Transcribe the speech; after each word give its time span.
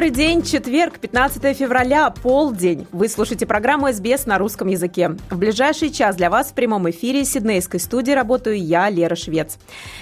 Добрый 0.00 0.16
день, 0.16 0.42
четверг, 0.42 0.98
15 0.98 1.54
февраля, 1.54 2.08
полдень. 2.08 2.86
Вы 2.90 3.06
слушаете 3.06 3.44
программу 3.44 3.92
СБС 3.92 4.24
на 4.24 4.38
русском 4.38 4.68
языке. 4.68 5.10
В 5.28 5.36
ближайший 5.36 5.90
час 5.90 6.16
для 6.16 6.30
вас 6.30 6.46
в 6.46 6.54
прямом 6.54 6.88
эфире 6.88 7.22
Сиднейской 7.22 7.78
студии 7.78 8.12
работаю 8.12 8.58
я, 8.58 8.88
Лера 8.88 9.14
Швец. 9.14 9.58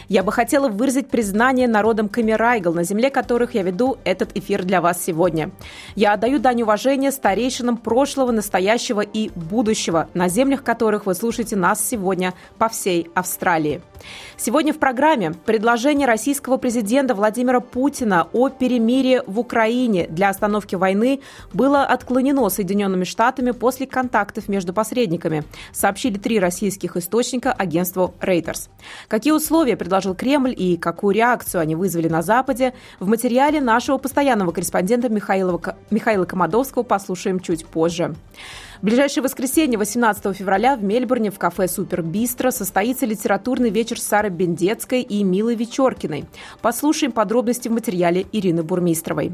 Я 0.09 0.23
бы 0.23 0.31
хотела 0.31 0.69
выразить 0.69 1.09
признание 1.09 1.67
народам 1.67 2.09
Камерайгл, 2.09 2.73
на 2.73 2.85
земле 2.85 3.11
которых 3.11 3.55
я 3.55 3.65
веду 3.65 3.97
этот 4.05 4.37
эфир 4.37 4.63
для 4.63 4.81
вас 4.81 5.05
сегодня. 5.05 5.51
Я 5.97 6.13
отдаю 6.13 6.39
дань 6.39 6.63
уважения 6.63 7.11
старейшинам 7.11 7.77
прошлого, 7.77 8.31
настоящего 8.31 9.01
и 9.01 9.31
будущего, 9.35 10.09
на 10.15 10.29
землях 10.29 10.63
которых 10.63 11.07
вы 11.07 11.17
слушаете 11.17 11.57
нас 11.57 11.85
сегодня 11.85 12.35
по 12.57 12.69
всей 12.69 13.11
Австралии. 13.17 13.83
Сегодня 14.37 14.73
в 14.73 14.79
программе 14.79 15.33
предложение 15.33 16.07
российского 16.07 16.57
президента 16.57 17.17
Владимира 17.17 17.59
Путина 17.59 18.29
о 18.33 18.49
перемирии 18.49 19.23
в 19.27 19.41
Украине 19.41 19.88
для 19.89 20.29
остановки 20.29 20.75
войны 20.75 21.21
было 21.53 21.85
отклонено 21.85 22.49
Соединенными 22.49 23.05
Штатами 23.05 23.51
после 23.51 23.87
контактов 23.87 24.49
между 24.49 24.73
посредниками, 24.73 25.45
сообщили 25.73 26.19
три 26.19 26.39
российских 26.39 26.97
источника 26.97 27.53
агентству 27.53 28.15
Reuters. 28.21 28.69
Какие 29.09 29.33
условия 29.33 29.77
предложил 29.77 30.15
Кремль 30.15 30.55
и 30.57 30.77
какую 30.77 31.15
реакцию 31.15 31.61
они 31.63 31.75
вызвали 31.75 32.09
на 32.09 32.23
Западе, 32.23 32.75
в 33.01 33.09
материале 33.09 33.61
нашего 33.61 33.99
постоянного 33.99 34.53
корреспондента 34.53 35.09
Михаила, 35.09 35.61
Михаила 35.91 36.25
Комадовского 36.25 36.83
послушаем 36.83 37.41
чуть 37.41 37.67
позже. 37.67 38.15
В 38.81 38.85
ближайшее 38.85 39.25
воскресенье, 39.25 39.77
18 39.77 40.37
февраля, 40.37 40.77
в 40.77 40.85
Мельбурне 40.85 41.33
в 41.33 41.39
кафе 41.39 41.67
«Супер 41.67 42.01
Бистро» 42.03 42.53
состоится 42.53 43.07
литературный 43.07 43.71
вечер 43.71 44.01
Сары 44.01 44.29
Бендецкой 44.29 45.03
и 45.03 45.25
Милы 45.25 45.57
Вечеркиной. 45.57 46.27
Послушаем 46.63 47.11
подробности 47.11 47.67
в 47.67 47.73
материале 47.73 48.25
Ирины 48.31 48.63
Бурмистровой. 48.63 49.33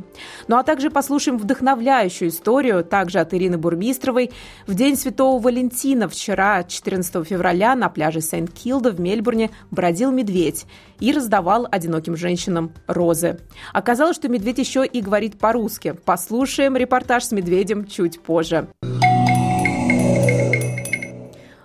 Ну 0.48 0.56
а 0.56 0.62
также 0.62 0.88
послушаем 0.88 1.36
вдохновляющую 1.36 2.30
историю, 2.30 2.82
также 2.82 3.18
от 3.18 3.34
Ирины 3.34 3.58
Бурмистровой. 3.58 4.30
В 4.66 4.74
День 4.74 4.96
Святого 4.96 5.38
Валентина 5.38 6.08
вчера, 6.08 6.64
14 6.64 7.26
февраля, 7.26 7.74
на 7.74 7.90
пляже 7.90 8.22
Сент-Килда 8.22 8.92
в 8.92 9.00
Мельбурне 9.00 9.50
бродил 9.70 10.10
медведь 10.10 10.64
и 11.00 11.12
раздавал 11.12 11.68
одиноким 11.70 12.16
женщинам 12.16 12.72
розы. 12.86 13.40
Оказалось, 13.74 14.16
что 14.16 14.30
медведь 14.30 14.56
еще 14.56 14.86
и 14.86 15.02
говорит 15.02 15.38
по-русски. 15.38 15.94
Послушаем 16.06 16.78
репортаж 16.78 17.24
с 17.24 17.32
медведем 17.32 17.84
чуть 17.84 18.22
позже. 18.22 18.68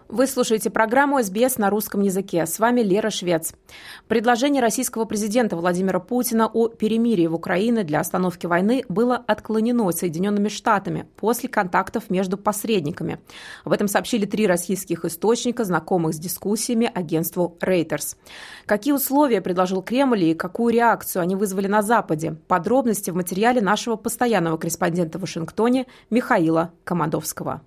Вы 0.10 0.26
слушаете 0.26 0.72
программу 0.72 1.22
«СБС» 1.22 1.60
на 1.60 1.70
русском 1.70 2.02
языке. 2.02 2.48
С 2.48 2.58
вами 2.58 2.82
Лера 2.82 3.12
Швец. 3.12 3.54
Предложение 4.08 4.60
российского 4.60 5.06
президента 5.06 5.56
Владимира 5.56 6.00
Путина 6.00 6.50
о 6.52 6.68
перемирии 6.68 7.28
в 7.28 7.36
Украине 7.36 7.84
для 7.84 8.00
остановки 8.00 8.48
войны 8.48 8.84
было 8.90 9.18
отклонено 9.18 9.92
Соединенными 9.92 10.48
Штатами 10.48 11.06
после 11.16 11.48
контактов 11.48 12.10
между 12.10 12.40
посредниками. 12.40 13.20
Об 13.64 13.72
этом 13.72 13.88
сообщили 13.88 14.26
три 14.26 14.48
российских 14.48 15.06
источника, 15.06 15.64
знакомых 15.64 16.16
с 16.16 16.18
дискуссиями 16.18 16.92
агентству 16.92 17.56
Reuters. 17.62 18.16
Какие 18.66 18.94
условия 18.94 19.42
предложил 19.42 19.84
Кремль 19.84 20.24
и 20.24 20.34
какую 20.34 20.74
реакцию 20.74 21.22
они 21.22 21.36
вызвали 21.36 21.68
на 21.68 21.84
Западе? 21.84 22.36
Подробности 22.48 23.12
в 23.12 23.16
материале 23.16 23.62
нашего 23.62 23.96
постоянного 23.96 24.58
корреспондента 24.58 25.20
в 25.20 25.22
Вашингтоне 25.22 25.86
Михаила 26.10 26.74
Командовского. 26.84 27.62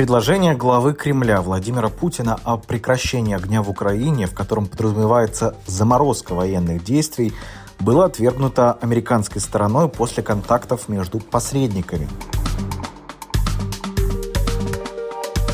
Предложение 0.00 0.54
главы 0.54 0.94
Кремля 0.94 1.42
Владимира 1.42 1.90
Путина 1.90 2.40
о 2.44 2.56
прекращении 2.56 3.36
огня 3.36 3.62
в 3.62 3.68
Украине, 3.68 4.26
в 4.26 4.32
котором 4.32 4.66
подразумевается 4.66 5.56
заморозка 5.66 6.34
военных 6.34 6.82
действий, 6.82 7.34
было 7.78 8.06
отвергнуто 8.06 8.78
американской 8.80 9.42
стороной 9.42 9.90
после 9.90 10.22
контактов 10.22 10.88
между 10.88 11.18
посредниками. 11.20 12.08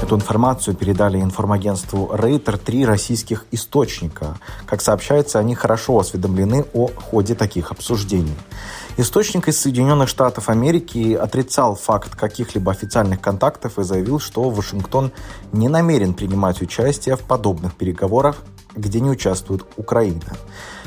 Эту 0.00 0.14
информацию 0.14 0.76
передали 0.76 1.20
информагентству 1.20 2.08
Рейтер 2.12 2.56
три 2.56 2.86
российских 2.86 3.46
источника. 3.50 4.38
Как 4.64 4.80
сообщается, 4.80 5.40
они 5.40 5.56
хорошо 5.56 5.98
осведомлены 5.98 6.64
о 6.72 6.86
ходе 6.86 7.34
таких 7.34 7.72
обсуждений. 7.72 8.36
Источник 8.98 9.46
из 9.48 9.60
Соединенных 9.60 10.08
Штатов 10.08 10.48
Америки 10.48 11.12
отрицал 11.12 11.74
факт 11.74 12.16
каких-либо 12.16 12.72
официальных 12.72 13.20
контактов 13.20 13.78
и 13.78 13.84
заявил, 13.84 14.18
что 14.18 14.48
Вашингтон 14.48 15.12
не 15.52 15.68
намерен 15.68 16.14
принимать 16.14 16.62
участие 16.62 17.16
в 17.16 17.20
подобных 17.20 17.74
переговорах, 17.74 18.36
где 18.74 19.00
не 19.00 19.10
участвует 19.10 19.66
Украина. 19.76 20.22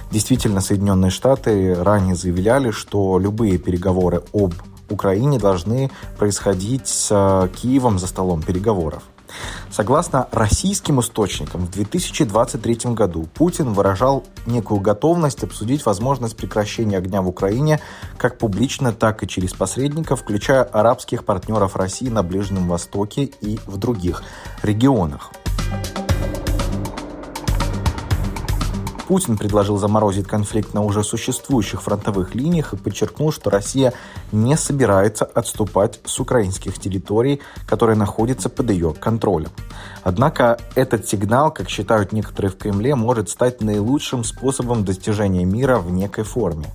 Действительно, 0.09 0.59
Соединенные 0.59 1.11
Штаты 1.11 1.75
ранее 1.75 2.15
заявляли, 2.15 2.71
что 2.71 3.19
любые 3.19 3.59
переговоры 3.59 4.23
об 4.33 4.55
Украине 4.89 5.37
должны 5.37 5.91
происходить 6.17 6.87
с 6.87 7.09
э, 7.11 7.47
Киевом 7.55 7.99
за 7.99 8.07
столом 8.07 8.41
переговоров. 8.41 9.03
Согласно 9.71 10.27
российским 10.31 10.99
источникам, 10.99 11.65
в 11.65 11.71
2023 11.71 12.93
году 12.93 13.27
Путин 13.33 13.73
выражал 13.73 14.25
некую 14.45 14.79
готовность 14.79 15.43
обсудить 15.43 15.85
возможность 15.85 16.35
прекращения 16.35 16.97
огня 16.97 17.21
в 17.21 17.27
Украине 17.27 17.79
как 18.17 18.37
публично, 18.37 18.93
так 18.93 19.23
и 19.23 19.27
через 19.27 19.53
посредников, 19.53 20.21
включая 20.21 20.63
арабских 20.63 21.25
партнеров 21.25 21.75
России 21.75 22.09
на 22.09 22.23
Ближнем 22.23 22.67
Востоке 22.67 23.29
и 23.41 23.59
в 23.65 23.77
других 23.77 24.23
регионах. 24.63 25.31
Путин 29.09 29.39
предложил 29.39 29.77
заморозить 29.77 30.27
конфликт 30.27 30.75
на 30.75 30.83
уже 30.83 31.03
существующих 31.03 31.81
фронтовых 31.81 32.35
линиях 32.35 32.73
и 32.73 32.77
подчеркнул, 32.77 33.31
что 33.31 33.49
Россия 33.49 33.91
не 34.31 34.55
собирается 34.55 35.25
отступать 35.25 35.99
с 36.05 36.19
украинских 36.19 36.77
территорий, 36.77 37.41
которые 37.65 37.95
находятся 37.95 38.49
под 38.49 38.69
ее 38.69 38.93
контролем. 38.93 39.49
Однако 40.03 40.59
этот 40.75 41.07
сигнал, 41.07 41.51
как 41.51 41.69
считают 41.69 42.11
некоторые 42.11 42.51
в 42.51 42.57
Кремле, 42.57 42.93
может 42.93 43.31
стать 43.31 43.61
наилучшим 43.61 44.23
способом 44.23 44.85
достижения 44.85 45.43
мира 45.43 45.79
в 45.79 45.89
некой 45.89 46.23
форме. 46.23 46.67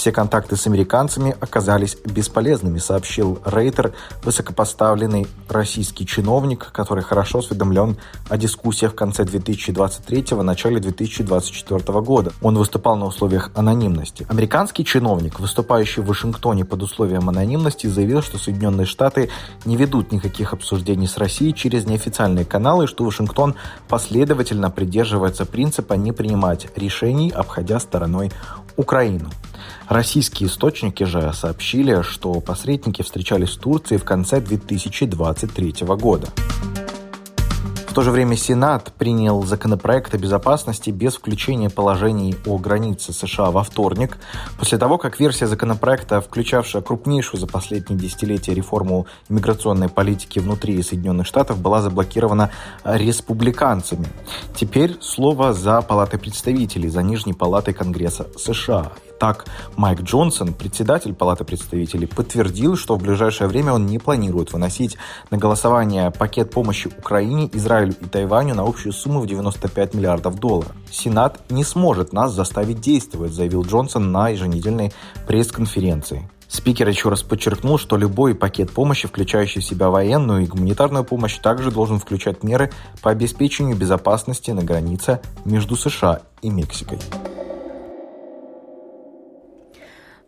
Все 0.00 0.12
контакты 0.12 0.56
с 0.56 0.66
американцами 0.66 1.36
оказались 1.40 1.98
бесполезными, 2.06 2.78
сообщил 2.78 3.38
Рейтер, 3.44 3.92
высокопоставленный 4.22 5.26
российский 5.46 6.06
чиновник, 6.06 6.72
который 6.72 7.04
хорошо 7.04 7.40
осведомлен 7.40 7.98
о 8.30 8.38
дискуссиях 8.38 8.92
в 8.92 8.94
конце 8.94 9.24
2023 9.24 10.38
начале 10.38 10.80
2024 10.80 12.00
года. 12.00 12.32
Он 12.40 12.56
выступал 12.56 12.96
на 12.96 13.04
условиях 13.04 13.50
анонимности. 13.54 14.26
Американский 14.30 14.86
чиновник, 14.86 15.38
выступающий 15.38 16.00
в 16.00 16.06
Вашингтоне 16.06 16.64
под 16.64 16.82
условием 16.82 17.28
анонимности, 17.28 17.86
заявил, 17.86 18.22
что 18.22 18.38
Соединенные 18.38 18.86
Штаты 18.86 19.28
не 19.66 19.76
ведут 19.76 20.12
никаких 20.12 20.54
обсуждений 20.54 21.08
с 21.08 21.18
Россией 21.18 21.52
через 21.52 21.84
неофициальные 21.84 22.46
каналы, 22.46 22.86
что 22.86 23.04
Вашингтон 23.04 23.54
последовательно 23.86 24.70
придерживается 24.70 25.44
принципа 25.44 25.92
не 25.92 26.12
принимать 26.12 26.68
решений, 26.74 27.30
обходя 27.30 27.78
стороной 27.78 28.32
Украину. 28.78 29.28
Российские 29.90 30.48
источники 30.48 31.02
же 31.02 31.32
сообщили, 31.32 32.02
что 32.02 32.34
посредники 32.34 33.02
встречались 33.02 33.56
в 33.56 33.58
Турции 33.58 33.96
в 33.96 34.04
конце 34.04 34.40
2023 34.40 35.74
года. 35.96 36.28
В 37.88 37.92
то 37.92 38.02
же 38.02 38.12
время 38.12 38.36
Сенат 38.36 38.92
принял 38.92 39.42
законопроект 39.42 40.14
о 40.14 40.18
безопасности 40.18 40.90
без 40.90 41.16
включения 41.16 41.70
положений 41.70 42.36
о 42.46 42.56
границе 42.58 43.12
США 43.12 43.50
во 43.50 43.64
вторник, 43.64 44.16
после 44.60 44.78
того, 44.78 44.96
как 44.96 45.18
версия 45.18 45.48
законопроекта, 45.48 46.20
включавшая 46.20 46.82
крупнейшую 46.82 47.40
за 47.40 47.48
последние 47.48 47.98
десятилетия 47.98 48.54
реформу 48.54 49.08
иммиграционной 49.28 49.88
политики 49.88 50.38
внутри 50.38 50.80
Соединенных 50.84 51.26
Штатов, 51.26 51.58
была 51.58 51.82
заблокирована 51.82 52.52
республиканцами. 52.84 54.06
Теперь 54.54 54.98
слово 55.00 55.52
за 55.52 55.82
Палатой 55.82 56.20
представителей, 56.20 56.90
за 56.90 57.02
Нижней 57.02 57.34
Палатой 57.34 57.74
Конгресса 57.74 58.28
США. 58.38 58.92
Так, 59.20 59.44
Майк 59.76 60.00
Джонсон, 60.00 60.54
председатель 60.54 61.12
Палаты 61.12 61.44
представителей, 61.44 62.06
подтвердил, 62.06 62.74
что 62.74 62.96
в 62.96 63.02
ближайшее 63.02 63.48
время 63.48 63.74
он 63.74 63.84
не 63.84 63.98
планирует 63.98 64.54
выносить 64.54 64.96
на 65.30 65.36
голосование 65.36 66.10
пакет 66.10 66.50
помощи 66.50 66.88
Украине, 66.88 67.50
Израилю 67.52 67.94
и 68.00 68.06
Тайваню 68.06 68.54
на 68.54 68.62
общую 68.62 68.94
сумму 68.94 69.20
в 69.20 69.26
95 69.26 69.92
миллиардов 69.92 70.36
долларов. 70.36 70.72
Сенат 70.90 71.38
не 71.50 71.64
сможет 71.64 72.14
нас 72.14 72.32
заставить 72.32 72.80
действовать, 72.80 73.34
заявил 73.34 73.62
Джонсон 73.62 74.10
на 74.10 74.30
еженедельной 74.30 74.90
пресс-конференции. 75.26 76.26
Спикер 76.48 76.88
еще 76.88 77.10
раз 77.10 77.22
подчеркнул, 77.22 77.76
что 77.76 77.98
любой 77.98 78.34
пакет 78.34 78.70
помощи, 78.70 79.06
включающий 79.06 79.60
в 79.60 79.64
себя 79.66 79.90
военную 79.90 80.44
и 80.44 80.46
гуманитарную 80.46 81.04
помощь, 81.04 81.36
также 81.36 81.70
должен 81.70 81.98
включать 81.98 82.42
меры 82.42 82.72
по 83.02 83.10
обеспечению 83.10 83.76
безопасности 83.76 84.50
на 84.50 84.64
границе 84.64 85.20
между 85.44 85.76
США 85.76 86.22
и 86.40 86.48
Мексикой. 86.48 86.98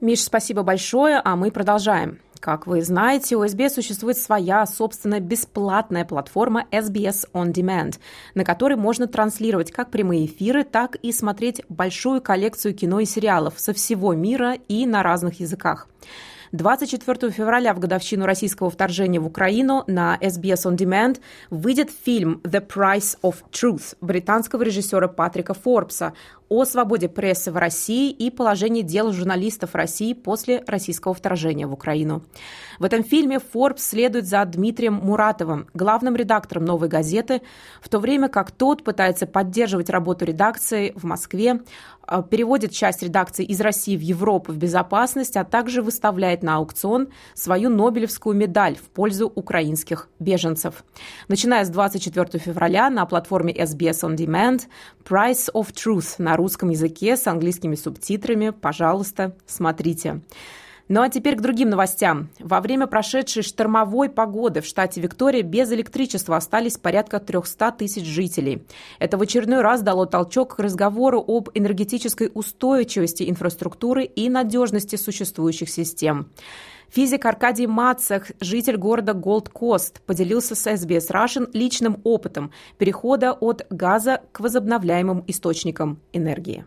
Миш, 0.03 0.25
спасибо 0.25 0.65
большое, 0.65 1.21
а 1.25 1.37
мы 1.37 1.53
продолжаем. 1.53 2.19
Как 2.41 2.67
вы 2.67 2.83
знаете, 2.83 3.37
у 3.37 3.45
SBS 3.45 3.69
существует 3.69 4.19
своя 4.19 4.67
собственная 4.67 5.21
бесплатная 5.21 6.05
платформа 6.05 6.65
SBS 6.73 7.29
On 7.33 7.53
Demand, 7.53 8.01
на 8.35 8.45
которой 8.45 8.75
можно 8.75 9.07
транслировать 9.07 9.71
как 9.71 9.93
прямые 9.93 10.27
эфиры, 10.27 10.65
так 10.65 10.97
и 10.97 11.13
смотреть 11.13 11.63
большую 11.69 12.21
коллекцию 12.21 12.75
кино 12.75 12.99
и 12.99 13.05
сериалов 13.05 13.55
со 13.59 13.73
всего 13.73 14.13
мира 14.13 14.55
и 14.67 14.87
на 14.87 15.05
разных 15.05 15.39
языках. 15.39 15.87
24 16.53 17.31
февраля 17.31 17.73
в 17.73 17.79
годовщину 17.79 18.27
российского 18.27 18.71
вторжения 18.71 19.19
в 19.19 19.27
Украину 19.27 19.85
на 19.87 20.19
SBS 20.21 20.67
On 20.67 20.77
Demand 20.77 21.19
выйдет 21.49 21.91
фильм 21.91 22.43
«The 22.45 22.67
Price 22.67 23.17
of 23.23 23.37
Truth» 23.51 23.97
британского 24.03 24.63
режиссера 24.63 25.09
Патрика 25.09 25.55
Форбса 25.55 26.13
о 26.53 26.67
свободе 26.67 27.09
прессы 27.09 27.51
в 27.51 27.57
России 27.57 28.11
и 28.11 28.31
положении 28.31 28.83
дел 28.83 29.11
журналистов 29.11 29.75
России 29.75 30.13
после 30.13 30.63
российского 30.67 31.15
вторжения 31.15 31.67
в 31.67 31.73
Украину. 31.73 32.23
В 32.79 32.85
этом 32.85 33.05
фильме 33.05 33.39
Forbes 33.39 33.79
следует 33.79 34.27
за 34.27 34.45
Дмитрием 34.45 34.95
Муратовым, 34.95 35.67
главным 35.73 36.15
редактором 36.15 36.67
«Новой 36.67 36.89
газеты», 36.89 37.41
в 37.81 37.89
то 37.89 38.01
время 38.01 38.29
как 38.29 38.51
тот 38.51 38.85
пытается 38.85 39.27
поддерживать 39.27 39.89
работу 39.89 40.27
редакции 40.27 40.93
в 40.95 41.05
Москве, 41.05 41.63
а, 42.05 42.23
переводит 42.23 42.73
часть 42.73 43.03
редакции 43.03 43.45
из 43.45 43.61
России 43.61 43.97
в 43.97 44.01
Европу 44.01 44.53
в 44.53 44.57
безопасность, 44.57 45.37
а 45.37 45.45
также 45.45 45.81
выставляет 45.81 46.43
на 46.43 46.57
аукцион 46.57 47.09
свою 47.35 47.71
Нобелевскую 47.71 48.37
медаль 48.37 48.77
в 48.77 48.91
пользу 48.91 49.33
украинских 49.35 50.09
беженцев. 50.19 50.85
Начиная 51.29 51.65
с 51.65 51.71
24 51.71 52.39
февраля 52.39 52.91
на 52.91 53.07
платформе 53.07 53.55
SBS 53.55 54.03
On 54.03 54.17
Demand 54.17 54.63
Price 55.05 55.49
of 55.55 55.73
Truth 55.73 56.17
на 56.19 56.37
русском 56.43 56.71
языке 56.71 57.17
с 57.17 57.29
английскими 57.29 57.77
субтитрами. 57.77 58.50
Пожалуйста, 58.50 59.37
смотрите. 59.47 60.21
Ну 60.89 61.00
а 61.00 61.09
теперь 61.09 61.37
к 61.37 61.41
другим 61.41 61.71
новостям. 61.71 62.29
Во 62.41 62.61
время 62.61 62.89
прошедшей 62.89 63.44
штормовой 63.44 64.11
погоды 64.11 64.61
в 64.61 64.67
штате 64.67 65.00
Виктория 65.00 65.43
без 65.43 65.71
электричества 65.71 66.37
остались 66.37 66.77
порядка 66.77 67.21
300 67.21 67.73
тысяч 67.79 68.05
жителей. 68.05 68.65
Это 68.99 69.17
в 69.17 69.23
очередной 69.23 69.61
раз 69.62 69.83
дало 69.83 70.05
толчок 70.06 70.56
к 70.56 70.59
разговору 70.59 71.25
об 71.25 71.49
энергетической 71.55 72.31
устойчивости 72.35 73.31
инфраструктуры 73.31 74.05
и 74.05 74.29
надежности 74.29 74.97
существующих 74.97 75.71
систем. 75.71 76.27
Физик 76.94 77.25
Аркадий 77.25 77.67
Мацах, 77.67 78.33
житель 78.39 78.77
города 78.77 79.15
Голд-Кост, 79.15 80.03
поделился 80.03 80.55
с 80.55 80.67
SBS 80.67 81.11
Russian 81.11 81.49
личным 81.55 82.03
опытом 82.05 82.53
перехода 82.77 83.33
от 83.33 83.67
газа 83.71 84.21
к 84.31 84.41
возобновляемым 84.41 85.25
источникам 85.27 86.03
энергии. 86.12 86.67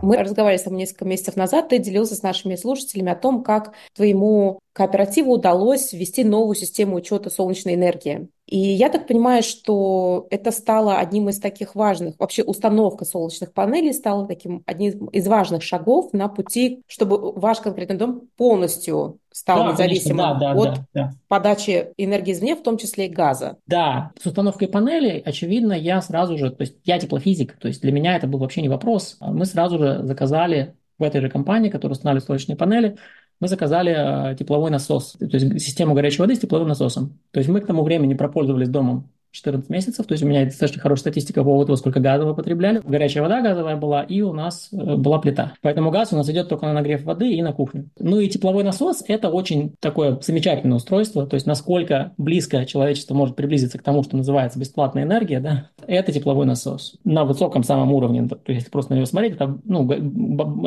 Мы 0.00 0.16
разговаривали 0.18 0.60
с 0.60 0.62
тобой 0.62 0.78
несколько 0.78 1.04
месяцев 1.04 1.34
назад, 1.34 1.70
ты 1.70 1.78
делился 1.78 2.14
с 2.14 2.22
нашими 2.22 2.54
слушателями 2.54 3.10
о 3.10 3.16
том, 3.16 3.42
как 3.42 3.72
твоему 3.96 4.60
кооперативу 4.72 5.32
удалось 5.32 5.92
ввести 5.92 6.22
новую 6.22 6.54
систему 6.54 6.94
учета 6.94 7.28
солнечной 7.28 7.74
энергии. 7.74 8.28
И 8.46 8.58
я 8.58 8.88
так 8.88 9.08
понимаю, 9.08 9.42
что 9.42 10.28
это 10.30 10.52
стало 10.52 10.98
одним 10.98 11.28
из 11.28 11.40
таких 11.40 11.74
важных, 11.74 12.14
вообще 12.18 12.44
установка 12.44 13.04
солнечных 13.04 13.52
панелей 13.52 13.92
стала 13.92 14.26
таким 14.26 14.62
одним 14.66 15.06
из 15.06 15.26
важных 15.26 15.62
шагов 15.62 16.12
на 16.12 16.28
пути, 16.28 16.82
чтобы 16.86 17.32
ваш 17.32 17.58
конкретный 17.58 17.96
дом 17.96 18.22
полностью 18.36 19.18
стал 19.32 19.58
да, 19.58 19.72
независимым 19.72 20.16
да, 20.16 20.34
да, 20.34 20.52
от 20.52 20.74
да, 20.74 20.86
да. 20.94 21.12
подачи 21.26 21.88
энергии 21.96 22.32
извне, 22.32 22.54
в 22.54 22.62
том 22.62 22.78
числе 22.78 23.06
и 23.06 23.10
газа. 23.10 23.56
Да, 23.66 24.12
с 24.22 24.26
установкой 24.26 24.68
панелей, 24.68 25.18
очевидно, 25.18 25.72
я 25.72 26.00
сразу 26.00 26.38
же, 26.38 26.50
то 26.50 26.62
есть 26.62 26.76
я 26.84 26.98
теплофизик, 26.98 27.58
то 27.58 27.66
есть 27.66 27.82
для 27.82 27.92
меня 27.92 28.16
это 28.16 28.28
был 28.28 28.38
вообще 28.38 28.62
не 28.62 28.68
вопрос. 28.68 29.16
Мы 29.20 29.44
сразу 29.44 29.78
же 29.78 30.04
заказали 30.04 30.76
в 30.98 31.02
этой 31.02 31.20
же 31.20 31.28
компании, 31.28 31.68
которая 31.68 31.94
устанавливает 31.94 32.26
солнечные 32.26 32.56
панели, 32.56 32.96
мы 33.40 33.48
заказали 33.48 34.32
э, 34.32 34.36
тепловой 34.36 34.70
насос, 34.70 35.12
то 35.18 35.26
есть 35.26 35.60
систему 35.60 35.94
горячей 35.94 36.20
воды 36.20 36.34
с 36.34 36.38
тепловым 36.38 36.68
насосом. 36.68 37.18
То 37.32 37.38
есть 37.38 37.48
мы 37.48 37.60
к 37.60 37.66
тому 37.66 37.82
времени 37.82 38.14
пропользовались 38.14 38.68
домом 38.68 39.10
14 39.36 39.68
месяцев, 39.70 40.06
то 40.06 40.12
есть 40.12 40.24
у 40.24 40.26
меня 40.26 40.44
достаточно 40.44 40.80
хорошая 40.80 41.00
статистика 41.00 41.40
по 41.40 41.50
поводу 41.50 41.76
сколько 41.76 42.00
газа 42.00 42.24
мы 42.24 42.34
потребляли. 42.34 42.80
Горячая 42.84 43.22
вода 43.22 43.42
газовая 43.42 43.76
была, 43.76 44.02
и 44.02 44.22
у 44.22 44.32
нас 44.32 44.68
э, 44.72 44.96
была 44.96 45.18
плита. 45.18 45.52
Поэтому 45.62 45.90
газ 45.90 46.12
у 46.12 46.16
нас 46.16 46.28
идет 46.30 46.48
только 46.48 46.66
на 46.66 46.72
нагрев 46.72 47.04
воды 47.04 47.32
и 47.32 47.42
на 47.42 47.52
кухню. 47.52 47.90
Ну 47.98 48.18
и 48.18 48.28
тепловой 48.28 48.64
насос– 48.64 49.04
это 49.08 49.28
очень 49.28 49.74
такое 49.80 50.18
замечательное 50.22 50.76
устройство, 50.76 51.26
то 51.26 51.34
есть 51.34 51.46
насколько 51.46 52.12
близко 52.16 52.64
человечество 52.64 53.14
может 53.14 53.36
приблизиться 53.36 53.78
к 53.78 53.82
тому, 53.82 54.02
что 54.02 54.16
называется 54.16 54.58
бесплатная 54.58 55.02
энергия, 55.04 55.40
да, 55.40 55.70
это 55.86 56.12
тепловой 56.12 56.46
насос. 56.46 56.96
На 57.04 57.24
высоком 57.24 57.62
самом 57.62 57.92
уровне, 57.92 58.26
то 58.28 58.52
есть 58.52 58.70
просто 58.70 58.92
на 58.92 58.96
него 58.96 59.06
смотреть, 59.06 59.34
это 59.34 59.58
ну, 59.64 59.86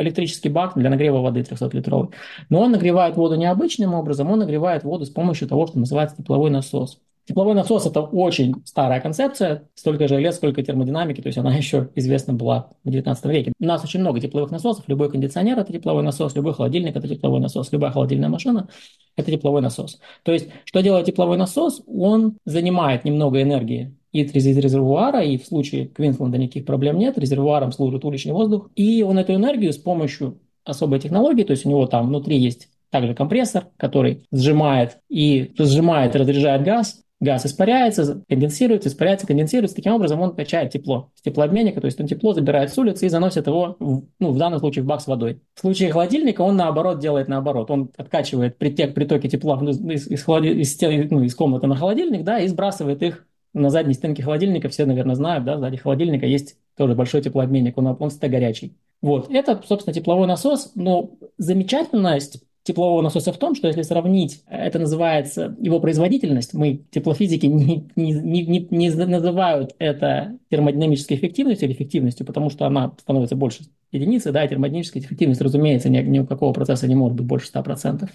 электрический 0.02 0.50
бак 0.50 0.74
для 0.76 0.90
нагрева 0.90 1.22
воды 1.22 1.42
300-литровый. 1.42 2.10
Но 2.50 2.62
он 2.62 2.72
нагревает 2.72 3.16
воду 3.16 3.36
необычным 3.36 3.94
образом, 3.94 4.30
он 4.30 4.40
нагревает 4.40 4.84
воду 4.84 5.06
с 5.06 5.10
помощью 5.10 5.48
того, 5.48 5.68
что 5.68 5.80
называется 5.80 6.18
тепловой 6.18 6.52
насос. 6.52 7.00
Тепловой 7.30 7.54
насос– 7.54 7.86
это 7.86 8.02
очень 8.02 8.56
старая 8.66 9.00
концепция, 9.02 9.70
столько 9.76 10.08
же 10.08 10.20
лет, 10.20 10.34
сколько 10.34 10.64
термодинамики, 10.64 11.22
то 11.22 11.28
есть 11.28 11.38
она 11.38 11.54
еще 11.58 11.90
известна 11.94 12.34
была 12.34 12.72
в 12.84 12.90
19 12.90 13.26
веке. 13.26 13.54
У 13.60 13.66
нас 13.66 13.84
очень 13.84 14.00
много 14.00 14.20
тепловых 14.20 14.50
насосов, 14.50 14.86
любой 14.88 15.12
кондиционер– 15.12 15.60
это 15.60 15.72
тепловой 15.72 16.02
насос, 16.02 16.36
любой 16.36 16.56
холодильник– 16.56 16.96
это 16.96 17.08
тепловой 17.08 17.40
насос, 17.40 17.72
любая 17.72 17.92
холодильная 17.92 18.30
машина– 18.30 18.68
это 19.16 19.30
тепловой 19.30 19.62
насос. 19.62 20.00
То 20.24 20.32
есть, 20.32 20.48
что 20.66 20.82
делает 20.82 21.06
тепловой 21.06 21.38
насос? 21.38 21.84
Он 21.86 22.36
занимает 22.46 23.06
немного 23.06 23.44
энергии 23.44 23.96
из 24.12 24.34
резервуара, 24.34 25.24
и 25.24 25.38
в 25.38 25.46
случае 25.46 25.86
Квинсленда 25.86 26.40
никаких 26.40 26.66
проблем 26.66 26.98
нет, 26.98 27.20
резервуаром 27.20 27.72
служит 27.72 28.04
уличный 28.06 28.34
воздух, 28.34 28.72
и 28.76 29.04
он 29.04 29.20
эту 29.20 29.36
энергию 29.36 29.72
с 29.72 29.78
помощью 29.78 30.40
особой 30.66 31.00
технологии, 31.00 31.44
то 31.44 31.52
есть 31.52 31.64
у 31.68 31.70
него 31.70 31.86
там 31.86 32.08
внутри 32.08 32.40
есть 32.40 32.70
также 32.90 33.14
компрессор, 33.14 33.68
который 33.78 34.26
сжимает 34.32 34.98
и 35.10 35.54
сжимает 35.60 36.16
и 36.16 36.18
разряжает 36.18 36.64
газ, 36.64 37.04
газ 37.20 37.46
испаряется, 37.46 38.24
конденсируется, 38.30 38.90
испаряется, 38.90 39.28
конденсируется. 39.28 39.76
Таким 39.76 39.94
образом 39.94 40.22
он 40.22 40.36
качает 40.36 40.72
тепло 40.72 41.12
с 41.16 41.22
теплообменника, 41.22 41.82
то 41.82 41.86
есть 41.86 42.00
он 42.00 42.08
тепло 42.08 42.34
забирает 42.34 42.74
с 42.74 42.78
улицы 42.78 43.06
и 43.06 43.10
заносит 43.10 43.48
его, 43.48 43.76
в, 43.80 44.04
ну, 44.20 44.32
в 44.32 44.38
данном 44.38 44.60
случае, 44.60 44.84
в 44.84 44.88
бак 44.88 45.02
с 45.02 45.08
водой. 45.08 45.42
В 45.54 45.60
случае 45.60 45.92
холодильника 45.92 46.42
он, 46.42 46.56
наоборот, 46.56 47.00
делает 47.00 47.28
наоборот. 47.28 47.70
Он 47.72 47.90
откачивает 47.98 48.58
притек, 48.58 48.94
притоки 48.94 49.28
тепла 49.28 49.60
из, 49.62 50.08
из, 50.08 50.08
из, 50.08 51.12
ну, 51.12 51.24
из 51.24 51.36
комнаты 51.36 51.68
на 51.68 51.76
холодильник, 51.76 52.24
да, 52.24 52.40
и 52.40 52.48
сбрасывает 52.48 53.04
их 53.04 53.26
на 53.54 53.70
задней 53.70 53.94
стенке 53.94 54.24
холодильника. 54.24 54.70
Все, 54.70 54.86
наверное, 54.86 55.16
знают, 55.16 55.44
да, 55.44 55.58
сзади 55.58 55.78
холодильника 55.78 56.26
есть 56.26 56.56
тоже 56.78 56.96
большой 56.96 57.22
теплообменник, 57.22 57.78
он, 57.78 57.98
он 58.00 58.10
всегда 58.10 58.30
горячий. 58.30 58.78
Вот, 59.02 59.30
это, 59.30 59.62
собственно, 59.68 59.94
тепловой 59.94 60.28
насос, 60.28 60.72
но 60.76 61.12
замечательность 61.38 62.44
теплового 62.70 63.02
насоса 63.02 63.34
в 63.34 63.38
том, 63.38 63.56
что 63.56 63.68
если 63.68 63.82
сравнить, 63.82 64.44
это 64.48 64.78
называется 64.78 65.56
его 65.60 65.80
производительность, 65.80 66.54
мы 66.54 66.84
теплофизики 66.92 67.46
не, 67.48 67.90
не, 67.96 68.14
не, 68.14 68.68
не 68.70 68.90
называют 68.92 69.76
это 69.80 70.38
термодинамической 70.50 71.18
эффективностью 71.18 71.68
или 71.68 71.76
эффективностью, 71.76 72.28
потому 72.28 72.52
что 72.52 72.68
она 72.68 72.94
становится 73.00 73.36
больше 73.36 73.64
единицы, 73.92 74.32
да, 74.32 74.48
термодинамическая 74.48 75.02
эффективность, 75.02 75.42
разумеется, 75.42 75.90
ни, 75.90 76.00
ни 76.02 76.20
у 76.20 76.28
какого 76.28 76.54
процесса 76.54 76.88
не 76.88 76.94
может 76.94 77.18
быть 77.18 77.26
больше 77.26 77.50
100%. 77.52 78.08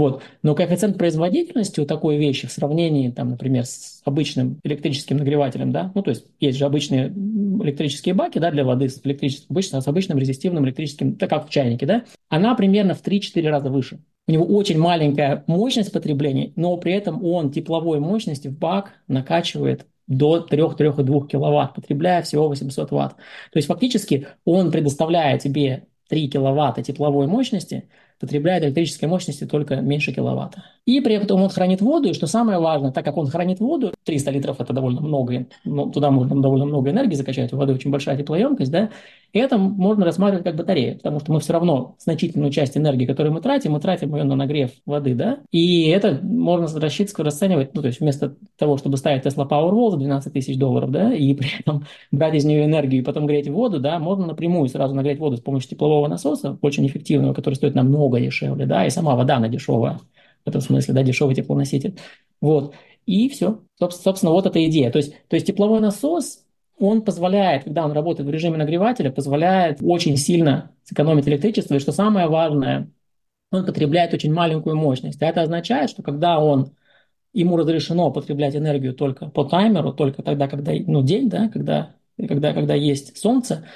Вот. 0.00 0.22
Но 0.42 0.54
коэффициент 0.54 0.96
производительности 0.96 1.78
у 1.78 1.84
такой 1.84 2.16
вещи 2.16 2.46
в 2.46 2.52
сравнении, 2.52 3.10
там, 3.10 3.28
например, 3.28 3.66
с 3.66 4.00
обычным 4.06 4.58
электрическим 4.64 5.18
нагревателем, 5.18 5.72
да, 5.72 5.92
ну, 5.94 6.00
то 6.02 6.08
есть 6.08 6.24
есть 6.40 6.56
же 6.56 6.64
обычные 6.64 7.08
электрические 7.08 8.14
баки, 8.14 8.38
да, 8.38 8.50
для 8.50 8.64
воды 8.64 8.88
с 8.88 9.02
электрическим, 9.04 9.48
обычно 9.50 9.82
с 9.82 9.88
обычным 9.88 10.16
резистивным 10.16 10.64
электрическим, 10.64 11.16
так 11.16 11.28
как 11.28 11.48
в 11.48 11.50
чайнике, 11.50 11.84
да, 11.84 12.04
она 12.30 12.54
примерно 12.54 12.94
в 12.94 13.02
3-4 13.02 13.46
раза 13.50 13.68
выше. 13.68 14.00
У 14.26 14.32
него 14.32 14.46
очень 14.46 14.78
маленькая 14.78 15.44
мощность 15.46 15.92
потребления, 15.92 16.54
но 16.56 16.78
при 16.78 16.94
этом 16.94 17.22
он 17.22 17.50
тепловой 17.52 18.00
мощности 18.00 18.48
в 18.48 18.58
бак 18.58 18.92
накачивает 19.06 19.84
до 20.06 20.46
3-3,2 20.50 21.26
киловатт, 21.26 21.74
потребляя 21.74 22.22
всего 22.22 22.48
800 22.48 22.90
ватт. 22.90 23.16
То 23.16 23.58
есть 23.58 23.68
фактически 23.68 24.28
он 24.46 24.70
предоставляет 24.70 25.42
тебе 25.42 25.88
3 26.08 26.30
киловатта 26.30 26.82
тепловой 26.82 27.26
мощности 27.26 27.90
потребляет 28.20 28.62
электрической 28.64 29.08
мощности 29.08 29.46
только 29.46 29.76
меньше 29.76 30.12
киловатта. 30.12 30.62
И 30.84 31.00
при 31.00 31.14
этом 31.14 31.40
он 31.40 31.48
хранит 31.48 31.80
воду, 31.80 32.10
и 32.10 32.12
что 32.12 32.26
самое 32.26 32.58
важное, 32.58 32.92
так 32.92 33.04
как 33.04 33.16
он 33.16 33.26
хранит 33.28 33.60
воду, 33.60 33.92
300 34.04 34.30
литров 34.30 34.60
это 34.60 34.72
довольно 34.72 35.00
много, 35.00 35.46
ну, 35.64 35.90
туда 35.90 36.10
можно 36.10 36.40
довольно 36.40 36.66
много 36.66 36.90
энергии 36.90 37.14
закачать, 37.14 37.52
у 37.52 37.56
воды 37.56 37.72
очень 37.72 37.90
большая 37.90 38.18
теплоемкость, 38.18 38.70
да, 38.70 38.90
и 39.32 39.38
это 39.38 39.56
можно 39.56 40.04
рассматривать 40.04 40.44
как 40.44 40.56
батарея, 40.56 40.96
потому 40.96 41.20
что 41.20 41.32
мы 41.32 41.40
все 41.40 41.52
равно 41.52 41.94
значительную 41.98 42.50
часть 42.50 42.76
энергии, 42.76 43.06
которую 43.06 43.32
мы 43.32 43.40
тратим, 43.40 43.72
мы 43.72 43.80
тратим 43.80 44.14
ее 44.14 44.24
на 44.24 44.36
нагрев 44.36 44.70
воды, 44.84 45.14
да, 45.14 45.38
и 45.50 45.88
это 45.88 46.18
можно 46.22 46.80
рассчитывать, 46.80 47.26
расценивать, 47.26 47.74
ну, 47.74 47.80
то 47.80 47.88
есть 47.88 48.00
вместо 48.00 48.36
того, 48.58 48.76
чтобы 48.76 48.96
ставить 48.96 49.24
Tesla 49.24 49.48
Powerwall 49.48 49.92
за 49.92 49.96
12 49.96 50.32
тысяч 50.32 50.58
долларов, 50.58 50.90
да, 50.90 51.14
и 51.14 51.32
при 51.34 51.60
этом 51.60 51.84
брать 52.10 52.34
из 52.34 52.44
нее 52.44 52.64
энергию 52.64 53.02
и 53.02 53.04
потом 53.04 53.26
греть 53.26 53.48
воду, 53.48 53.80
да, 53.80 53.98
можно 53.98 54.26
напрямую 54.26 54.68
сразу 54.68 54.94
нагреть 54.94 55.20
воду 55.20 55.36
с 55.36 55.40
помощью 55.40 55.70
теплового 55.70 56.08
насоса, 56.08 56.58
очень 56.60 56.86
эффективного, 56.86 57.32
который 57.32 57.54
стоит 57.54 57.74
намного 57.74 58.09
дешевле, 58.18 58.66
да, 58.66 58.86
и 58.86 58.90
сама 58.90 59.14
вода, 59.14 59.36
она 59.36 59.48
дешевая, 59.48 60.00
в 60.44 60.48
этом 60.48 60.60
смысле, 60.60 60.94
да, 60.94 61.02
дешевый 61.02 61.34
теплоноситель. 61.34 61.98
Вот. 62.40 62.74
И 63.06 63.28
все. 63.28 63.60
Собственно, 63.78 64.32
вот 64.32 64.46
эта 64.46 64.64
идея. 64.66 64.90
То 64.90 64.98
есть, 64.98 65.14
то 65.28 65.36
есть 65.36 65.46
тепловой 65.46 65.80
насос 65.80 66.44
он 66.80 67.02
позволяет, 67.02 67.64
когда 67.64 67.84
он 67.84 67.92
работает 67.92 68.26
в 68.26 68.32
режиме 68.32 68.56
нагревателя, 68.56 69.12
позволяет 69.12 69.78
очень 69.82 70.16
сильно 70.16 70.72
сэкономить 70.84 71.28
электричество. 71.28 71.74
И 71.74 71.78
что 71.78 71.92
самое 71.92 72.26
важное, 72.26 72.90
он 73.52 73.66
потребляет 73.66 74.14
очень 74.14 74.32
маленькую 74.32 74.76
мощность. 74.76 75.22
А 75.22 75.26
это 75.26 75.42
означает, 75.42 75.90
что 75.90 76.02
когда 76.02 76.40
он 76.40 76.72
ему 77.34 77.58
разрешено 77.58 78.10
потреблять 78.10 78.56
энергию 78.56 78.94
только 78.94 79.28
по 79.28 79.44
таймеру, 79.44 79.92
только 79.92 80.22
тогда, 80.22 80.48
когда 80.48 80.72
ну, 80.72 81.02
день, 81.02 81.28
да, 81.28 81.48
когда, 81.48 81.94
когда, 82.16 82.54
когда 82.54 82.74
есть 82.74 83.18
солнце, 83.18 83.66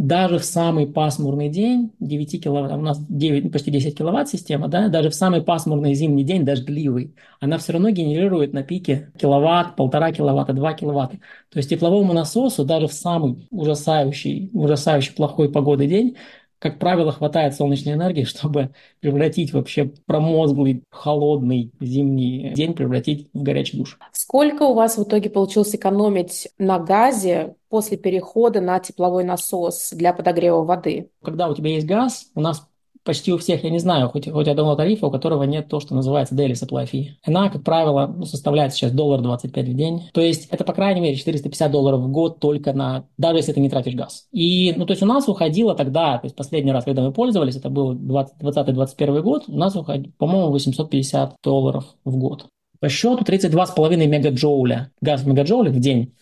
даже 0.00 0.38
в 0.38 0.44
самый 0.46 0.86
пасмурный 0.86 1.50
день, 1.50 1.92
9 2.00 2.42
киловатт, 2.42 2.72
у 2.72 2.80
нас 2.80 2.98
9, 3.06 3.52
почти 3.52 3.70
10 3.70 3.98
киловатт 3.98 4.30
система, 4.30 4.66
да, 4.66 4.88
даже 4.88 5.10
в 5.10 5.14
самый 5.14 5.42
пасмурный 5.42 5.92
зимний 5.92 6.24
день, 6.24 6.42
дождливый, 6.42 7.14
она 7.38 7.58
все 7.58 7.74
равно 7.74 7.90
генерирует 7.90 8.54
на 8.54 8.62
пике 8.62 9.12
киловатт, 9.20 9.76
полтора 9.76 10.10
киловатта, 10.10 10.54
2 10.54 10.72
киловатта. 10.72 11.18
То 11.50 11.58
есть 11.58 11.68
тепловому 11.68 12.14
насосу 12.14 12.64
даже 12.64 12.88
в 12.88 12.94
самый 12.94 13.46
ужасающий, 13.50 14.48
ужасающий 14.54 15.12
плохой 15.14 15.52
погоды 15.52 15.86
день 15.86 16.16
как 16.60 16.78
правило, 16.78 17.10
хватает 17.10 17.54
солнечной 17.54 17.94
энергии, 17.94 18.24
чтобы 18.24 18.70
превратить 19.00 19.52
вообще 19.52 19.90
промозглый, 20.06 20.84
холодный 20.90 21.72
зимний 21.80 22.52
день, 22.54 22.74
превратить 22.74 23.28
в 23.32 23.42
горячий 23.42 23.78
душ. 23.78 23.98
Сколько 24.12 24.64
у 24.64 24.74
вас 24.74 24.96
в 24.96 25.02
итоге 25.02 25.30
получилось 25.30 25.74
экономить 25.74 26.48
на 26.58 26.78
газе 26.78 27.56
после 27.68 27.96
перехода 27.96 28.60
на 28.60 28.78
тепловой 28.78 29.24
насос 29.24 29.90
для 29.92 30.12
подогрева 30.12 30.62
воды? 30.62 31.10
Когда 31.22 31.48
у 31.48 31.54
тебя 31.54 31.70
есть 31.70 31.86
газ, 31.86 32.26
у 32.34 32.40
нас 32.40 32.69
почти 33.04 33.32
у 33.32 33.38
всех, 33.38 33.64
я 33.64 33.70
не 33.70 33.78
знаю, 33.78 34.08
хоть, 34.08 34.30
хоть 34.30 34.48
одного 34.48 34.74
тарифа, 34.74 35.06
у 35.06 35.10
которого 35.10 35.44
нет 35.44 35.68
то, 35.68 35.80
что 35.80 35.94
называется 35.94 36.34
daily 36.34 36.52
supply 36.52 36.88
fee. 36.90 37.08
Она, 37.24 37.48
как 37.48 37.64
правило, 37.64 38.06
ну, 38.06 38.24
составляет 38.24 38.72
сейчас 38.72 38.92
доллар 38.92 39.20
25 39.20 39.68
в 39.68 39.74
день. 39.74 40.10
То 40.12 40.20
есть 40.20 40.48
это, 40.50 40.64
по 40.64 40.72
крайней 40.72 41.00
мере, 41.00 41.16
450 41.16 41.70
долларов 41.70 42.00
в 42.00 42.10
год 42.10 42.40
только 42.40 42.72
на, 42.72 43.06
даже 43.18 43.38
если 43.38 43.52
ты 43.52 43.60
не 43.60 43.70
тратишь 43.70 43.94
газ. 43.94 44.26
И, 44.32 44.74
ну, 44.76 44.86
то 44.86 44.92
есть 44.92 45.02
у 45.02 45.06
нас 45.06 45.28
уходило 45.28 45.74
тогда, 45.74 46.18
то 46.18 46.26
есть 46.26 46.36
последний 46.36 46.72
раз, 46.72 46.84
когда 46.84 47.02
мы 47.02 47.12
пользовались, 47.12 47.56
это 47.56 47.70
был 47.70 47.94
2020-2021 47.94 49.22
год, 49.22 49.44
у 49.48 49.56
нас 49.56 49.74
уходило, 49.76 50.12
по-моему, 50.18 50.50
850 50.50 51.36
долларов 51.42 51.84
в 52.04 52.16
год. 52.16 52.46
По 52.80 52.88
счету 52.88 53.22
32,5 53.22 54.06
мегаджоуля, 54.06 54.90
газ 55.00 55.22
в 55.22 55.26
мегаджоулях 55.26 55.74
в 55.74 55.80
день. 55.80 56.14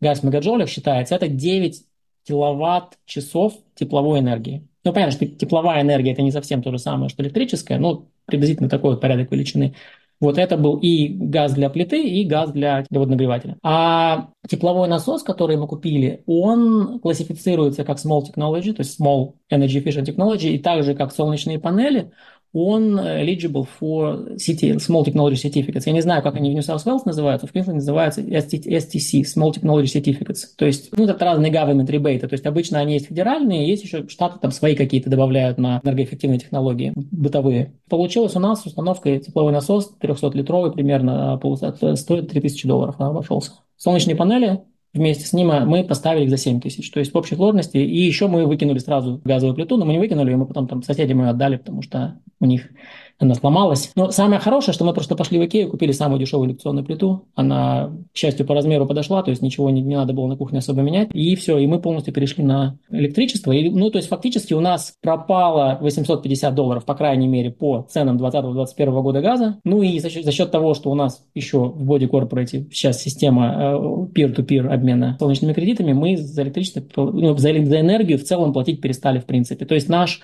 Газ 0.00 0.20
в 0.20 0.22
мегаджоулях 0.24 0.68
считается, 0.68 1.14
это 1.14 1.28
9 1.28 1.82
киловатт-часов 2.26 3.54
тепловой 3.74 4.20
энергии. 4.20 4.66
Ну, 4.84 4.92
понятно, 4.92 5.12
что 5.12 5.26
тепловая 5.26 5.82
энергия– 5.82 6.12
это 6.12 6.22
не 6.22 6.30
совсем 6.30 6.62
то 6.62 6.70
же 6.70 6.78
самое, 6.78 7.08
что 7.08 7.22
электрическая, 7.22 7.78
но 7.78 8.06
приблизительно 8.26 8.68
такой 8.68 8.90
вот 8.90 9.00
порядок 9.00 9.30
величины. 9.32 9.74
Вот 10.20 10.38
это 10.38 10.56
был 10.56 10.78
и 10.78 11.08
газ 11.08 11.52
для 11.54 11.68
плиты, 11.70 12.06
и 12.06 12.24
газ 12.24 12.52
для 12.52 12.84
водонагревателя. 12.90 13.56
А 13.62 14.28
тепловой 14.48 14.88
насос, 14.88 15.22
который 15.22 15.56
мы 15.56 15.66
купили, 15.66 16.22
он 16.26 17.00
классифицируется 17.00 17.84
как 17.84 17.98
small 17.98 18.22
technology, 18.22 18.72
то 18.72 18.82
есть 18.82 19.00
small 19.00 19.34
energy 19.50 19.82
efficient 19.82 20.04
technology, 20.04 20.50
и 20.50 20.58
также 20.58 20.94
как 20.94 21.12
солнечные 21.12 21.58
панели– 21.58 22.12
он 22.54 22.98
eligible 22.98 23.66
for 23.80 24.36
CT, 24.36 24.76
Small 24.76 25.04
Technology 25.04 25.34
Certificates. 25.34 25.82
Я 25.86 25.92
не 25.92 26.00
знаю, 26.00 26.22
как 26.22 26.36
они 26.36 26.50
в 26.50 26.54
New 26.54 26.62
South 26.62 26.84
Wales 26.86 27.02
называются, 27.04 27.48
в 27.48 27.52
Квинсленде 27.52 27.80
называются 27.80 28.22
STC, 28.22 29.22
Small 29.22 29.52
Technology 29.52 29.84
Certificates. 29.84 30.44
То 30.56 30.64
есть, 30.64 30.90
ну, 30.96 31.04
это 31.04 31.22
разные 31.24 31.52
government 31.52 31.86
rebate. 31.86 32.20
То 32.20 32.32
есть, 32.32 32.46
обычно 32.46 32.78
они 32.78 32.94
есть 32.94 33.08
федеральные, 33.08 33.68
есть 33.68 33.82
еще 33.82 34.08
штаты 34.08 34.38
там 34.40 34.52
свои 34.52 34.76
какие-то 34.76 35.10
добавляют 35.10 35.58
на 35.58 35.80
энергоэффективные 35.82 36.38
технологии 36.38 36.92
бытовые. 36.94 37.74
Получилось 37.88 38.36
у 38.36 38.40
нас 38.40 38.64
установка 38.64 39.18
тепловой 39.18 39.52
насос 39.52 39.92
300-литровый 40.00 40.72
примерно, 40.72 41.34
а, 41.34 41.96
стоит 41.96 42.30
3000 42.30 42.68
долларов, 42.68 42.94
обошелся. 42.98 43.52
Солнечные 43.76 44.14
панели 44.14 44.60
вместе 44.94 45.26
с 45.26 45.32
ним 45.32 45.50
а 45.50 45.64
мы 45.64 45.84
поставили 45.84 46.24
их 46.24 46.30
за 46.30 46.36
7 46.36 46.60
тысяч. 46.60 46.90
То 46.90 47.00
есть 47.00 47.12
в 47.12 47.16
общей 47.16 47.34
сложности. 47.34 47.76
И 47.76 48.00
еще 48.00 48.28
мы 48.28 48.46
выкинули 48.46 48.78
сразу 48.78 49.20
газовую 49.24 49.54
плиту, 49.54 49.76
но 49.76 49.84
мы 49.84 49.92
не 49.92 49.98
выкинули, 49.98 50.32
и 50.32 50.36
мы 50.36 50.46
потом 50.46 50.68
там 50.68 50.82
соседям 50.82 51.20
ее 51.20 51.28
отдали, 51.28 51.56
потому 51.56 51.82
что 51.82 52.20
у 52.40 52.46
них 52.46 52.70
она 53.18 53.34
сломалась. 53.34 53.92
Но 53.94 54.10
самое 54.10 54.40
хорошее, 54.40 54.74
что 54.74 54.84
мы 54.84 54.92
просто 54.92 55.14
пошли 55.16 55.38
в 55.38 55.44
Икею, 55.44 55.70
купили 55.70 55.92
самую 55.92 56.18
дешевую 56.18 56.48
индукционную 56.48 56.84
плиту. 56.84 57.26
Она, 57.34 57.92
к 58.12 58.16
счастью, 58.16 58.46
по 58.46 58.54
размеру 58.54 58.86
подошла, 58.86 59.22
то 59.22 59.30
есть 59.30 59.42
ничего 59.42 59.70
не, 59.70 59.82
не 59.82 59.96
надо 59.96 60.12
было 60.12 60.26
на 60.26 60.36
кухне 60.36 60.58
особо 60.58 60.82
менять. 60.82 61.08
И 61.12 61.36
все, 61.36 61.58
и 61.58 61.66
мы 61.66 61.80
полностью 61.80 62.12
перешли 62.12 62.44
на 62.44 62.78
электричество. 62.90 63.52
И, 63.52 63.70
ну, 63.70 63.90
то 63.90 63.98
есть 63.98 64.08
фактически 64.08 64.54
у 64.54 64.60
нас 64.60 64.94
пропало 65.00 65.78
850 65.80 66.54
долларов, 66.54 66.84
по 66.84 66.94
крайней 66.94 67.28
мере, 67.28 67.50
по 67.50 67.86
ценам 67.88 68.16
2020-2021 68.18 69.02
года 69.02 69.20
газа. 69.20 69.58
Ну 69.64 69.82
и 69.82 69.98
за 69.98 70.10
счет, 70.10 70.24
за 70.24 70.32
счет 70.32 70.50
того, 70.50 70.74
что 70.74 70.90
у 70.90 70.94
нас 70.94 71.24
еще 71.34 71.58
в 71.58 71.90
Body 71.90 72.08
Corporate 72.08 72.68
сейчас 72.72 73.00
система 73.00 73.46
э, 73.46 73.74
peer-to-peer 74.14 74.68
обмена 74.68 75.16
солнечными 75.18 75.52
кредитами, 75.52 75.92
мы 75.92 76.16
за 76.16 76.42
электричество, 76.42 76.82
ну, 76.96 77.36
за, 77.36 77.48
за 77.48 77.80
энергию 77.80 78.18
в 78.18 78.24
целом 78.24 78.52
платить 78.52 78.80
перестали 78.80 79.18
в 79.18 79.24
принципе. 79.24 79.64
То 79.64 79.74
есть 79.74 79.88
наш 79.88 80.20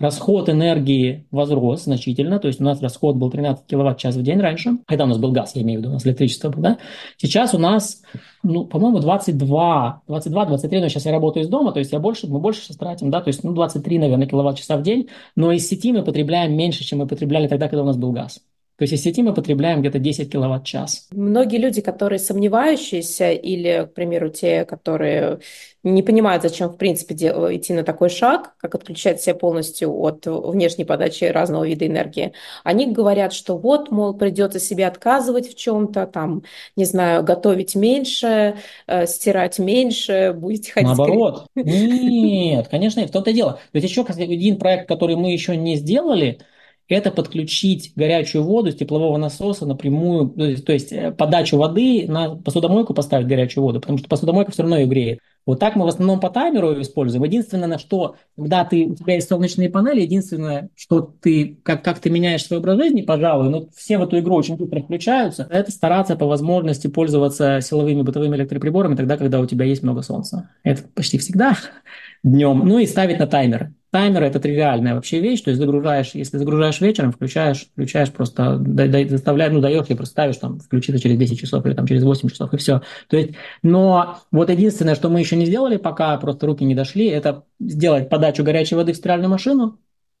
Расход 0.00 0.48
энергии 0.48 1.26
возрос 1.30 1.84
значительно, 1.84 2.40
то 2.40 2.48
есть 2.48 2.60
у 2.60 2.64
нас 2.64 2.82
расход 2.82 3.14
был 3.14 3.30
13 3.30 3.64
киловатт-час 3.66 4.16
в 4.16 4.22
день 4.22 4.40
раньше, 4.40 4.78
когда 4.86 5.04
у 5.04 5.06
нас 5.06 5.18
был 5.18 5.30
газ, 5.30 5.54
я 5.54 5.62
имею 5.62 5.78
в 5.78 5.82
виду, 5.82 5.90
у 5.90 5.92
нас 5.94 6.04
электричество 6.04 6.50
было, 6.50 6.62
да? 6.62 6.78
Сейчас 7.16 7.54
у 7.54 7.58
нас, 7.58 8.02
ну, 8.42 8.64
по-моему, 8.64 8.98
22, 8.98 10.02
22, 10.08 10.44
23, 10.46 10.80
но 10.80 10.88
сейчас 10.88 11.06
я 11.06 11.12
работаю 11.12 11.44
из 11.44 11.48
дома, 11.48 11.70
то 11.70 11.78
есть 11.78 11.92
я 11.92 12.00
больше, 12.00 12.26
мы 12.26 12.40
больше 12.40 12.62
сейчас 12.62 12.76
тратим, 12.76 13.10
да, 13.10 13.20
то 13.20 13.28
есть, 13.28 13.44
ну, 13.44 13.52
23, 13.52 13.98
наверное, 13.98 14.26
киловатт-часа 14.26 14.76
в 14.76 14.82
день, 14.82 15.08
но 15.36 15.52
из 15.52 15.68
сети 15.68 15.92
мы 15.92 16.02
потребляем 16.02 16.56
меньше, 16.56 16.82
чем 16.82 16.98
мы 16.98 17.06
потребляли 17.06 17.46
тогда, 17.46 17.68
когда 17.68 17.82
у 17.82 17.86
нас 17.86 17.96
был 17.96 18.10
газ. 18.10 18.40
То 18.76 18.82
есть 18.82 18.94
из 18.94 19.02
сети 19.02 19.22
мы 19.22 19.32
потребляем 19.32 19.80
где-то 19.80 20.00
10 20.00 20.32
киловатт-час. 20.32 21.06
Многие 21.12 21.58
люди, 21.58 21.80
которые 21.80 22.18
сомневающиеся 22.18 23.30
или, 23.30 23.86
к 23.88 23.94
примеру, 23.94 24.30
те, 24.30 24.64
которые 24.64 25.38
не 25.84 26.02
понимают, 26.02 26.42
зачем, 26.42 26.70
в 26.70 26.76
принципе, 26.76 27.14
идти 27.14 27.72
на 27.72 27.84
такой 27.84 28.08
шаг, 28.08 28.54
как 28.58 28.74
отключать 28.74 29.22
себя 29.22 29.36
полностью 29.36 29.92
от 29.92 30.26
внешней 30.26 30.84
подачи 30.84 31.24
разного 31.24 31.64
вида 31.64 31.86
энергии, 31.86 32.32
они 32.64 32.90
говорят, 32.90 33.32
что 33.32 33.56
вот, 33.56 33.92
мол, 33.92 34.14
придется 34.14 34.58
себе 34.58 34.88
отказывать 34.88 35.48
в 35.48 35.54
чем-то, 35.56 36.06
там, 36.06 36.42
не 36.74 36.84
знаю, 36.84 37.22
готовить 37.22 37.76
меньше, 37.76 38.56
э, 38.88 39.06
стирать 39.06 39.60
меньше, 39.60 40.34
будете 40.36 40.72
ходить... 40.72 40.88
Наоборот. 40.88 41.46
Нет, 41.54 42.66
конечно, 42.68 43.06
в 43.06 43.10
том-то 43.12 43.30
и 43.30 43.34
дело. 43.34 43.60
Ведь 43.72 43.84
еще 43.84 44.02
один 44.02 44.58
проект, 44.58 44.88
который 44.88 45.14
мы 45.14 45.30
еще 45.30 45.56
не 45.56 45.76
сделали– 45.76 46.40
это 46.88 47.10
подключить 47.10 47.92
горячую 47.96 48.44
воду 48.44 48.70
с 48.70 48.74
теплового 48.74 49.16
насоса 49.16 49.66
напрямую, 49.66 50.28
то 50.30 50.44
есть, 50.44 50.64
то 50.64 50.72
есть 50.72 50.92
э, 50.92 51.12
подачу 51.12 51.56
воды 51.56 52.06
на 52.08 52.36
посудомойку 52.36 52.92
поставить 52.92 53.26
горячую 53.26 53.64
воду, 53.64 53.80
потому 53.80 53.98
что 53.98 54.08
посудомойка 54.08 54.52
все 54.52 54.62
равно 54.62 54.78
ее 54.78 54.86
греет. 54.86 55.20
Вот 55.46 55.60
так 55.60 55.76
мы 55.76 55.84
в 55.84 55.88
основном 55.88 56.20
по 56.20 56.30
таймеру 56.30 56.80
используем. 56.80 57.24
Единственное, 57.24 57.68
на 57.68 57.78
что, 57.78 58.16
когда 58.36 58.64
ты, 58.64 58.86
у 58.86 58.94
тебя 58.94 59.14
есть 59.14 59.28
солнечные 59.28 59.68
панели, 59.68 60.00
единственное, 60.00 60.70
что 60.74 61.00
ты, 61.20 61.58
как, 61.62 61.84
как 61.84 61.98
ты 61.98 62.08
меняешь 62.08 62.44
свой 62.44 62.60
образ 62.60 62.78
жизни, 62.78 63.02
пожалуй, 63.02 63.50
но 63.50 63.68
все 63.74 63.98
в 63.98 64.02
эту 64.02 64.18
игру 64.18 64.36
очень 64.36 64.56
быстро 64.56 64.80
включаются, 64.80 65.46
это 65.50 65.70
стараться 65.70 66.16
по 66.16 66.26
возможности 66.26 66.86
пользоваться 66.86 67.60
силовыми 67.60 68.02
бытовыми 68.02 68.36
электроприборами 68.36 68.94
тогда, 68.94 69.16
когда 69.16 69.40
у 69.40 69.46
тебя 69.46 69.66
есть 69.66 69.82
много 69.82 70.02
солнца. 70.02 70.50
Это 70.62 70.82
почти 70.94 71.18
всегда 71.18 71.56
днем. 72.22 72.62
Ну 72.64 72.78
и 72.78 72.86
ставить 72.86 73.18
на 73.18 73.26
таймер. 73.26 73.72
Таймер– 73.94 74.22
это 74.24 74.40
тривиальная 74.40 74.96
вообще 74.96 75.20
вещь, 75.20 75.42
то 75.42 75.50
есть 75.50 75.60
загружаешь, 75.60 76.16
если 76.16 76.36
загружаешь 76.36 76.80
вечером, 76.80 77.12
включаешь, 77.12 77.68
включаешь 77.72 78.10
просто, 78.10 78.58
заставляешь, 78.58 79.52
ну, 79.52 79.60
даешь 79.60 79.86
просто 79.86 80.06
ставишь, 80.06 80.36
там, 80.38 80.58
включиться 80.58 81.00
через 81.00 81.16
10 81.16 81.38
часов 81.38 81.64
или 81.64 81.74
там 81.74 81.86
через 81.86 82.02
8 82.02 82.28
часов, 82.28 82.52
и 82.52 82.56
все. 82.56 82.82
То 83.06 83.16
есть, 83.16 83.34
но 83.62 84.18
вот 84.32 84.50
единственное, 84.50 84.96
что 84.96 85.10
мы 85.10 85.20
еще 85.20 85.36
не 85.36 85.46
сделали, 85.46 85.76
пока 85.76 86.16
просто 86.16 86.44
руки 86.44 86.64
не 86.64 86.74
дошли, 86.74 87.06
это 87.06 87.44
сделать 87.60 88.08
подачу 88.08 88.42
горячей 88.42 88.74
воды 88.74 88.94
в 88.94 88.96
стиральную 88.96 89.30
машину 89.30 89.78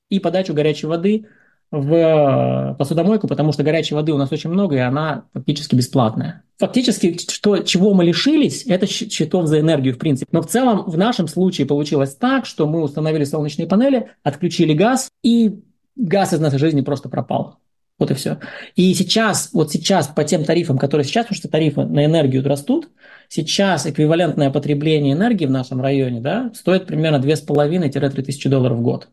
и 0.08 0.20
подачу 0.20 0.54
горячей 0.54 0.86
воды 0.86 1.26
в 1.80 2.76
посудомойку, 2.78 3.28
потому 3.28 3.52
что 3.52 3.62
горячей 3.62 3.94
воды 3.94 4.12
у 4.12 4.18
нас 4.18 4.30
очень 4.32 4.50
много, 4.50 4.76
и 4.76 4.80
она 4.80 5.24
фактически 5.32 5.74
бесплатная. 5.74 6.42
Фактически, 6.58 7.18
что, 7.18 7.58
чего 7.58 7.94
мы 7.94 8.04
лишились, 8.04 8.64
это 8.66 8.86
счетов 8.86 9.46
за 9.46 9.60
энергию, 9.60 9.94
в 9.94 9.98
принципе. 9.98 10.28
Но 10.32 10.42
в 10.42 10.46
целом 10.46 10.84
в 10.86 10.96
нашем 10.96 11.28
случае 11.28 11.66
получилось 11.66 12.14
так, 12.14 12.46
что 12.46 12.66
мы 12.66 12.82
установили 12.82 13.24
солнечные 13.24 13.66
панели, 13.66 14.10
отключили 14.22 14.72
газ 14.72 15.10
и 15.22 15.60
газ 15.96 16.32
из 16.32 16.40
нашей 16.40 16.58
жизни 16.58 16.80
просто 16.82 17.08
пропал. 17.08 17.58
Вот 17.98 18.10
и 18.10 18.14
все. 18.14 18.38
И 18.74 18.92
сейчас, 18.94 19.50
вот 19.52 19.70
сейчас 19.70 20.08
по 20.08 20.24
тем 20.24 20.44
тарифам, 20.44 20.78
которые 20.78 21.04
сейчас, 21.04 21.26
потому 21.26 21.38
что 21.38 21.48
тарифы 21.48 21.84
на 21.84 22.04
энергию 22.04 22.44
растут, 22.44 22.88
сейчас 23.28 23.86
эквивалентное 23.86 24.50
потребление 24.50 25.14
энергии 25.14 25.46
в 25.46 25.50
нашем 25.50 25.80
районе 25.80 26.20
да, 26.20 26.50
стоит 26.54 26.86
примерно 26.86 27.24
2,5-3 27.24 28.22
тысячи 28.22 28.48
долларов 28.48 28.78
в 28.78 28.82
год. 28.82 29.08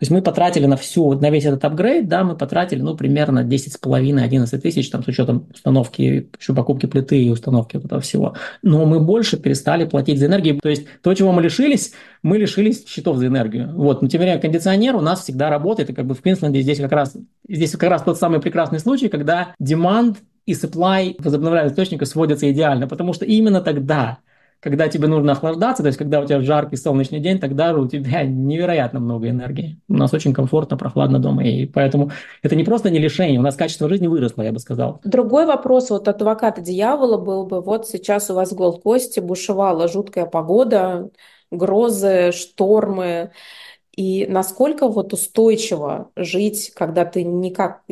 То 0.00 0.04
есть 0.04 0.12
мы 0.12 0.22
потратили 0.22 0.64
на 0.64 0.78
всю, 0.78 1.12
на 1.12 1.28
весь 1.28 1.44
этот 1.44 1.62
апгрейд, 1.62 2.08
да, 2.08 2.24
мы 2.24 2.34
потратили, 2.34 2.80
ну, 2.80 2.96
примерно 2.96 3.40
10,5-11 3.40 4.58
тысяч, 4.58 4.88
там, 4.88 5.04
с 5.04 5.08
учетом 5.08 5.46
установки, 5.52 6.30
еще 6.40 6.54
покупки 6.54 6.86
плиты 6.86 7.22
и 7.22 7.28
установки 7.28 7.76
вот 7.76 7.84
этого 7.84 8.00
всего. 8.00 8.34
Но 8.62 8.86
мы 8.86 8.98
больше 9.00 9.36
перестали 9.36 9.84
платить 9.84 10.18
за 10.18 10.24
энергию. 10.24 10.58
То 10.58 10.70
есть 10.70 10.86
то, 11.02 11.12
чего 11.12 11.32
мы 11.32 11.42
лишились, 11.42 11.92
мы 12.22 12.38
лишились 12.38 12.88
счетов 12.88 13.18
за 13.18 13.26
энергию. 13.26 13.74
Вот, 13.74 14.00
но 14.00 14.08
тем 14.08 14.22
не 14.22 14.28
менее, 14.28 14.40
кондиционер 14.40 14.96
у 14.96 15.02
нас 15.02 15.20
всегда 15.20 15.50
работает, 15.50 15.90
и 15.90 15.92
как 15.92 16.06
бы 16.06 16.14
в 16.14 16.22
Квинсленде 16.22 16.62
здесь 16.62 16.78
как 16.78 16.92
раз, 16.92 17.14
здесь 17.46 17.72
как 17.72 17.90
раз 17.90 18.02
тот 18.02 18.18
самый 18.18 18.40
прекрасный 18.40 18.78
случай, 18.78 19.08
когда 19.08 19.54
demand 19.62 20.16
и 20.46 20.52
supply 20.52 21.14
возобновляемых 21.18 21.72
источников 21.72 22.08
сводятся 22.08 22.50
идеально, 22.50 22.88
потому 22.88 23.12
что 23.12 23.26
именно 23.26 23.60
тогда 23.60 24.20
когда 24.60 24.88
тебе 24.88 25.08
нужно 25.08 25.32
охлаждаться, 25.32 25.82
то 25.82 25.86
есть 25.86 25.98
когда 25.98 26.20
у 26.20 26.26
тебя 26.26 26.40
жаркий 26.42 26.76
солнечный 26.76 27.18
день, 27.18 27.38
тогда 27.38 27.74
у 27.74 27.88
тебя 27.88 28.22
невероятно 28.24 29.00
много 29.00 29.28
энергии. 29.28 29.80
У 29.88 29.94
нас 29.94 30.12
очень 30.12 30.32
комфортно, 30.32 30.76
прохладно 30.76 31.18
дома, 31.18 31.44
и 31.44 31.66
поэтому 31.66 32.10
это 32.42 32.54
не 32.54 32.64
просто 32.64 32.90
не 32.90 32.98
лишение, 32.98 33.40
у 33.40 33.42
нас 33.42 33.56
качество 33.56 33.88
жизни 33.88 34.06
выросло, 34.06 34.42
я 34.42 34.52
бы 34.52 34.58
сказал. 34.58 35.00
Другой 35.04 35.46
вопрос 35.46 35.90
вот 35.90 36.08
от 36.08 36.16
адвоката 36.16 36.60
дьявола 36.60 37.16
был 37.16 37.46
бы, 37.46 37.60
вот 37.60 37.88
сейчас 37.88 38.30
у 38.30 38.34
вас 38.34 38.52
в 38.52 38.56
Голд-Косте 38.56 39.20
бушевала 39.20 39.88
жуткая 39.88 40.26
погода, 40.26 41.10
грозы, 41.50 42.30
штормы, 42.32 43.32
и 44.00 44.26
насколько 44.26 44.88
вот 44.88 45.12
устойчиво 45.12 46.08
жить, 46.16 46.72
когда 46.74 47.04
ты 47.04 47.22
никак 47.22 47.82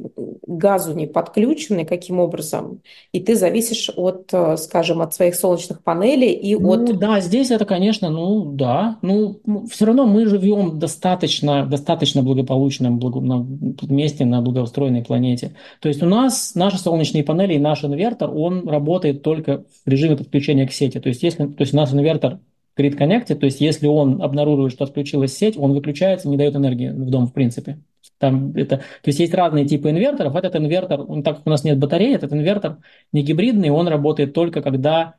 газу 0.47 0.95
не 0.95 1.07
подключен, 1.07 1.85
каким 1.85 2.19
образом, 2.19 2.81
и 3.12 3.21
ты 3.21 3.35
зависишь 3.35 3.91
от, 3.95 4.31
э, 4.33 4.57
скажем, 4.57 5.03
от 5.03 5.12
своих 5.12 5.35
солнечных 5.35 5.83
панелей 5.83 6.33
и 6.33 6.57
ну, 6.57 6.73
от... 6.73 6.99
Да, 6.99 7.21
здесь 7.21 7.50
это, 7.50 7.67
конечно, 7.67 8.09
ну 8.09 8.53
да, 8.55 8.97
ну 9.03 9.38
все 9.71 9.85
равно 9.85 10.07
мы 10.07 10.25
живем 10.25 10.79
достаточно, 10.79 11.67
достаточно 11.67 12.23
благополучном 12.23 12.99
благо, 12.99 13.21
на 13.21 13.47
месте, 13.83 14.25
на 14.25 14.41
благоустроенной 14.41 15.05
планете. 15.05 15.57
То 15.81 15.91
есть 15.91 16.03
у 16.03 16.07
нас 16.07 16.55
наши 16.55 16.79
солнечные 16.79 17.23
панели 17.23 17.53
и 17.53 17.59
наш 17.59 17.85
инвертор, 17.85 18.31
он 18.35 18.67
работает 18.67 19.23
только 19.23 19.65
в 19.85 19.91
режиме 19.91 20.17
подключения 20.17 20.67
к 20.67 20.73
сети. 20.73 21.00
То 21.00 21.11
есть 21.11 21.23
если, 21.23 21.45
то 21.49 21.61
есть 21.61 21.75
у 21.75 21.77
нас 21.77 21.93
инвертор 21.93 22.38
Grid 22.79 22.97
Connect, 22.97 23.35
то 23.35 23.47
есть 23.47 23.61
если 23.61 23.87
он 23.87 24.23
обнаруживает, 24.23 24.73
что 24.73 24.85
отключилась 24.85 25.37
сеть, 25.37 25.57
он 25.59 25.73
выключается, 25.73 26.29
не 26.29 26.37
дает 26.37 26.55
энергии 26.55 26.91
в 26.91 27.11
дом 27.11 27.27
в 27.27 27.33
принципе. 27.33 27.79
Там 28.19 28.53
это, 28.57 28.79
то 28.79 28.85
есть 29.07 29.21
есть 29.21 29.35
разные 29.35 29.65
типы 29.65 29.91
инверторов. 29.91 30.35
Этот 30.35 30.57
инвертор, 30.57 31.05
он, 31.07 31.23
так 31.23 31.39
как 31.39 31.47
у 31.47 31.51
нас 31.51 31.65
нет 31.65 31.79
батареи, 31.79 32.15
этот 32.15 32.33
инвертор 32.33 32.79
не 33.13 33.23
гибридный, 33.23 33.71
он 33.71 33.89
работает 33.89 34.35
только 34.35 34.61
когда 34.61 35.15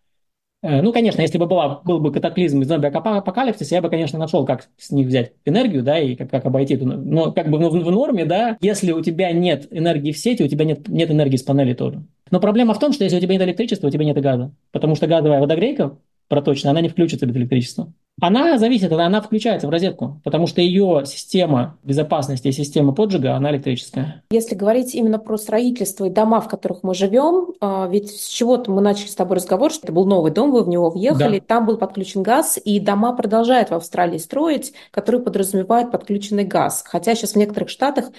э, 0.62 0.82
ну, 0.82 0.92
конечно, 0.92 1.22
если 1.22 1.38
бы 1.38 1.46
была, 1.46 1.82
был 1.86 2.00
бы 2.00 2.12
катаклизм 2.12 2.62
из 2.62 2.68
зомби-апокалипсиса, 2.68 3.76
я 3.76 3.82
бы, 3.82 3.90
конечно, 3.90 4.20
нашел, 4.20 4.46
как 4.46 4.68
с 4.78 4.92
них 4.92 5.08
взять 5.08 5.34
энергию, 5.46 5.84
да, 5.84 6.00
и 6.00 6.16
как, 6.16 6.30
как 6.30 6.46
обойти 6.46 6.74
эту... 6.76 6.86
Но 6.86 7.32
как 7.32 7.50
бы 7.50 7.58
в, 7.58 7.72
в 7.72 7.92
норме, 7.92 8.26
да, 8.26 8.58
если 8.60 8.92
у 8.92 9.02
тебя 9.02 9.32
нет 9.32 9.68
энергии 9.72 10.12
в 10.12 10.18
сети, 10.18 10.44
у 10.44 10.48
тебя 10.48 10.66
нет, 10.66 10.88
нет 10.90 11.10
энергии 11.10 11.38
с 11.38 11.44
панели 11.44 11.74
тоже. 11.74 12.04
Но 12.32 12.40
проблема 12.40 12.74
в 12.74 12.80
том, 12.80 12.92
что 12.94 13.04
если 13.04 13.18
у 13.18 13.22
тебя 13.22 13.34
нет 13.36 13.44
электричества, 13.44 13.88
у 13.88 13.92
тебя 13.92 14.06
нет 14.06 14.18
и 14.18 14.22
газа. 14.22 14.52
Потому 14.72 14.96
что 14.96 15.08
газовая 15.08 15.40
водогрейка 15.40 15.98
проточная, 16.30 16.72
она 16.72 16.82
не 16.82 16.88
включится 16.88 17.26
без 17.26 17.36
электричества. 17.36 17.92
Она 18.22 18.58
зависит, 18.58 18.92
она 18.92 19.22
включается 19.22 19.68
в 19.68 19.70
розетку, 19.70 20.20
потому 20.24 20.46
что 20.48 20.62
ее 20.62 21.04
система 21.06 21.78
безопасности 21.84 22.50
и 22.50 22.52
система 22.52 22.94
поджига, 22.94 23.36
она 23.36 23.52
электрическая. 23.52 24.24
Если 24.32 24.56
говорить 24.56 24.94
именно 24.94 25.20
про 25.20 25.38
строительство 25.38 26.06
и 26.06 26.10
дома, 26.10 26.42
в 26.42 26.50
которых 26.50 26.84
мы 26.84 26.94
живем, 26.94 27.54
а, 27.62 27.88
ведь 27.88 28.12
с 28.12 28.28
чего-то 28.28 28.72
мы 28.72 28.82
начали 28.82 29.08
с 29.08 29.16
тобой 29.16 29.38
разговор, 29.38 29.72
что 29.72 29.86
это 29.86 29.94
был 29.94 30.06
новый 30.06 30.32
дом, 30.32 30.52
вы 30.52 30.64
в 30.64 30.68
него 30.68 30.90
въехали, 30.90 31.40
да. 31.40 31.46
там 31.48 31.66
был 31.66 31.78
подключен 31.78 32.24
газ, 32.24 32.60
и 32.64 32.80
дома 32.80 33.16
продолжают 33.16 33.70
в 33.70 33.74
Австралии 33.76 34.18
строить, 34.18 34.74
которые 34.92 35.22
подразумевают 35.22 35.92
подключенный 35.92 36.44
газ. 36.46 36.84
Хотя 36.86 37.16
сейчас 37.16 37.34
в 37.34 37.38
некоторых 37.38 37.70
штатах 37.70 38.12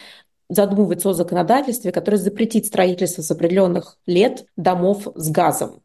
задумывается 0.49 1.11
о 1.11 1.15
законодательстве, 1.15 1.93
которое 1.93 2.17
запретит 2.17 2.67
строительство 2.67 3.23
с 3.23 3.31
определенных 3.31 3.99
лет 4.07 4.47
домов 4.57 5.07
с 5.15 5.31
газом. 5.31 5.83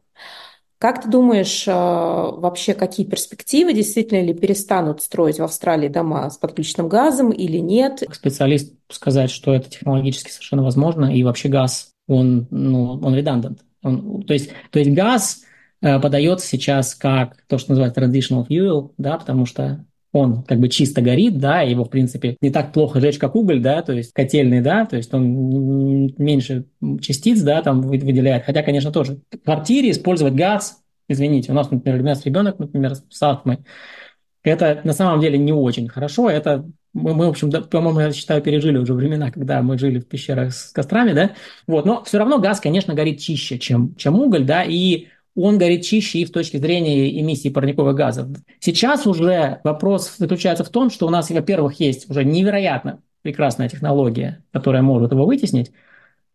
Как 0.86 1.02
ты 1.02 1.08
думаешь, 1.08 1.64
а, 1.66 2.30
вообще 2.30 2.72
какие 2.72 3.04
перспективы? 3.04 3.72
Действительно 3.72 4.22
ли 4.22 4.32
перестанут 4.32 5.02
строить 5.02 5.40
в 5.40 5.42
Австралии 5.42 5.88
дома 5.88 6.30
с 6.30 6.38
подключенным 6.38 6.88
газом 6.88 7.32
или 7.32 7.56
нет? 7.56 8.04
Специалист 8.12 8.72
сказать, 8.88 9.32
что 9.32 9.52
это 9.52 9.68
технологически 9.68 10.30
совершенно 10.30 10.62
возможно, 10.62 11.06
и 11.06 11.24
вообще 11.24 11.48
газ, 11.48 11.90
он, 12.06 12.46
ну, 12.52 13.00
он 13.02 13.16
redundant. 13.16 13.58
Он, 13.82 14.22
то, 14.22 14.32
есть, 14.32 14.50
то 14.70 14.78
есть 14.78 14.92
газ 14.92 15.40
э, 15.82 15.98
подается 15.98 16.46
сейчас 16.46 16.94
как 16.94 17.36
то, 17.48 17.58
что 17.58 17.72
называется 17.72 18.00
traditional 18.00 18.46
fuel, 18.46 18.92
да, 18.96 19.18
потому 19.18 19.44
что 19.44 19.84
он 20.12 20.42
как 20.42 20.58
бы 20.60 20.68
чисто 20.68 21.02
горит, 21.02 21.38
да, 21.38 21.60
его, 21.60 21.84
в 21.84 21.90
принципе, 21.90 22.36
не 22.40 22.50
так 22.50 22.72
плохо 22.72 23.00
жечь, 23.00 23.18
как 23.18 23.34
уголь, 23.34 23.60
да, 23.60 23.82
то 23.82 23.92
есть 23.92 24.12
котельный, 24.12 24.60
да, 24.60 24.86
то 24.86 24.96
есть 24.96 25.12
он 25.12 26.06
меньше 26.16 26.64
частиц, 27.00 27.40
да, 27.42 27.62
там 27.62 27.82
выделяет, 27.82 28.44
хотя, 28.44 28.62
конечно, 28.62 28.92
тоже. 28.92 29.18
В 29.30 29.44
квартире 29.44 29.90
использовать 29.90 30.34
газ, 30.34 30.82
извините, 31.08 31.52
у 31.52 31.54
нас, 31.54 31.70
например, 31.70 32.00
у 32.00 32.04
нас 32.04 32.24
ребенок, 32.24 32.58
например, 32.58 32.94
с 32.94 33.22
астмой, 33.22 33.58
это 34.42 34.80
на 34.84 34.92
самом 34.92 35.20
деле 35.20 35.38
не 35.38 35.52
очень 35.52 35.88
хорошо, 35.88 36.30
это 36.30 36.64
мы, 36.96 37.14
мы 37.14 37.26
в 37.26 37.30
общем, 37.30 37.50
да, 37.50 37.60
по-моему, 37.60 38.00
я 38.00 38.12
считаю, 38.12 38.40
пережили 38.40 38.78
уже 38.78 38.94
времена, 38.94 39.30
когда 39.30 39.60
мы 39.60 39.76
жили 39.76 39.98
в 39.98 40.08
пещерах 40.08 40.54
с 40.54 40.72
кострами, 40.72 41.12
да, 41.12 41.32
вот, 41.66 41.84
но 41.84 42.02
все 42.04 42.18
равно 42.18 42.38
газ, 42.38 42.60
конечно, 42.60 42.94
горит 42.94 43.20
чище, 43.20 43.58
чем, 43.58 43.94
чем 43.96 44.18
уголь, 44.18 44.44
да, 44.44 44.62
и 44.62 45.08
он 45.36 45.58
горит 45.58 45.84
чище 45.84 46.20
и 46.20 46.24
в 46.24 46.32
точке 46.32 46.58
зрения 46.58 47.20
эмиссии 47.20 47.50
парниковых 47.50 47.94
газов. 47.94 48.28
Сейчас 48.58 49.06
уже 49.06 49.60
вопрос 49.62 50.16
заключается 50.16 50.64
в 50.64 50.70
том, 50.70 50.90
что 50.90 51.06
у 51.06 51.10
нас, 51.10 51.30
во-первых, 51.30 51.78
есть 51.78 52.10
уже 52.10 52.24
невероятно 52.24 53.00
прекрасная 53.22 53.68
технология, 53.68 54.42
которая 54.52 54.82
может 54.82 55.12
его 55.12 55.26
вытеснить, 55.26 55.72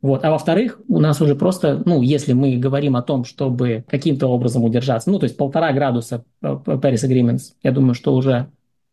вот. 0.01 0.25
А 0.25 0.31
во-вторых, 0.31 0.79
у 0.87 0.99
нас 0.99 1.21
уже 1.21 1.35
просто, 1.35 1.81
ну, 1.85 2.01
если 2.01 2.33
мы 2.33 2.57
говорим 2.57 2.95
о 2.95 3.03
том, 3.03 3.23
чтобы 3.23 3.85
каким-то 3.87 4.27
образом 4.27 4.63
удержаться, 4.63 5.11
ну, 5.11 5.19
то 5.19 5.25
есть 5.25 5.37
полтора 5.37 5.71
градуса 5.73 6.25
Paris 6.41 7.07
Agreements, 7.07 7.53
я 7.61 7.71
думаю, 7.71 7.93
что 7.93 8.15
уже 8.15 8.49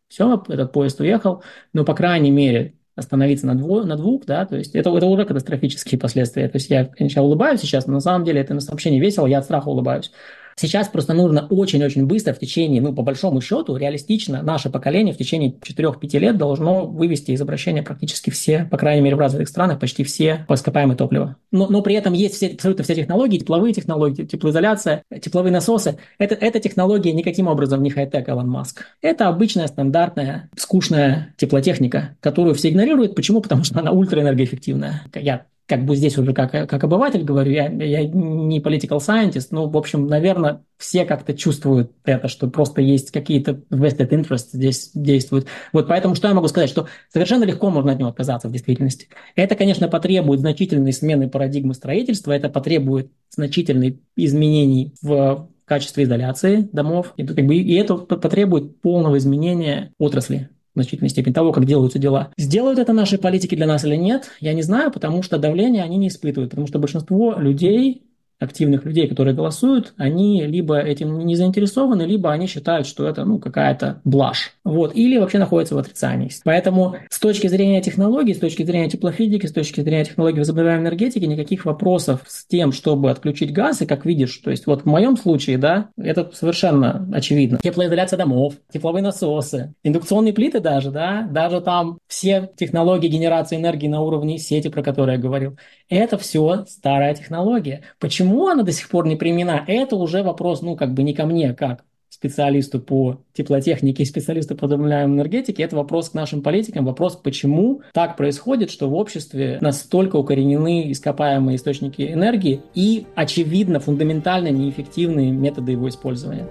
все, 0.08 0.42
этот 0.48 0.72
поезд 0.72 1.00
уехал, 1.00 1.42
но, 1.72 1.84
по 1.84 1.94
крайней 1.94 2.30
мере, 2.30 2.74
остановиться 2.98 3.46
на, 3.46 3.54
дво, 3.54 3.84
на 3.84 3.96
двух, 3.96 4.26
да, 4.26 4.44
то 4.44 4.56
есть 4.56 4.74
это, 4.74 4.90
это 4.96 5.06
уже 5.06 5.24
катастрофические 5.24 5.98
последствия. 5.98 6.48
То 6.48 6.56
есть 6.56 6.68
я, 6.70 6.84
конечно, 6.84 7.22
улыбаюсь 7.22 7.60
сейчас, 7.60 7.86
но 7.86 7.94
на 7.94 8.00
самом 8.00 8.24
деле 8.24 8.40
это 8.40 8.58
вообще 8.68 8.90
не 8.90 9.00
весело, 9.00 9.26
я 9.26 9.38
от 9.38 9.44
страха 9.44 9.68
улыбаюсь. 9.68 10.10
Сейчас 10.58 10.88
просто 10.88 11.14
нужно 11.14 11.46
очень-очень 11.48 12.06
быстро 12.06 12.34
в 12.34 12.40
течение, 12.40 12.82
ну, 12.82 12.92
по 12.92 13.02
большому 13.02 13.40
счету, 13.40 13.76
реалистично, 13.76 14.42
наше 14.42 14.70
поколение 14.70 15.14
в 15.14 15.16
течение 15.16 15.52
4-5 15.52 16.18
лет 16.18 16.36
должно 16.36 16.84
вывести 16.84 17.30
из 17.30 17.40
обращения 17.40 17.84
практически 17.84 18.30
все, 18.30 18.66
по 18.68 18.76
крайней 18.76 19.02
мере, 19.02 19.14
в 19.14 19.20
развитых 19.20 19.48
странах, 19.48 19.78
почти 19.78 20.02
все 20.02 20.44
ископаемые 20.48 20.96
топлива. 20.96 21.36
Но, 21.52 21.68
но 21.68 21.80
при 21.80 21.94
этом 21.94 22.12
есть 22.12 22.34
все, 22.34 22.48
абсолютно 22.48 22.82
все 22.82 22.96
технологии, 22.96 23.38
тепловые 23.38 23.72
технологии, 23.72 24.24
теплоизоляция, 24.24 25.04
тепловые 25.22 25.52
насосы. 25.52 25.98
Это, 26.18 26.34
эта 26.34 26.58
технология 26.58 27.12
никаким 27.12 27.46
образом 27.46 27.80
не 27.80 27.90
хай-тек 27.90 28.28
Илон 28.28 28.48
Маск. 28.48 28.84
Это 29.00 29.28
обычная, 29.28 29.68
стандартная, 29.68 30.50
скучная 30.56 31.34
теплотехника, 31.36 32.16
которую 32.20 32.56
все 32.56 32.70
игнорируют. 32.70 33.14
Почему? 33.14 33.40
Потому 33.40 33.62
что 33.62 33.78
она 33.78 33.92
ультраэнергоэффективная. 33.92 35.04
Я 35.14 35.46
как 35.68 35.84
бы 35.84 35.94
здесь 35.94 36.16
уже 36.16 36.32
как, 36.32 36.50
как 36.50 36.82
обыватель 36.82 37.22
говорю, 37.22 37.52
я, 37.52 37.68
я 37.68 38.04
не 38.06 38.58
political 38.60 38.98
scientist, 38.98 39.48
но, 39.50 39.68
в 39.68 39.76
общем, 39.76 40.06
наверное, 40.06 40.64
все 40.78 41.04
как-то 41.04 41.34
чувствуют 41.34 41.92
это, 42.04 42.28
что 42.28 42.48
просто 42.48 42.80
есть 42.80 43.10
какие-то 43.10 43.60
vested 43.70 44.08
interests 44.08 44.48
здесь 44.54 44.90
действуют. 44.94 45.46
Вот 45.74 45.86
поэтому 45.86 46.14
что 46.14 46.26
я 46.26 46.34
могу 46.34 46.48
сказать, 46.48 46.70
что 46.70 46.88
совершенно 47.12 47.44
легко 47.44 47.68
можно 47.68 47.92
от 47.92 47.98
него 47.98 48.08
отказаться 48.08 48.48
в 48.48 48.52
действительности. 48.52 49.08
Это, 49.36 49.56
конечно, 49.56 49.88
потребует 49.88 50.40
значительной 50.40 50.94
смены 50.94 51.28
парадигмы 51.28 51.74
строительства, 51.74 52.32
это 52.32 52.48
потребует 52.48 53.12
значительных 53.28 53.96
изменений 54.16 54.94
в 55.02 55.50
качестве 55.66 56.04
изоляции 56.04 56.66
домов, 56.72 57.12
и, 57.18 57.26
как 57.26 57.44
бы, 57.44 57.56
и 57.56 57.74
это 57.74 57.96
потребует 57.96 58.80
полного 58.80 59.18
изменения 59.18 59.92
отрасли 59.98 60.48
значительной 60.82 61.10
степени 61.10 61.32
того, 61.32 61.52
как 61.52 61.64
делаются 61.64 61.98
дела. 61.98 62.30
Сделают 62.36 62.78
это 62.78 62.92
наши 62.92 63.18
политики 63.18 63.54
для 63.54 63.66
нас 63.66 63.84
или 63.84 63.96
нет, 63.96 64.30
я 64.40 64.52
не 64.52 64.62
знаю, 64.62 64.90
потому 64.90 65.22
что 65.22 65.38
давление 65.38 65.82
они 65.82 65.96
не 65.96 66.08
испытывают, 66.08 66.50
потому 66.50 66.66
что 66.66 66.78
большинство 66.78 67.34
людей 67.38 68.07
активных 68.38 68.84
людей, 68.84 69.08
которые 69.08 69.34
голосуют, 69.34 69.94
они 69.96 70.44
либо 70.46 70.78
этим 70.78 71.18
не 71.26 71.34
заинтересованы, 71.34 72.02
либо 72.02 72.30
они 72.30 72.46
считают, 72.46 72.86
что 72.86 73.08
это 73.08 73.24
ну, 73.24 73.38
какая-то 73.38 74.00
блажь. 74.04 74.52
Вот. 74.64 74.94
Или 74.94 75.18
вообще 75.18 75.38
находятся 75.38 75.74
в 75.74 75.78
отрицании. 75.78 76.30
Поэтому 76.44 76.96
с 77.10 77.18
точки 77.18 77.46
зрения 77.48 77.80
технологий, 77.82 78.34
с 78.34 78.38
точки 78.38 78.62
зрения 78.62 78.88
теплофизики, 78.88 79.46
с 79.46 79.52
точки 79.52 79.80
зрения 79.80 80.04
технологий 80.04 80.38
возобновляемой 80.38 80.84
энергетики, 80.84 81.24
никаких 81.24 81.64
вопросов 81.64 82.20
с 82.26 82.46
тем, 82.46 82.72
чтобы 82.72 83.10
отключить 83.10 83.52
газ, 83.52 83.82
и 83.82 83.86
как 83.86 84.04
видишь, 84.04 84.36
то 84.38 84.50
есть 84.50 84.66
вот 84.66 84.82
в 84.82 84.86
моем 84.86 85.16
случае, 85.16 85.58
да, 85.58 85.88
это 85.96 86.30
совершенно 86.32 87.08
очевидно. 87.12 87.58
Теплоизоляция 87.62 88.16
домов, 88.16 88.54
тепловые 88.72 89.02
насосы, 89.02 89.74
индукционные 89.82 90.32
плиты 90.32 90.60
даже, 90.60 90.90
да, 90.90 91.26
даже 91.30 91.60
там 91.60 91.98
все 92.06 92.50
технологии 92.56 93.08
генерации 93.08 93.56
энергии 93.56 93.88
на 93.88 94.00
уровне 94.00 94.38
сети, 94.38 94.68
про 94.68 94.82
которые 94.82 95.16
я 95.16 95.22
говорил, 95.22 95.56
это 95.88 96.18
все 96.18 96.64
старая 96.68 97.14
технология. 97.14 97.82
Почему 98.28 98.48
она 98.48 98.62
до 98.62 98.72
сих 98.72 98.90
пор 98.90 99.06
не 99.06 99.16
применена, 99.16 99.64
это 99.66 99.96
уже 99.96 100.22
вопрос, 100.22 100.60
ну, 100.60 100.76
как 100.76 100.92
бы 100.92 101.02
не 101.02 101.14
ко 101.14 101.24
мне, 101.24 101.54
как 101.54 101.84
специалисту 102.10 102.78
по 102.78 103.22
теплотехнике 103.32 104.02
и 104.02 104.06
специалисту 104.06 104.54
по 104.54 104.66
возобновляемой 104.66 105.16
энергетике, 105.16 105.62
это 105.62 105.76
вопрос 105.76 106.10
к 106.10 106.14
нашим 106.14 106.42
политикам, 106.42 106.84
вопрос, 106.84 107.16
почему 107.16 107.80
так 107.94 108.18
происходит, 108.18 108.70
что 108.70 108.90
в 108.90 108.94
обществе 108.94 109.56
настолько 109.62 110.16
укоренены 110.16 110.92
ископаемые 110.92 111.56
источники 111.56 112.02
энергии 112.02 112.60
и, 112.74 113.06
очевидно, 113.14 113.80
фундаментально 113.80 114.48
неэффективные 114.48 115.30
методы 115.30 115.72
его 115.72 115.88
использования. 115.88 116.46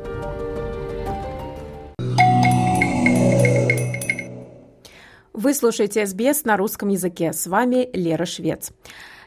Вы 5.32 5.54
слушаете 5.54 6.08
СБС 6.08 6.44
на 6.44 6.58
русском 6.58 6.90
языке. 6.90 7.34
С 7.34 7.46
вами 7.46 7.88
Лера 7.94 8.26
Швец. 8.26 8.72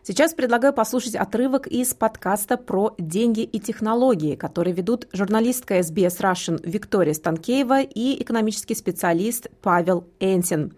Сейчас 0.02 0.32
предлагаю 0.32 0.72
послушать 0.72 1.14
отрывок 1.14 1.66
из 1.66 1.92
подкаста 1.92 2.56
про 2.56 2.94
деньги 2.98 3.42
и 3.42 3.60
технологии, 3.60 4.34
который 4.34 4.72
ведут 4.72 5.06
журналистка 5.12 5.78
SBS 5.78 6.20
Russian 6.20 6.60
Виктория 6.64 7.12
Станкеева 7.12 7.82
и 7.82 8.22
экономический 8.22 8.74
специалист 8.74 9.48
Павел 9.60 10.04
Энсин. 10.18 10.72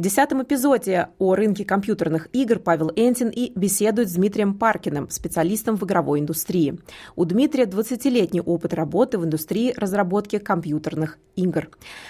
В 0.00 0.02
десятом 0.02 0.42
эпизоде 0.42 1.08
о 1.18 1.34
рынке 1.34 1.66
компьютерных 1.66 2.30
игр 2.32 2.58
Павел 2.58 2.90
Энтин 2.96 3.28
и 3.28 3.52
беседует 3.54 4.08
с 4.08 4.14
Дмитрием 4.14 4.54
Паркиным, 4.54 5.10
специалистом 5.10 5.76
в 5.76 5.84
игровой 5.84 6.20
индустрии. 6.20 6.78
У 7.16 7.26
Дмитрия 7.26 7.64
20-летний 7.64 8.40
опыт 8.40 8.72
работы 8.72 9.18
в 9.18 9.26
индустрии 9.26 9.74
разработки 9.76 10.38
компьютерных 10.38 11.18
игр. 11.36 11.68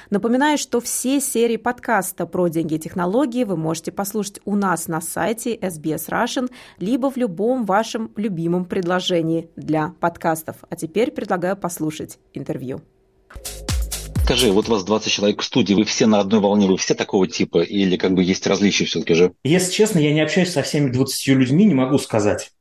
Напоминаю, 0.08 0.56
что 0.56 0.80
все 0.80 1.20
серии 1.20 1.56
подкаста 1.56 2.26
про 2.26 2.46
деньги 2.46 2.74
и 2.74 2.78
технологии 2.78 3.42
вы 3.42 3.56
можете 3.56 3.90
послушать 3.90 4.38
у 4.44 4.54
нас 4.54 4.86
на 4.86 5.00
сайте 5.00 5.56
SBS 5.56 6.08
Russian, 6.10 6.48
либо 6.78 7.10
в 7.10 7.16
любом 7.16 7.64
вашем 7.64 8.12
любимом 8.14 8.66
приложении 8.66 9.50
для 9.56 9.94
подкастов. 9.98 10.58
А 10.68 10.76
теперь 10.76 11.10
предлагаю 11.10 11.56
послушать 11.56 12.20
интервью. 12.34 12.82
Скажи, 14.30 14.52
вот 14.52 14.68
у 14.68 14.70
вас 14.70 14.84
20 14.84 15.12
человек 15.12 15.42
в 15.42 15.44
студии, 15.44 15.74
вы 15.74 15.82
все 15.82 16.06
на 16.06 16.20
одной 16.20 16.38
волне, 16.38 16.68
вы 16.68 16.76
все 16.76 16.94
такого 16.94 17.26
типа, 17.26 17.62
или 17.62 17.96
как 17.96 18.14
бы 18.14 18.22
есть 18.22 18.46
различия 18.46 18.84
все-таки 18.84 19.14
же? 19.14 19.32
Если 19.42 19.72
честно, 19.72 19.98
я 19.98 20.12
не 20.12 20.20
общаюсь 20.20 20.52
со 20.52 20.62
всеми 20.62 20.88
20 20.88 21.26
людьми, 21.36 21.64
не 21.64 21.74
могу 21.74 21.98
сказать. 21.98 22.52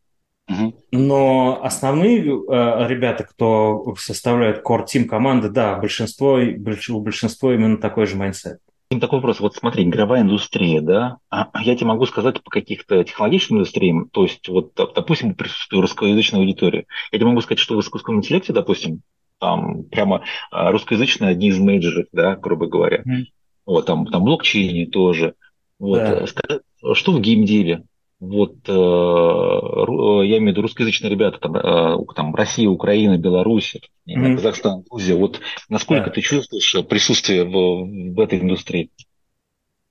Угу. 0.50 0.74
Но 0.94 1.64
основные 1.64 2.22
э, 2.22 2.88
ребята, 2.88 3.24
кто 3.24 3.94
составляют 4.00 4.66
core 4.66 4.86
team 4.92 5.04
команды, 5.04 5.50
да, 5.50 5.76
большинство, 5.76 6.40
у 6.40 7.00
большинства 7.02 7.54
именно 7.54 7.78
такой 7.78 8.08
же 8.08 8.16
mindset. 8.16 8.58
Такой 8.90 9.20
вопрос. 9.20 9.40
Вот 9.40 9.56
смотри, 9.56 9.84
игровая 9.84 10.22
индустрия, 10.22 10.82
да, 10.82 11.18
а 11.30 11.52
я 11.62 11.76
тебе 11.76 11.86
могу 11.86 12.08
сказать 12.08 12.42
по 12.42 12.50
каких-то 12.50 13.04
технологическим 13.04 13.58
индустриям, 13.58 14.10
то 14.10 14.24
есть 14.24 14.50
вот, 14.50 14.74
допустим, 14.74 15.36
присутствие 15.36 15.84
русскоязычной 15.84 16.40
аудитории. 16.40 16.88
Я 17.12 17.20
тебе 17.20 17.28
могу 17.28 17.42
сказать, 17.42 17.60
что 17.60 17.76
в 17.76 17.82
искусственном 17.82 18.22
интеллекте, 18.22 18.54
допустим, 18.54 19.04
там 19.40 19.84
прямо 19.86 20.24
а, 20.52 20.72
русскоязычные 20.72 21.32
одни 21.32 21.50
из 21.50 21.60
мейджеров, 21.60 22.08
да, 22.12 22.36
грубо 22.36 22.68
говоря. 22.68 23.04
Mm. 23.04 23.26
Вот, 23.66 23.86
там, 23.86 24.06
там 24.08 24.24
блокчейне 24.24 24.88
тоже. 24.88 25.36
Вот. 25.80 26.00
Да. 26.00 26.26
Э, 26.50 26.94
что 26.94 27.12
в 27.12 27.22
геймдеве? 27.22 27.84
Вот 28.20 28.56
э, 28.68 28.72
я 28.72 30.38
имею 30.38 30.44
в 30.44 30.48
виду 30.48 30.62
русскоязычные 30.64 31.10
ребята, 31.10 31.40
там, 31.40 31.56
э, 31.56 31.98
там 32.16 32.36
Россия, 32.36 32.68
Украина, 32.68 33.18
Беларусь, 33.18 33.78
mm-hmm. 34.10 34.36
Казахстан, 34.36 34.84
Грузия. 34.90 35.16
Вот 35.16 35.40
насколько 35.70 36.08
да. 36.08 36.12
ты 36.12 36.22
чувствуешь 36.22 36.76
присутствие 36.88 37.46
в, 37.46 37.86
в 38.14 38.20
этой 38.20 38.40
индустрии? 38.40 38.92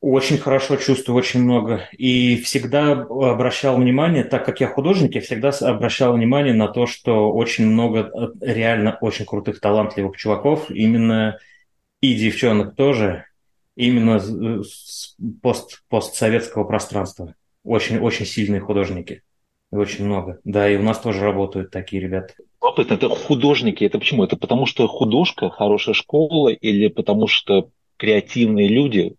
Очень 0.01 0.39
хорошо 0.39 0.77
чувствую, 0.77 1.17
очень 1.17 1.43
много. 1.43 1.89
И 1.93 2.37
всегда 2.43 2.93
обращал 2.93 3.77
внимание, 3.77 4.23
так 4.23 4.45
как 4.45 4.61
я 4.61 4.69
художник, 4.69 5.17
я 5.17 5.21
всегда 5.21 5.51
обращал 5.51 6.13
внимание 6.13 6.55
на 6.55 6.69
то, 6.69 6.87
что 6.87 7.33
очень 7.33 7.67
много 7.67 8.09
э, 8.09 8.29
реально 8.41 8.97
очень 9.01 9.25
крутых, 9.25 9.61
талантливых 9.61 10.17
чуваков, 10.17 10.71
именно 10.71 11.39
и 12.01 12.15
девчонок 12.15 12.77
тоже, 12.77 13.25
именно 13.75 14.21
с 14.21 15.17
пост, 15.43 15.83
постсоветского 15.89 16.63
пространства. 16.63 17.35
Очень, 17.65 17.99
очень 17.99 18.25
сильные 18.25 18.61
художники. 18.61 19.23
Очень 19.73 20.07
много. 20.07 20.39
Да, 20.45 20.71
и 20.71 20.77
у 20.77 20.83
нас 20.83 21.01
тоже 21.01 21.21
работают 21.21 21.73
такие 21.73 22.01
ребята. 22.01 22.35
Любопытно, 22.63 22.95
это 22.95 23.09
художники. 23.09 23.85
Это 23.85 23.99
почему? 23.99 24.23
Это 24.23 24.37
потому 24.37 24.65
что 24.67 24.87
художка, 24.87 25.51
хорошая 25.51 25.95
школа 25.95 26.49
или 26.49 26.87
потому 26.87 27.27
что 27.27 27.71
креативные 27.97 28.69
люди, 28.69 29.17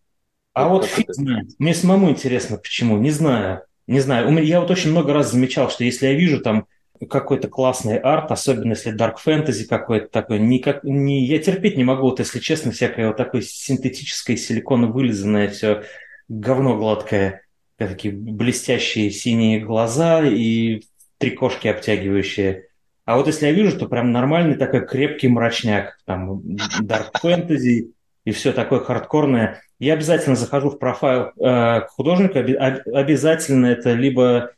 а 0.53 0.67
вот 0.67 0.85
фиг 0.85 1.13
знает. 1.13 1.49
Мне 1.59 1.73
самому 1.73 2.09
интересно, 2.09 2.57
почему. 2.57 2.97
Не 2.97 3.11
знаю. 3.11 3.63
Не 3.87 3.99
знаю. 3.99 4.43
Я 4.43 4.61
вот 4.61 4.71
очень 4.71 4.91
много 4.91 5.13
раз 5.13 5.31
замечал, 5.31 5.69
что 5.69 5.83
если 5.83 6.07
я 6.07 6.13
вижу 6.13 6.41
там 6.41 6.67
какой-то 7.07 7.47
классный 7.47 7.97
арт, 7.97 8.31
особенно 8.31 8.71
если 8.71 8.93
dark 8.93 9.15
fantasy 9.25 9.65
какой-то 9.65 10.07
такой, 10.07 10.39
никак, 10.39 10.83
не, 10.83 11.25
я 11.25 11.39
терпеть 11.39 11.77
не 11.77 11.83
могу, 11.83 12.03
вот 12.03 12.19
если 12.19 12.39
честно, 12.39 12.71
всякое 12.71 13.07
вот 13.07 13.17
такое 13.17 13.41
синтетическое, 13.41 14.35
силиконо 14.35 14.87
вылизанное 14.87 15.47
все 15.49 15.83
говно 16.27 16.77
гладкое, 16.77 17.43
такие 17.77 18.13
блестящие 18.13 19.11
синие 19.11 19.61
глаза 19.61 20.25
и 20.25 20.81
три 21.17 21.31
кошки 21.31 21.67
обтягивающие. 21.67 22.65
А 23.05 23.17
вот 23.17 23.27
если 23.27 23.47
я 23.47 23.53
вижу, 23.53 23.77
то 23.77 23.87
прям 23.87 24.11
нормальный 24.11 24.55
такой 24.55 24.85
крепкий 24.85 25.29
мрачняк, 25.29 25.97
там 26.05 26.41
dark 26.81 27.11
fantasy 27.23 27.91
и 28.25 28.31
все 28.31 28.51
такое 28.51 28.79
хардкорное, 28.79 29.61
я 29.79 29.93
обязательно 29.93 30.35
захожу 30.35 30.69
в 30.69 30.79
профайл 30.79 31.31
э, 31.39 31.87
художника, 31.87 32.39
обязательно 32.39 33.67
это 33.67 33.93
либо 33.93 34.51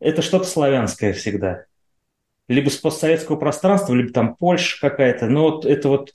это 0.00 0.22
что-то 0.22 0.44
славянское 0.44 1.12
всегда, 1.12 1.64
либо 2.48 2.68
с 2.68 2.76
постсоветского 2.76 3.36
пространства, 3.36 3.94
либо 3.94 4.12
там 4.12 4.36
Польша 4.36 4.78
какая-то, 4.80 5.26
но 5.26 5.50
вот 5.50 5.64
это 5.64 5.88
вот 5.88 6.12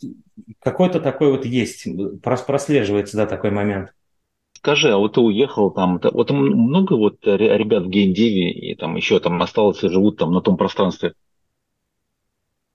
какой-то 0.60 1.00
такой 1.00 1.32
вот 1.32 1.46
есть, 1.46 1.88
прослеживается, 2.22 3.18
да, 3.18 3.26
такой 3.26 3.52
момент. 3.52 3.94
Скажи, 4.54 4.92
а 4.92 4.98
вот 4.98 5.16
ты 5.16 5.22
уехал 5.22 5.72
там, 5.72 6.00
вот 6.04 6.30
много 6.30 6.94
вот 6.94 7.26
ребят 7.26 7.84
в 7.84 7.90
геймдеве 7.90 8.52
и 8.52 8.76
там 8.76 8.96
еще 8.96 9.20
там 9.20 9.42
осталось 9.42 9.84
и 9.84 9.90
живут 9.90 10.18
там 10.18 10.32
на 10.32 10.42
том 10.42 10.56
пространстве? 10.56 11.14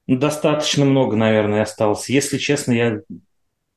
Достаточно 0.09 0.85
много, 0.85 1.17
наверное, 1.17 1.63
осталось. 1.63 2.09
Если 2.09 2.39
честно, 2.39 2.73
я 2.73 3.01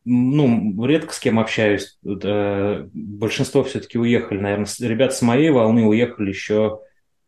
ну, 0.09 0.85
редко 0.85 1.13
с 1.13 1.19
кем 1.19 1.39
общаюсь. 1.39 1.97
Большинство 2.01 3.63
все-таки 3.63 3.99
уехали, 3.99 4.39
наверное. 4.39 4.67
Ребята 4.79 5.13
с 5.13 5.21
моей 5.21 5.51
волны 5.51 5.85
уехали 5.85 6.29
еще 6.29 6.79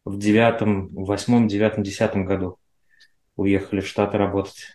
в 0.03 0.17
девятом, 0.17 0.89
восьмом, 0.89 1.47
девятом, 1.47 1.83
десятом 1.83 2.25
году. 2.25 2.57
Уехали 3.35 3.81
в 3.81 3.87
Штаты 3.87 4.17
работать. 4.17 4.65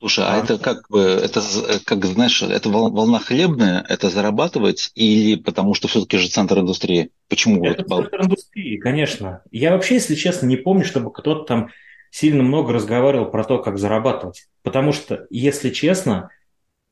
Слушай, 0.00 0.26
а, 0.26 0.34
а 0.34 0.44
это 0.44 0.58
как 0.58 0.88
бы, 0.90 1.00
это 1.00 1.40
как 1.84 2.04
знаешь, 2.04 2.40
это 2.42 2.68
волна 2.68 3.18
хлебная, 3.18 3.84
это 3.88 4.10
зарабатывать 4.10 4.92
или 4.94 5.34
потому 5.36 5.74
что 5.74 5.88
все-таки 5.88 6.18
же 6.18 6.28
центр 6.28 6.60
индустрии? 6.60 7.10
Почему? 7.28 7.64
Это 7.64 7.82
вот, 7.88 8.04
центр 8.04 8.22
индустрии, 8.22 8.76
конечно. 8.76 9.42
Я 9.50 9.72
вообще, 9.72 9.94
если 9.94 10.14
честно, 10.14 10.46
не 10.46 10.56
помню, 10.56 10.84
чтобы 10.84 11.12
кто-то 11.12 11.44
там 11.44 11.70
сильно 12.10 12.42
много 12.42 12.72
разговаривал 12.72 13.30
про 13.30 13.42
то, 13.42 13.58
как 13.58 13.78
зарабатывать. 13.78 14.46
Потому 14.62 14.92
что, 14.92 15.26
если 15.30 15.70
честно, 15.70 16.30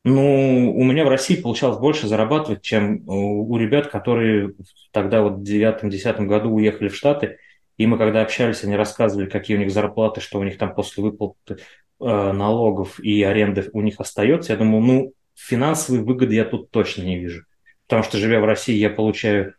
ну, 0.07 0.73
у 0.73 0.83
меня 0.83 1.03
в 1.03 1.09
России 1.09 1.35
получалось 1.35 1.79
больше 1.79 2.07
зарабатывать, 2.07 2.61
чем 2.61 3.03
у 3.07 3.57
ребят, 3.57 3.87
которые 3.87 4.53
тогда 4.91 5.21
вот 5.21 5.39
в 5.39 5.43
девятом-десятом 5.43 6.27
году 6.27 6.51
уехали 6.51 6.87
в 6.87 6.95
Штаты. 6.95 7.39
И 7.77 7.85
мы 7.85 7.97
когда 7.97 8.21
общались, 8.21 8.63
они 8.63 8.75
рассказывали, 8.75 9.29
какие 9.29 9.57
у 9.57 9.59
них 9.59 9.69
зарплаты, 9.69 10.21
что 10.21 10.39
у 10.39 10.43
них 10.43 10.57
там 10.57 10.73
после 10.73 11.03
выплаты 11.03 11.57
э, 11.99 12.05
налогов 12.31 12.99
и 13.01 13.21
аренды 13.21 13.69
у 13.73 13.81
них 13.81 13.99
остается. 13.99 14.53
Я 14.53 14.59
думал, 14.59 14.79
ну, 14.79 15.13
финансовые 15.35 16.03
выгоды 16.03 16.35
я 16.35 16.45
тут 16.45 16.71
точно 16.71 17.03
не 17.03 17.19
вижу. 17.19 17.43
Потому 17.85 18.03
что, 18.03 18.17
живя 18.17 18.39
в 18.39 18.45
России, 18.45 18.75
я 18.75 18.89
получаю 18.89 19.55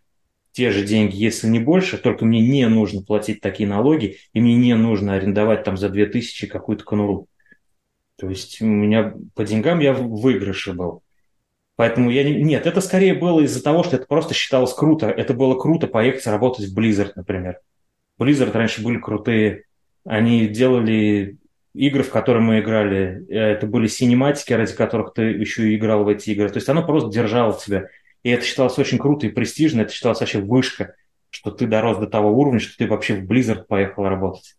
те 0.52 0.70
же 0.70 0.82
деньги, 0.82 1.14
если 1.14 1.46
не 1.46 1.60
больше, 1.60 1.98
только 1.98 2.24
мне 2.24 2.40
не 2.40 2.66
нужно 2.68 3.02
платить 3.02 3.40
такие 3.40 3.68
налоги, 3.68 4.16
и 4.32 4.40
мне 4.40 4.56
не 4.56 4.74
нужно 4.74 5.14
арендовать 5.14 5.62
там 5.64 5.76
за 5.76 5.90
2000 5.90 6.46
какую-то 6.46 6.84
конуру. 6.84 7.28
То 8.18 8.28
есть 8.28 8.60
у 8.60 8.66
меня 8.66 9.14
по 9.34 9.44
деньгам 9.44 9.78
я 9.78 9.92
в 9.92 10.20
выигрыше 10.20 10.72
был. 10.72 11.02
Поэтому 11.76 12.10
я 12.10 12.24
не... 12.24 12.42
Нет, 12.42 12.66
это 12.66 12.80
скорее 12.80 13.14
было 13.14 13.40
из-за 13.42 13.62
того, 13.62 13.84
что 13.84 13.96
это 13.96 14.06
просто 14.06 14.34
считалось 14.34 14.74
круто. 14.74 15.08
Это 15.08 15.32
было 15.32 15.56
круто 15.56 15.86
поехать 15.86 16.26
работать 16.26 16.66
в 16.66 16.76
Blizzard, 16.76 17.12
например. 17.14 17.60
Blizzard 18.18 18.50
раньше 18.52 18.82
были 18.82 18.98
крутые 18.98 19.64
Они 20.04 20.48
делали 20.48 21.38
игры, 21.74 22.02
в 22.02 22.10
которые 22.10 22.42
мы 22.42 22.58
играли. 22.58 23.24
Это 23.28 23.68
были 23.68 23.86
синематики, 23.86 24.52
ради 24.52 24.74
которых 24.74 25.14
ты 25.14 25.22
еще 25.22 25.68
и 25.68 25.76
играл 25.76 26.02
в 26.02 26.08
эти 26.08 26.30
игры. 26.30 26.48
То 26.48 26.56
есть 26.56 26.68
оно 26.68 26.84
просто 26.84 27.10
держало 27.10 27.56
тебя. 27.56 27.86
И 28.24 28.30
это 28.30 28.44
считалось 28.44 28.76
очень 28.78 28.98
круто 28.98 29.26
и 29.26 29.30
престижно. 29.30 29.82
Это 29.82 29.92
считалось 29.92 30.18
вообще 30.18 30.40
вышка, 30.40 30.96
что 31.30 31.52
ты 31.52 31.68
дорос 31.68 31.98
до 31.98 32.08
того 32.08 32.32
уровня, 32.32 32.58
что 32.58 32.76
ты 32.76 32.88
вообще 32.88 33.14
в 33.14 33.30
Blizzard 33.30 33.66
поехал 33.68 34.08
работать. 34.08 34.56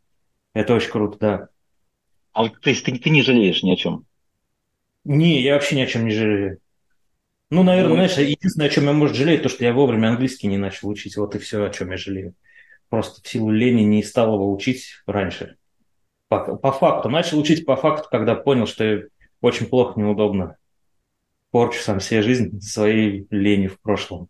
Это 0.53 0.73
очень 0.73 0.91
круто, 0.91 1.17
да. 1.19 1.47
А 2.33 2.43
вот, 2.43 2.59
то 2.61 2.69
есть 2.69 2.83
ты, 2.85 2.97
ты 2.97 3.09
не 3.09 3.21
жалеешь 3.21 3.63
ни 3.63 3.71
о 3.71 3.75
чем? 3.75 4.05
Не, 5.03 5.41
я 5.41 5.53
вообще 5.53 5.75
ни 5.75 5.81
о 5.81 5.87
чем 5.87 6.05
не 6.05 6.11
жалею. 6.11 6.59
Ну, 7.49 7.63
наверное, 7.63 7.89
ну, 7.89 7.95
знаешь, 7.95 8.17
единственное, 8.17 8.67
о 8.67 8.69
чем 8.69 8.85
я, 8.85 8.93
может, 8.93 9.15
жалею, 9.15 9.41
то, 9.41 9.49
что 9.49 9.63
я 9.63 9.73
вовремя 9.73 10.09
английский 10.09 10.47
не 10.47 10.57
начал 10.57 10.89
учить. 10.89 11.17
Вот 11.17 11.35
и 11.35 11.39
все, 11.39 11.65
о 11.65 11.69
чем 11.71 11.89
я 11.91 11.97
жалею. 11.97 12.35
Просто 12.89 13.21
в 13.21 13.27
силу 13.27 13.49
лени 13.49 13.81
не 13.81 14.03
стал 14.03 14.35
его 14.35 14.53
учить 14.53 15.01
раньше. 15.07 15.57
По, 16.27 16.55
по 16.55 16.71
факту. 16.71 17.09
Начал 17.09 17.39
учить 17.39 17.65
по 17.65 17.75
факту, 17.75 18.07
когда 18.11 18.35
понял, 18.35 18.67
что 18.67 19.03
очень 19.41 19.65
плохо, 19.65 19.99
неудобно. 19.99 20.57
Порчу 21.49 21.79
сам 21.79 21.99
себе 21.99 22.21
жизнь 22.21 22.61
своей 22.61 23.25
ленью 23.31 23.71
в 23.71 23.79
прошлом. 23.79 24.29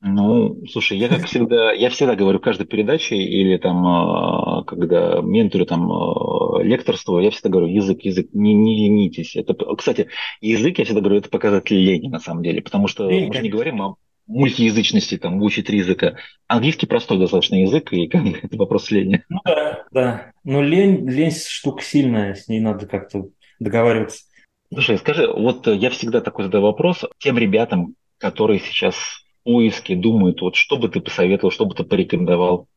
Ну, 0.00 0.64
слушай, 0.70 0.96
я 0.96 1.08
как 1.08 1.26
всегда, 1.26 1.72
я 1.72 1.90
всегда 1.90 2.14
говорю 2.14 2.38
в 2.38 2.42
каждой 2.42 2.66
передаче 2.66 3.16
или 3.16 3.56
там, 3.56 3.84
а, 3.84 4.62
когда 4.62 5.20
менторю 5.20 5.66
там 5.66 5.90
а, 5.90 6.62
лекторство, 6.62 7.18
я 7.18 7.32
всегда 7.32 7.48
говорю, 7.48 7.66
язык, 7.66 8.02
язык, 8.02 8.28
не, 8.32 8.54
не 8.54 8.84
ленитесь. 8.84 9.34
Это, 9.34 9.54
кстати, 9.74 10.08
язык, 10.40 10.78
я 10.78 10.84
всегда 10.84 11.00
говорю, 11.00 11.18
это 11.18 11.30
показатель 11.30 11.76
лени 11.76 12.08
на 12.08 12.20
самом 12.20 12.44
деле, 12.44 12.62
потому 12.62 12.86
что 12.86 13.10
Лень, 13.10 13.26
мы 13.26 13.34
же 13.34 13.42
не 13.42 13.48
говорим 13.48 13.82
о 13.82 13.96
мультиязычности, 14.28 15.16
там, 15.16 15.42
учить 15.42 15.66
три 15.66 15.78
языка. 15.78 16.14
Английский 16.46 16.86
простой 16.86 17.18
достаточно 17.18 17.56
язык, 17.56 17.92
и 17.92 18.06
как 18.06 18.22
это 18.44 18.56
вопрос 18.56 18.92
лени. 18.92 19.24
Ну 19.28 19.40
да, 19.44 19.84
да. 19.90 20.32
Но 20.44 20.62
лень, 20.62 21.08
лень 21.08 21.32
штука 21.32 21.82
сильная, 21.82 22.34
с 22.34 22.46
ней 22.46 22.60
надо 22.60 22.86
как-то 22.86 23.30
договариваться. 23.58 24.24
Слушай, 24.72 24.98
скажи, 24.98 25.26
вот 25.26 25.66
я 25.66 25.90
всегда 25.90 26.20
такой 26.20 26.44
задаю 26.44 26.62
вопрос 26.62 27.04
тем 27.18 27.36
ребятам, 27.36 27.94
которые 28.18 28.60
сейчас 28.60 28.96
поиске 29.48 29.96
думают, 29.96 30.42
вот 30.42 30.56
что 30.56 30.76
бы 30.76 30.90
ты 30.90 31.00
посоветовал, 31.00 31.50
что 31.50 31.64
бы 31.64 31.74
ты 31.74 31.82
порекомендовал? 31.82 32.68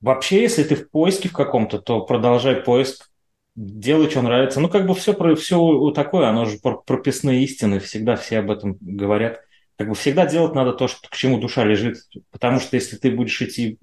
Вообще, 0.00 0.42
если 0.42 0.64
ты 0.64 0.74
в 0.74 0.90
поиске 0.90 1.28
в 1.28 1.32
каком-то, 1.32 1.78
то 1.78 2.00
продолжай 2.00 2.56
поиск, 2.56 3.08
делай, 3.54 4.10
что 4.10 4.22
нравится. 4.22 4.58
Ну, 4.58 4.68
как 4.68 4.88
бы 4.88 4.96
все, 4.96 5.14
все 5.36 5.90
такое, 5.92 6.28
оно 6.28 6.44
же 6.44 6.58
прописные 6.58 7.44
истины, 7.44 7.78
всегда 7.78 8.16
все 8.16 8.40
об 8.40 8.50
этом 8.50 8.76
говорят. 8.80 9.38
Как 9.76 9.88
бы 9.88 9.94
всегда 9.94 10.26
делать 10.26 10.56
надо 10.56 10.72
то, 10.72 10.88
что, 10.88 11.08
к 11.08 11.14
чему 11.14 11.38
душа 11.38 11.64
лежит. 11.64 11.98
Потому 12.32 12.58
что 12.58 12.74
если 12.74 12.96
ты 12.96 13.12
будешь 13.12 13.40
идти, 13.40 13.78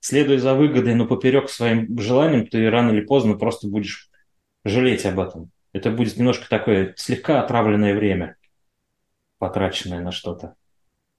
следуя 0.00 0.38
за 0.38 0.54
выгодой, 0.54 0.94
но 0.94 1.06
поперек 1.06 1.48
своим 1.48 1.98
желаниям, 1.98 2.46
ты 2.46 2.68
рано 2.68 2.90
или 2.90 3.00
поздно 3.00 3.34
просто 3.34 3.66
будешь 3.66 4.10
жалеть 4.66 5.06
об 5.06 5.18
этом. 5.18 5.50
Это 5.72 5.90
будет 5.90 6.18
немножко 6.18 6.46
такое 6.50 6.92
слегка 6.98 7.42
отравленное 7.42 7.94
время, 7.94 8.36
потраченное 9.38 10.00
на 10.00 10.12
что-то. 10.12 10.56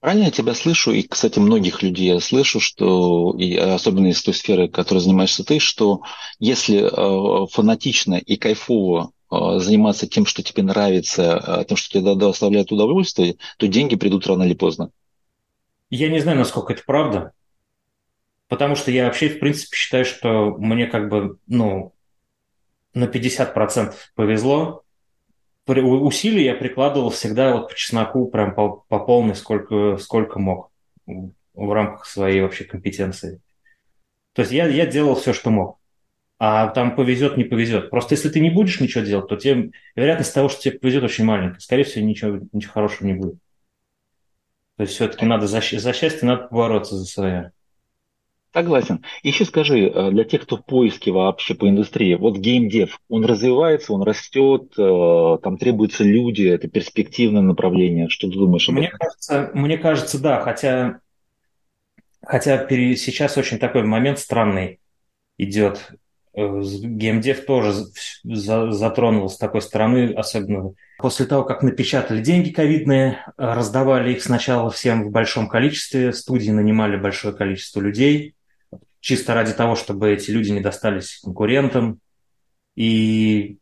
Правильно 0.02 0.24
я 0.24 0.30
тебя 0.32 0.52
слышу, 0.54 0.90
и, 0.90 1.04
кстати, 1.04 1.38
многих 1.38 1.80
людей 1.80 2.08
я 2.08 2.18
слышу, 2.18 2.58
что, 2.58 3.36
и 3.38 3.56
особенно 3.56 4.08
из 4.08 4.20
той 4.20 4.34
сферы, 4.34 4.66
которой 4.66 4.98
занимаешься 4.98 5.44
ты, 5.44 5.60
что 5.60 6.02
если 6.40 6.82
э, 6.82 7.46
фанатично 7.46 8.14
и 8.16 8.36
кайфово 8.36 9.12
э, 9.30 9.36
заниматься 9.58 10.08
тем, 10.08 10.26
что 10.26 10.42
тебе 10.42 10.64
нравится, 10.64 11.60
э, 11.60 11.64
тем, 11.66 11.76
что 11.76 12.00
тебе 12.00 12.16
доставляет 12.16 12.72
удовольствие, 12.72 13.36
то 13.58 13.68
деньги 13.68 13.94
придут 13.94 14.26
рано 14.26 14.42
или 14.42 14.54
поздно. 14.54 14.90
Я 15.88 16.08
не 16.08 16.18
знаю, 16.18 16.36
насколько 16.38 16.72
это 16.72 16.82
правда, 16.84 17.30
потому 18.48 18.74
что 18.74 18.90
я 18.90 19.04
вообще, 19.04 19.28
в 19.28 19.38
принципе, 19.38 19.76
считаю, 19.76 20.04
что 20.04 20.56
мне 20.58 20.88
как 20.88 21.10
бы, 21.10 21.38
ну, 21.46 21.92
на 22.92 23.04
50% 23.04 23.94
повезло, 24.16 24.82
усилий 25.66 26.44
я 26.44 26.54
прикладывал 26.54 27.10
всегда 27.10 27.54
вот 27.54 27.68
по 27.68 27.74
чесноку 27.74 28.26
прям 28.26 28.54
по, 28.54 28.84
по 28.88 28.98
полной, 28.98 29.34
сколько, 29.34 29.96
сколько 29.98 30.38
мог 30.38 30.70
в 31.06 31.72
рамках 31.72 32.06
своей 32.06 32.40
вообще 32.40 32.64
компетенции. 32.64 33.40
То 34.32 34.42
есть 34.42 34.52
я, 34.52 34.66
я 34.66 34.86
делал 34.86 35.14
все, 35.14 35.32
что 35.32 35.50
мог. 35.50 35.78
А 36.38 36.68
там 36.68 36.96
повезет, 36.96 37.36
не 37.36 37.44
повезет. 37.44 37.90
Просто 37.90 38.14
если 38.14 38.28
ты 38.28 38.40
не 38.40 38.50
будешь 38.50 38.80
ничего 38.80 39.04
делать, 39.04 39.28
то 39.28 39.36
тебе, 39.36 39.70
вероятность 39.94 40.34
того, 40.34 40.48
что 40.48 40.62
тебе 40.62 40.78
повезет, 40.78 41.04
очень 41.04 41.24
маленькая. 41.24 41.60
Скорее 41.60 41.84
всего, 41.84 42.04
ничего, 42.04 42.40
ничего 42.52 42.72
хорошего 42.72 43.06
не 43.06 43.14
будет. 43.14 43.36
То 44.76 44.82
есть 44.82 44.94
все-таки 44.94 45.24
надо 45.24 45.46
за, 45.46 45.60
за 45.60 45.92
счастье 45.92 46.26
надо 46.26 46.48
бороться 46.50 46.96
за 46.96 47.04
свое. 47.04 47.52
Согласен. 48.52 49.02
Еще 49.22 49.46
скажи, 49.46 49.86
э, 49.86 50.10
для 50.10 50.24
тех, 50.24 50.42
кто 50.42 50.58
в 50.58 50.64
поиске 50.64 51.10
вообще 51.10 51.54
по 51.54 51.68
индустрии, 51.68 52.14
вот 52.14 52.36
геймдев, 52.36 53.00
он 53.08 53.24
развивается, 53.24 53.94
он 53.94 54.02
растет, 54.02 54.74
э, 54.76 55.38
там 55.42 55.56
требуются 55.56 56.04
люди, 56.04 56.42
это 56.42 56.68
перспективное 56.68 57.40
направление. 57.40 58.10
Что 58.10 58.28
ты 58.28 58.34
думаешь 58.34 58.68
об 58.68 58.74
мне 58.74 58.88
этом? 58.88 58.98
Кажется, 58.98 59.50
мне 59.54 59.78
кажется, 59.78 60.20
да, 60.20 60.40
хотя, 60.40 61.00
хотя 62.22 62.66
сейчас 62.68 63.38
очень 63.38 63.58
такой 63.58 63.84
момент 63.84 64.18
странный 64.18 64.80
идет. 65.38 65.90
Э, 66.34 66.60
геймдев 66.62 67.46
тоже 67.46 67.72
затронул 68.22 69.30
с 69.30 69.38
такой 69.38 69.62
стороны, 69.62 70.12
особенно 70.12 70.74
после 70.98 71.24
того, 71.24 71.44
как 71.44 71.62
напечатали 71.62 72.20
деньги 72.20 72.50
ковидные, 72.50 73.24
раздавали 73.38 74.12
их 74.12 74.22
сначала 74.22 74.70
всем 74.70 75.04
в 75.04 75.10
большом 75.10 75.48
количестве, 75.48 76.12
студии 76.12 76.50
нанимали 76.50 76.96
большое 76.96 77.34
количество 77.34 77.80
людей, 77.80 78.34
чисто 79.02 79.34
ради 79.34 79.52
того, 79.52 79.74
чтобы 79.74 80.12
эти 80.12 80.30
люди 80.30 80.52
не 80.52 80.60
достались 80.60 81.20
конкурентам, 81.22 81.98
и 82.76 83.58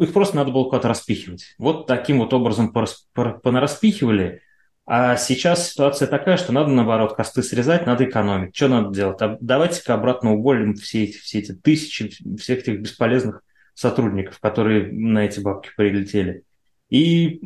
их 0.00 0.12
просто 0.12 0.36
надо 0.36 0.50
было 0.50 0.64
куда-то 0.64 0.88
распихивать. 0.88 1.54
Вот 1.58 1.86
таким 1.86 2.18
вот 2.18 2.32
образом 2.32 2.72
понараспихивали, 2.72 4.40
а 4.86 5.16
сейчас 5.16 5.70
ситуация 5.70 6.08
такая, 6.08 6.36
что 6.38 6.52
надо, 6.52 6.70
наоборот, 6.70 7.14
косты 7.14 7.42
срезать, 7.42 7.86
надо 7.86 8.04
экономить. 8.04 8.56
Что 8.56 8.68
надо 8.68 8.94
делать? 8.94 9.20
А 9.20 9.36
давайте-ка 9.40 9.94
обратно 9.94 10.34
уволим 10.34 10.74
все 10.74 11.04
эти, 11.04 11.18
все 11.18 11.40
эти 11.40 11.52
тысячи, 11.52 12.08
всех 12.36 12.60
этих 12.60 12.80
бесполезных 12.80 13.42
сотрудников, 13.74 14.38
которые 14.40 14.90
на 14.90 15.26
эти 15.26 15.40
бабки 15.40 15.70
прилетели. 15.76 16.44
И 16.88 17.42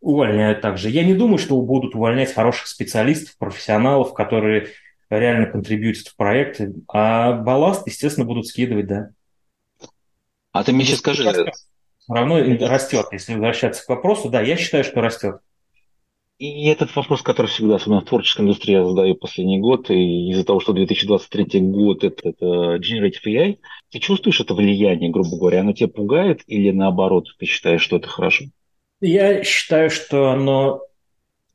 увольняют 0.00 0.60
также. 0.60 0.88
Я 0.88 1.04
не 1.04 1.14
думаю, 1.14 1.38
что 1.38 1.60
будут 1.60 1.96
увольнять 1.96 2.32
хороших 2.32 2.68
специалистов, 2.68 3.36
профессионалов, 3.36 4.14
которые 4.14 4.68
реально 5.10 5.46
контрибьютят 5.46 6.08
в 6.08 6.16
проект, 6.16 6.60
а 6.88 7.32
балласт, 7.32 7.86
естественно, 7.86 8.26
будут 8.26 8.46
скидывать, 8.46 8.86
да. 8.86 9.10
А 10.52 10.64
ты 10.64 10.72
мне 10.72 10.84
сейчас 10.84 10.98
скажи... 10.98 11.24
Все 11.98 12.14
равно 12.14 12.38
растет, 12.66 13.06
если 13.10 13.32
возвращаться 13.32 13.84
к 13.84 13.88
вопросу, 13.88 14.28
да, 14.28 14.40
я 14.40 14.56
считаю, 14.56 14.84
что 14.84 15.00
растет. 15.00 15.38
И 16.38 16.68
этот 16.68 16.94
вопрос, 16.94 17.22
который 17.22 17.46
всегда, 17.46 17.76
особенно 17.76 18.02
в 18.02 18.04
творческой 18.04 18.42
индустрии, 18.42 18.74
я 18.74 18.84
задаю 18.84 19.14
последний 19.14 19.58
год, 19.58 19.90
и 19.90 20.30
из-за 20.30 20.44
того, 20.44 20.60
что 20.60 20.74
2023 20.74 21.60
год 21.62 22.04
это, 22.04 22.28
это 22.28 22.76
Generative 22.76 23.24
AI, 23.26 23.56
ты 23.90 23.98
чувствуешь 23.98 24.40
это 24.40 24.54
влияние, 24.54 25.10
грубо 25.10 25.38
говоря, 25.38 25.60
оно 25.60 25.72
тебя 25.72 25.88
пугает 25.88 26.42
или 26.46 26.70
наоборот, 26.70 27.26
ты 27.38 27.46
считаешь, 27.46 27.80
что 27.80 27.96
это 27.96 28.08
хорошо? 28.08 28.44
Я 29.00 29.42
считаю, 29.44 29.88
что 29.88 30.30
оно 30.30 30.82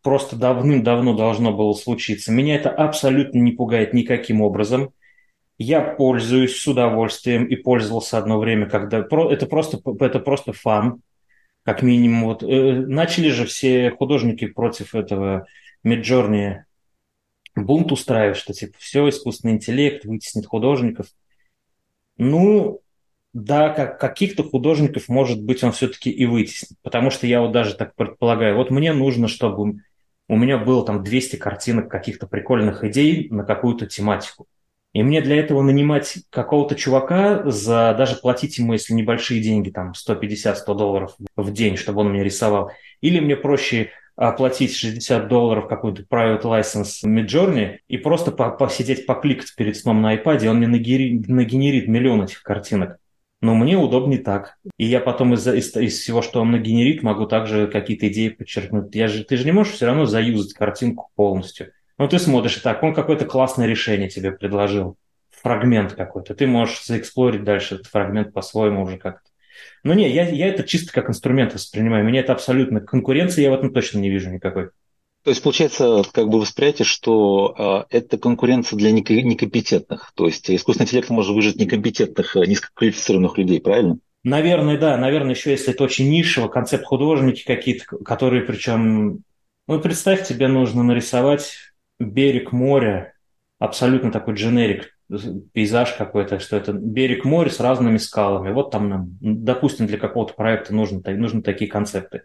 просто 0.01 0.35
давным-давно 0.35 1.15
должно 1.15 1.53
было 1.53 1.73
случиться. 1.73 2.31
Меня 2.31 2.55
это 2.55 2.69
абсолютно 2.69 3.39
не 3.39 3.51
пугает 3.51 3.93
никаким 3.93 4.41
образом. 4.41 4.93
Я 5.57 5.81
пользуюсь 5.81 6.59
с 6.59 6.67
удовольствием 6.67 7.45
и 7.45 7.55
пользовался 7.55 8.17
одно 8.17 8.39
время, 8.39 8.67
когда 8.67 8.99
это 8.99 9.45
просто, 9.45 9.79
это 9.99 10.19
просто 10.19 10.53
фан, 10.53 11.01
как 11.63 11.83
минимум. 11.83 12.25
Вот, 12.25 12.43
э, 12.43 12.45
начали 12.47 13.29
же 13.29 13.45
все 13.45 13.91
художники 13.91 14.47
против 14.47 14.95
этого 14.95 15.45
Midjourney 15.85 16.63
бунт 17.55 17.91
устраивать, 17.91 18.37
что 18.37 18.53
типа 18.53 18.73
все, 18.79 19.07
искусственный 19.09 19.55
интеллект 19.55 20.05
вытеснит 20.05 20.45
художников. 20.45 21.07
Ну, 22.17 22.81
да, 23.33 23.69
как 23.69 23.99
каких-то 23.99 24.43
художников, 24.43 25.07
может 25.07 25.41
быть, 25.43 25.63
он 25.63 25.71
все-таки 25.71 26.09
и 26.09 26.25
вытеснит. 26.25 26.77
Потому 26.81 27.09
что 27.11 27.27
я 27.27 27.41
вот 27.41 27.51
даже 27.51 27.75
так 27.75 27.95
предполагаю, 27.95 28.55
вот 28.55 28.71
мне 28.71 28.93
нужно, 28.93 29.27
чтобы 29.27 29.81
у 30.31 30.37
меня 30.37 30.57
было 30.57 30.85
там 30.85 31.03
200 31.03 31.35
картинок 31.35 31.91
каких-то 31.91 32.25
прикольных 32.25 32.85
идей 32.85 33.27
на 33.31 33.43
какую-то 33.43 33.85
тематику. 33.85 34.47
И 34.93 35.03
мне 35.03 35.19
для 35.19 35.35
этого 35.35 35.61
нанимать 35.61 36.19
какого-то 36.29 36.75
чувака, 36.75 37.43
за 37.51 37.93
даже 37.97 38.15
платить 38.15 38.57
ему, 38.57 38.71
если 38.71 38.93
небольшие 38.93 39.41
деньги, 39.41 39.71
там 39.71 39.91
150-100 39.91 40.73
долларов 40.73 41.15
в 41.35 41.51
день, 41.51 41.75
чтобы 41.75 41.99
он 41.99 42.11
мне 42.11 42.23
рисовал. 42.23 42.71
Или 43.01 43.19
мне 43.19 43.35
проще 43.35 43.89
оплатить 44.15 44.73
60 44.73 45.27
долларов 45.27 45.67
какой-то 45.67 46.03
private 46.03 46.43
license 46.43 47.05
Midjourney 47.05 47.79
и 47.89 47.97
просто 47.97 48.31
посидеть, 48.31 49.05
покликать 49.05 49.53
перед 49.57 49.75
сном 49.75 50.01
на 50.01 50.15
iPad, 50.15 50.45
и 50.45 50.47
он 50.47 50.59
мне 50.59 50.67
нагенерит, 50.67 51.89
миллион 51.89 52.23
этих 52.23 52.41
картинок. 52.41 52.99
Но 53.41 53.55
мне 53.55 53.75
удобнее 53.75 54.19
так. 54.19 54.57
И 54.77 54.85
я 54.85 54.99
потом 54.99 55.33
из, 55.33 55.47
из, 55.47 55.75
из 55.75 55.99
всего, 55.99 56.21
что 56.21 56.41
он 56.41 56.51
нагенерит, 56.51 57.01
могу 57.01 57.25
также 57.25 57.67
какие-то 57.67 58.07
идеи 58.07 58.29
подчеркнуть. 58.29 58.93
Я 58.93 59.07
же, 59.07 59.23
ты 59.23 59.35
же 59.35 59.45
не 59.45 59.51
можешь 59.51 59.73
все 59.73 59.87
равно 59.87 60.05
заюзать 60.05 60.53
картинку 60.53 61.09
полностью. 61.15 61.71
Ну, 61.97 62.07
ты 62.07 62.19
смотришь 62.19 62.57
так, 62.57 62.83
он 62.83 62.93
какое-то 62.93 63.25
классное 63.25 63.67
решение 63.67 64.09
тебе 64.09 64.31
предложил 64.31 64.95
фрагмент 65.31 65.93
какой-то. 65.93 66.35
Ты 66.35 66.45
можешь 66.45 66.85
заэксплорить 66.85 67.43
дальше 67.43 67.75
этот 67.75 67.87
фрагмент 67.87 68.31
по-своему 68.31 68.83
уже 68.83 68.97
как-то. 68.97 69.29
Но 69.83 69.93
не, 69.93 70.09
я, 70.09 70.27
я 70.29 70.47
это 70.47 70.63
чисто 70.63 70.93
как 70.93 71.09
инструмент 71.09 71.53
воспринимаю. 71.53 72.05
Меня 72.05 72.19
это 72.19 72.33
абсолютно 72.33 72.79
конкуренции 72.79 73.41
я 73.41 73.49
в 73.49 73.55
этом 73.55 73.73
точно 73.73 73.99
не 73.99 74.09
вижу 74.09 74.29
никакой. 74.29 74.69
То 75.23 75.29
есть 75.29 75.43
получается 75.43 76.01
как 76.11 76.29
бы 76.29 76.39
восприятие, 76.39 76.85
что 76.85 77.85
э, 77.89 77.97
это 77.97 78.17
конкуренция 78.17 78.77
для 78.77 78.91
некомпетентных. 78.91 80.11
То 80.15 80.25
есть 80.25 80.49
искусственный 80.49 80.87
интеллект 80.87 81.09
может 81.09 81.35
выжить 81.35 81.57
некомпетентных, 81.57 82.35
а, 82.35 82.45
низкоквалифицированных 82.45 83.37
людей, 83.37 83.61
правильно? 83.61 83.97
Наверное, 84.23 84.79
да. 84.79 84.97
Наверное, 84.97 85.35
еще 85.35 85.51
если 85.51 85.73
это 85.73 85.83
очень 85.83 86.09
нишево, 86.09 86.47
концепт 86.47 86.85
художники 86.85 87.45
какие-то, 87.45 87.85
которые 88.03 88.43
причем... 88.43 89.23
Ну, 89.67 89.79
представь, 89.79 90.27
тебе 90.27 90.47
нужно 90.47 90.83
нарисовать 90.83 91.53
берег 91.99 92.51
моря, 92.51 93.13
абсолютно 93.59 94.11
такой 94.11 94.33
дженерик, 94.33 94.97
пейзаж 95.53 95.93
какой-то, 95.93 96.39
что 96.39 96.57
это 96.57 96.73
берег 96.73 97.25
моря 97.25 97.49
с 97.49 97.59
разными 97.59 97.97
скалами. 97.97 98.51
Вот 98.51 98.71
там 98.71 99.17
допустим, 99.21 99.85
для 99.85 99.97
какого-то 99.97 100.33
проекта 100.33 100.73
нужны, 100.73 101.01
нужны 101.15 101.43
такие 101.43 101.69
концепты. 101.69 102.23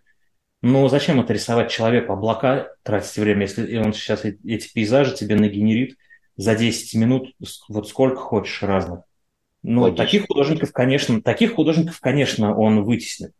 Но 0.69 0.89
зачем 0.89 1.21
это 1.21 1.33
рисовать 1.33 1.71
человеку, 1.71 2.13
облака, 2.13 2.73
тратить 2.83 3.17
время, 3.19 3.43
если 3.43 3.77
он 3.77 3.93
сейчас 3.93 4.25
эти 4.25 4.73
пейзажи 4.73 5.15
тебе 5.15 5.37
нагенерит 5.37 5.97
за 6.37 6.57
10 6.57 6.93
минут, 6.97 7.33
вот 7.69 7.89
сколько 7.89 8.17
хочешь 8.17 8.65
разных. 8.65 9.03
Ну, 9.63 9.83
Логично. 9.83 10.05
таких 10.05 10.27
художников, 10.27 10.73
конечно, 10.73 11.23
таких 11.23 11.55
художников, 11.55 12.01
конечно, 12.01 12.53
он 12.53 12.83
вытеснит. 12.83 13.31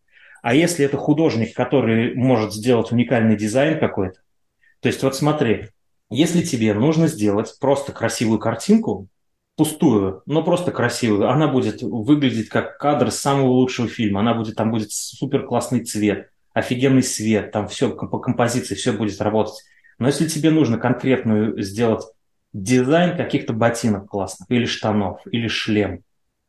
А 0.41 0.55
если 0.55 0.85
это 0.85 0.99
художник, 0.99 1.53
который 1.53 2.15
может 2.15 2.53
сделать 2.53 2.93
уникальный 2.93 3.37
дизайн 3.37 3.81
какой-то, 3.81 4.21
то 4.79 4.87
есть 4.89 5.03
вот 5.03 5.17
смотри, 5.17 5.71
если 6.09 6.43
тебе 6.43 6.75
нужно 6.75 7.09
сделать 7.09 7.57
просто 7.59 7.91
красивую 7.91 8.39
картинку, 8.39 9.09
пустую, 9.57 10.23
но 10.27 10.45
просто 10.45 10.71
красивую, 10.71 11.29
она 11.29 11.49
будет 11.49 11.83
выглядеть 11.83 12.51
как 12.51 12.79
кадр 12.79 13.11
самого 13.11 13.49
лучшего 13.49 13.89
фильма, 13.89 14.21
она 14.21 14.35
будет, 14.35 14.55
там 14.55 14.71
будет 14.71 14.93
супер 14.93 15.45
классный 15.45 15.85
цвет, 15.85 16.31
офигенный 16.57 17.03
свет, 17.03 17.53
там 17.53 17.69
все 17.69 17.91
по 17.91 18.19
композиции, 18.19 18.75
все 18.75 18.93
будет 18.93 19.21
работать. 19.21 19.63
Но 19.99 20.07
если 20.07 20.27
тебе 20.27 20.51
нужно 20.51 20.79
конкретную 20.79 21.61
сделать 21.61 22.03
дизайн 22.55 23.15
каких-то 23.15 23.53
ботинок 23.53 24.09
классных, 24.09 24.51
или 24.51 24.65
штанов, 24.65 25.21
или 25.31 25.49
шлем, 25.49 26.03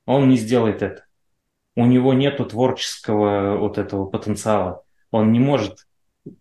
он 0.06 0.30
не 0.30 0.38
сделает 0.38 0.82
это. 0.82 1.04
У 1.76 1.86
него 1.86 2.14
нет 2.14 2.38
творческого 2.38 3.58
вот 3.58 3.78
этого 3.78 4.06
потенциала. 4.06 4.82
Он 5.12 5.34
не 5.34 5.42
может 5.42 5.86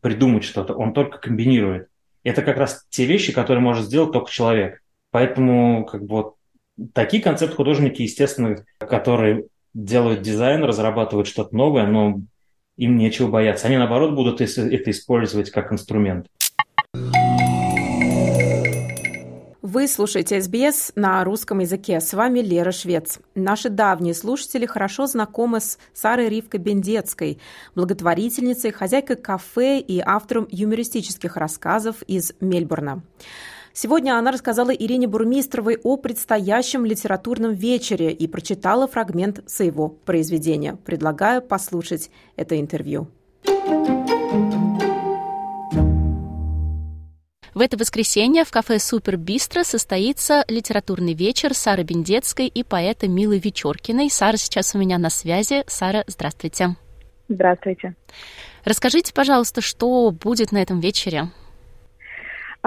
придумать 0.01 0.45
что-то, 0.45 0.75
он 0.75 0.93
только 0.93 1.19
комбинирует. 1.19 1.89
Это 2.23 2.43
как 2.43 2.59
раз 2.59 2.87
те 2.89 3.05
вещи, 3.05 3.33
которые 3.33 3.63
может 3.63 3.87
сделать 3.87 4.13
только 4.13 4.31
человек. 4.31 4.81
Поэтому 5.11 5.85
как 5.87 6.03
бы 6.03 6.15
вот 6.15 6.35
такие 6.93 7.21
концепты 7.21 7.57
художники, 7.57 8.03
естественно, 8.03 8.65
которые 8.79 9.47
делают 9.75 10.23
дизайн, 10.23 10.63
разрабатывают 10.63 11.27
что-то 11.27 11.57
новое, 11.57 11.89
но 11.89 12.21
им 12.77 12.97
нечего 12.97 13.29
бояться. 13.29 13.67
Они, 13.67 13.77
наоборот, 13.77 14.15
будут 14.15 14.41
это 14.41 14.91
использовать 14.91 15.51
как 15.51 15.73
инструмент. 15.73 16.27
Вы 19.63 19.89
слушаете 19.89 20.41
СБС 20.41 20.93
на 20.95 21.25
русском 21.25 21.59
языке. 21.59 22.01
С 22.01 22.15
вами 22.15 22.39
Лера 22.39 22.71
Швец. 22.71 23.19
Наши 23.35 23.69
давние 23.69 24.15
слушатели 24.15 24.65
хорошо 24.65 25.07
знакомы 25.07 25.61
с 25.61 25.79
Сарой 25.93 26.29
Ривкой 26.29 26.61
Бендецкой, 26.61 27.41
благотворительницей, 27.75 28.71
хозяйкой 28.71 29.17
кафе 29.17 29.81
и 29.81 29.99
автором 29.99 30.47
юмористических 30.51 31.37
рассказов 31.37 32.03
из 32.03 32.33
Мельбурна. 32.41 33.03
Сегодня 33.79 34.19
она 34.19 34.33
рассказала 34.33 34.71
Ирине 34.71 35.07
Бурмистровой 35.07 35.77
о 35.83 35.99
предстоящем 35.99 36.87
литературном 36.87 37.53
вечере 37.53 38.11
и 38.11 38.27
прочитала 38.27 38.89
фрагмент 38.89 39.43
своего 39.51 39.91
произведения. 39.91 40.79
Предлагаю 40.87 41.43
послушать 41.43 42.11
это 42.37 42.59
интервью. 42.59 43.09
В 47.53 47.61
это 47.61 47.77
воскресенье 47.77 48.47
в 48.47 48.51
кафе 48.51 48.79
«Супер 48.79 49.19
Бистро» 49.19 49.63
состоится 49.63 50.47
литературный 50.49 51.13
вечер 51.13 51.53
Сары 51.53 51.83
Бендецкой 51.83 52.47
и 52.47 52.63
поэта 52.65 53.09
Милы 53.09 53.39
Вечеркиной. 53.39 54.09
Сара 54.09 54.39
сейчас 54.39 54.75
у 54.75 54.79
меня 54.79 54.97
на 54.97 55.11
связи. 55.11 55.65
Сара, 55.67 56.03
здравствуйте. 56.07 56.77
Здравствуйте. 57.29 57.95
Расскажите, 58.65 59.13
пожалуйста, 59.13 59.61
что 59.61 60.11
будет 60.13 60.51
на 60.51 60.63
этом 60.63 60.81
вечере? 60.81 61.29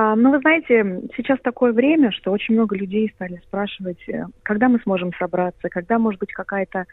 А, 0.01 0.15
ну, 0.15 0.31
вы 0.31 0.39
знаете, 0.39 1.01
сейчас 1.17 1.39
такое 1.41 1.73
время, 1.73 2.13
что 2.13 2.31
очень 2.31 2.53
много 2.53 2.73
людей 2.73 3.11
стали 3.15 3.41
спрашивать, 3.45 3.99
э, 4.07 4.27
когда 4.43 4.69
мы 4.69 4.79
сможем 4.79 5.11
собраться, 5.19 5.67
когда, 5.67 5.99
может 5.99 6.21
быть, 6.21 6.31
какая-то 6.31 6.85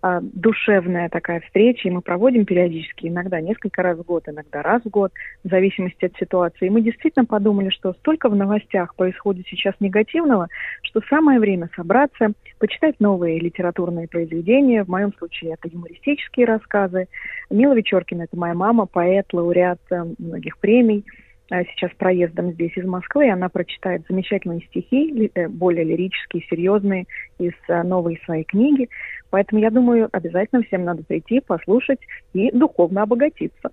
а, 0.00 0.20
душевная 0.22 1.10
такая 1.10 1.40
встреча, 1.40 1.86
и 1.86 1.90
мы 1.90 2.00
проводим 2.00 2.46
периодически, 2.46 3.08
иногда 3.08 3.38
несколько 3.42 3.82
раз 3.82 3.98
в 3.98 4.02
год, 4.04 4.30
иногда 4.30 4.62
раз 4.62 4.80
в 4.82 4.88
год, 4.88 5.12
в 5.44 5.50
зависимости 5.50 6.06
от 6.06 6.16
ситуации. 6.16 6.68
И 6.68 6.70
мы 6.70 6.80
действительно 6.80 7.26
подумали, 7.26 7.68
что 7.68 7.92
столько 7.92 8.30
в 8.30 8.34
новостях 8.34 8.94
происходит 8.94 9.46
сейчас 9.46 9.74
негативного, 9.80 10.48
что 10.84 11.02
самое 11.10 11.40
время 11.40 11.68
собраться, 11.76 12.32
почитать 12.58 12.98
новые 12.98 13.40
литературные 13.40 14.08
произведения. 14.08 14.84
В 14.84 14.88
моем 14.88 15.12
случае 15.18 15.52
это 15.52 15.68
юмористические 15.68 16.46
рассказы. 16.46 17.08
Мила 17.50 17.74
Вечеркина– 17.74 18.22
это 18.24 18.38
моя 18.38 18.54
мама, 18.54 18.86
поэт, 18.86 19.26
лауреат 19.34 19.80
э, 19.90 20.02
многих 20.18 20.56
премий– 20.56 21.04
сейчас 21.48 21.90
проездом 21.98 22.52
здесь 22.52 22.76
из 22.76 22.84
Москвы, 22.86 23.26
и 23.26 23.30
она 23.30 23.48
прочитает 23.48 24.02
замечательные 24.08 24.62
стихи, 24.62 25.30
э, 25.34 25.48
более 25.48 25.84
лирические, 25.84 26.44
серьезные, 26.48 27.04
из 27.38 27.52
э, 27.68 27.82
новой 27.82 28.20
своей 28.24 28.44
книги. 28.44 28.88
Поэтому, 29.30 29.60
я 29.60 29.70
думаю, 29.70 30.08
обязательно 30.12 30.62
всем 30.62 30.84
надо 30.84 31.02
прийти, 31.02 31.40
послушать 31.40 31.98
и 32.32 32.50
духовно 32.52 33.02
обогатиться. 33.02 33.70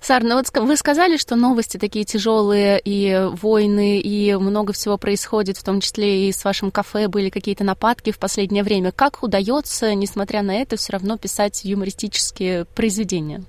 Сар, 0.00 0.22
ну 0.22 0.36
вот 0.36 0.46
вы 0.54 0.76
сказали, 0.76 1.16
что 1.16 1.34
новости 1.34 1.76
такие 1.76 2.04
тяжелые, 2.04 2.80
и 2.84 3.28
войны, 3.40 3.98
и 4.00 4.34
много 4.34 4.72
всего 4.72 4.98
происходит, 4.98 5.56
в 5.56 5.64
том 5.64 5.80
числе 5.80 6.28
и 6.28 6.32
с 6.32 6.44
вашим 6.44 6.70
кафе 6.70 7.08
были 7.08 7.30
какие-то 7.30 7.64
нападки 7.64 8.12
в 8.12 8.18
последнее 8.18 8.62
время. 8.62 8.92
Как 8.92 9.22
удается, 9.22 9.94
несмотря 9.94 10.42
на 10.42 10.54
это, 10.54 10.76
все 10.76 10.92
равно 10.92 11.16
писать 11.16 11.64
юмористические 11.64 12.64
произведения? 12.64 13.42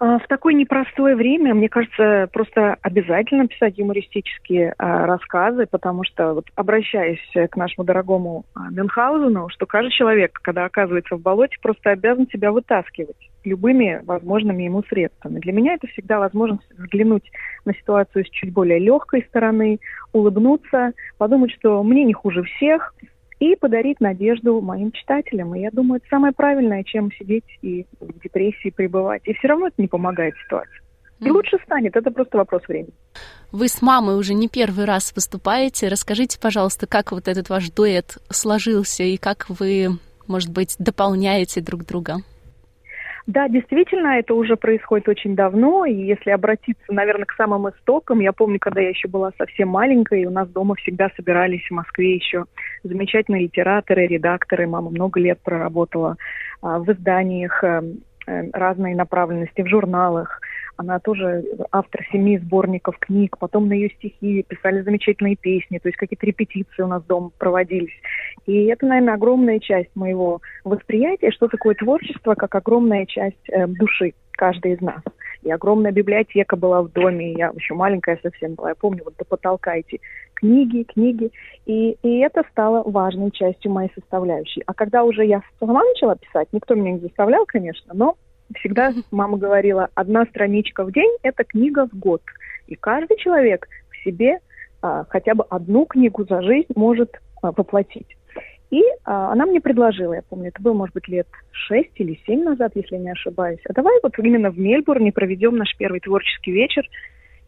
А, 0.00 0.18
в 0.18 0.26
такое 0.28 0.54
непростое 0.54 1.14
время, 1.14 1.52
мне 1.52 1.68
кажется, 1.68 2.26
просто 2.32 2.78
обязательно 2.80 3.46
писать 3.46 3.76
юмористические 3.76 4.74
а, 4.78 5.04
рассказы, 5.04 5.66
потому 5.70 6.04
что, 6.04 6.32
вот, 6.32 6.46
обращаясь 6.54 7.20
к 7.50 7.54
нашему 7.54 7.84
дорогому 7.84 8.46
а, 8.54 8.70
Мюнхгаузену, 8.70 9.50
что 9.50 9.66
каждый 9.66 9.90
человек, 9.90 10.32
когда 10.40 10.64
оказывается 10.64 11.16
в 11.16 11.20
болоте, 11.20 11.58
просто 11.60 11.90
обязан 11.90 12.26
себя 12.28 12.50
вытаскивать 12.50 13.30
любыми 13.44 14.00
возможными 14.06 14.62
ему 14.62 14.82
средствами. 14.84 15.38
Для 15.40 15.52
меня 15.52 15.74
это 15.74 15.86
всегда 15.88 16.18
возможность 16.18 16.70
взглянуть 16.78 17.30
на 17.66 17.74
ситуацию 17.74 18.24
с 18.24 18.30
чуть 18.30 18.54
более 18.54 18.78
легкой 18.78 19.22
стороны, 19.28 19.80
улыбнуться, 20.14 20.92
подумать, 21.18 21.52
что 21.52 21.82
мне 21.82 22.04
не 22.04 22.14
хуже 22.14 22.42
всех– 22.44 22.94
и 23.40 23.56
подарить 23.56 24.00
надежду 24.00 24.60
моим 24.60 24.92
читателям. 24.92 25.54
И 25.54 25.60
я 25.60 25.70
думаю, 25.72 25.98
это 25.98 26.08
самое 26.08 26.32
правильное, 26.32 26.84
чем 26.84 27.10
сидеть 27.12 27.44
и 27.62 27.86
в 27.98 28.20
депрессии 28.22 28.70
пребывать. 28.70 29.22
И 29.24 29.32
все 29.32 29.48
равно 29.48 29.68
это 29.68 29.80
не 29.80 29.88
помогает 29.88 30.34
ситуации. 30.44 30.80
И 31.20 31.30
лучше 31.30 31.58
станет, 31.64 31.96
это 31.96 32.10
просто 32.10 32.38
вопрос 32.38 32.62
времени. 32.68 32.94
Вы 33.52 33.68
с 33.68 33.82
мамой 33.82 34.16
уже 34.16 34.32
не 34.32 34.48
первый 34.48 34.84
раз 34.84 35.12
выступаете. 35.14 35.88
Расскажите, 35.88 36.38
пожалуйста, 36.40 36.86
как 36.86 37.12
вот 37.12 37.28
этот 37.28 37.50
ваш 37.50 37.70
дуэт 37.70 38.18
сложился 38.30 39.02
и 39.02 39.16
как 39.16 39.46
вы, 39.48 39.98
может 40.26 40.50
быть, 40.50 40.76
дополняете 40.78 41.60
друг 41.60 41.84
друга? 41.84 42.18
Да, 43.30 43.48
действительно, 43.48 44.18
это 44.18 44.34
уже 44.34 44.56
происходит 44.56 45.08
очень 45.08 45.36
давно, 45.36 45.84
и 45.84 45.94
если 45.94 46.30
обратиться, 46.30 46.82
наверное, 46.88 47.26
к 47.26 47.34
самым 47.34 47.68
истокам, 47.68 48.18
я 48.18 48.32
помню, 48.32 48.58
когда 48.58 48.80
я 48.80 48.88
еще 48.88 49.06
была 49.06 49.30
совсем 49.38 49.68
маленькой, 49.68 50.24
у 50.24 50.30
нас 50.30 50.48
дома 50.48 50.74
всегда 50.74 51.10
собирались 51.14 51.64
в 51.68 51.70
Москве 51.70 52.16
еще 52.16 52.46
замечательные 52.82 53.42
литераторы, 53.42 54.08
редакторы. 54.08 54.66
Мама 54.66 54.90
много 54.90 55.20
лет 55.20 55.38
проработала 55.44 56.16
а, 56.60 56.80
в 56.80 56.90
изданиях 56.90 57.62
а, 57.62 57.84
разной 58.26 58.94
направленности, 58.94 59.62
в 59.62 59.68
журналах. 59.68 60.40
Она 60.80 60.98
тоже 60.98 61.44
автор 61.72 62.00
семи 62.10 62.38
сборников 62.38 62.96
книг, 62.98 63.36
потом 63.38 63.68
на 63.68 63.74
ее 63.74 63.90
стихи 63.90 64.42
писали 64.48 64.80
замечательные 64.80 65.36
песни, 65.36 65.76
то 65.76 65.88
есть 65.88 65.98
какие-то 65.98 66.24
репетиции 66.24 66.82
у 66.82 66.86
нас 66.86 67.02
дома 67.04 67.32
проводились. 67.36 67.92
И 68.46 68.64
это, 68.64 68.86
наверное, 68.86 69.12
огромная 69.12 69.58
часть 69.58 69.94
моего 69.94 70.40
восприятия, 70.64 71.32
что 71.32 71.48
такое 71.48 71.74
творчество, 71.74 72.34
как 72.34 72.54
огромная 72.54 73.04
часть 73.04 73.36
э, 73.50 73.66
души 73.66 74.14
каждой 74.32 74.72
из 74.72 74.80
нас. 74.80 75.02
И 75.42 75.52
огромная 75.52 75.92
библиотека 75.92 76.56
была 76.56 76.80
в 76.80 76.90
доме, 76.92 77.34
я 77.34 77.52
еще 77.54 77.74
маленькая 77.74 78.18
совсем 78.22 78.54
была, 78.54 78.70
я 78.70 78.74
помню, 78.74 79.02
вот 79.04 79.16
до 79.18 79.26
потолка 79.26 79.76
эти 79.76 80.00
книги, 80.32 80.84
книги. 80.84 81.30
И, 81.66 81.98
и 82.02 82.18
это 82.20 82.42
стало 82.52 82.88
важной 82.90 83.32
частью 83.32 83.70
моей 83.70 83.90
составляющей. 83.94 84.62
А 84.64 84.72
когда 84.72 85.04
уже 85.04 85.26
я 85.26 85.42
сама 85.58 85.84
начала 85.84 86.16
писать, 86.16 86.48
никто 86.52 86.74
меня 86.74 86.92
не 86.92 87.00
заставлял, 87.00 87.44
конечно, 87.44 87.92
но 87.92 88.16
всегда 88.58 88.92
мама 89.10 89.38
говорила, 89.38 89.88
одна 89.94 90.24
страничка 90.26 90.84
в 90.84 90.92
день– 90.92 91.16
это 91.22 91.44
книга 91.44 91.86
в 91.86 91.98
год. 91.98 92.22
И 92.66 92.74
каждый 92.74 93.16
человек 93.16 93.66
в 93.90 94.04
себе 94.04 94.38
а, 94.82 95.04
хотя 95.08 95.34
бы 95.34 95.44
одну 95.50 95.84
книгу 95.86 96.24
за 96.24 96.42
жизнь 96.42 96.72
может 96.74 97.20
а, 97.42 97.52
воплотить. 97.52 98.16
И 98.70 98.82
а, 99.04 99.32
она 99.32 99.46
мне 99.46 99.60
предложила, 99.60 100.14
я 100.14 100.22
помню, 100.22 100.48
это 100.48 100.62
было, 100.62 100.74
может 100.74 100.94
быть, 100.94 101.08
лет 101.08 101.26
шесть 101.50 101.92
или 101.96 102.18
семь 102.26 102.44
назад, 102.44 102.72
если 102.74 102.96
не 102.96 103.10
ошибаюсь. 103.10 103.60
А 103.68 103.72
давай 103.72 103.98
вот 104.02 104.18
именно 104.18 104.50
в 104.50 104.58
Мельбурне 104.58 105.12
проведем 105.12 105.56
наш 105.56 105.76
первый 105.76 106.00
творческий 106.00 106.52
вечер. 106.52 106.88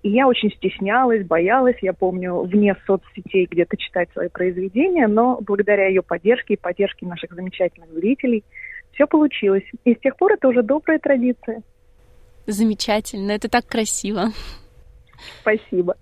И 0.03 0.11
я 0.11 0.27
очень 0.27 0.51
стеснялась, 0.51 1.25
боялась, 1.25 1.77
я 1.81 1.93
помню, 1.93 2.41
вне 2.41 2.75
соцсетей 2.87 3.47
где-то 3.49 3.77
читать 3.77 4.09
свои 4.13 4.29
произведения, 4.29 5.07
но 5.07 5.39
благодаря 5.41 5.87
ее 5.87 6.03
поддержке 6.03 6.55
и 6.55 6.61
поддержке 6.61 7.07
наших 7.07 7.33
замечательных 7.33 7.89
зрителей 7.93 8.43
все 8.93 9.07
получилось. 9.07 9.65
И 9.85 9.95
с 9.95 9.99
тех 10.01 10.17
пор 10.17 10.33
это 10.33 10.49
уже 10.49 10.63
добрая 10.63 10.99
традиция. 10.99 11.63
Замечательно, 12.47 13.33
это 13.33 13.49
так 13.49 13.67
красиво. 13.67 14.27
Спасибо. 15.41 15.97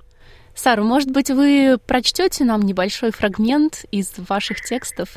Сара, 0.55 0.83
может 0.83 1.11
быть, 1.13 1.31
вы 1.31 1.77
прочтете 1.87 2.45
нам 2.45 2.63
небольшой 2.63 3.13
фрагмент 3.13 3.85
из 3.91 4.19
ваших 4.29 4.61
текстов? 4.61 5.17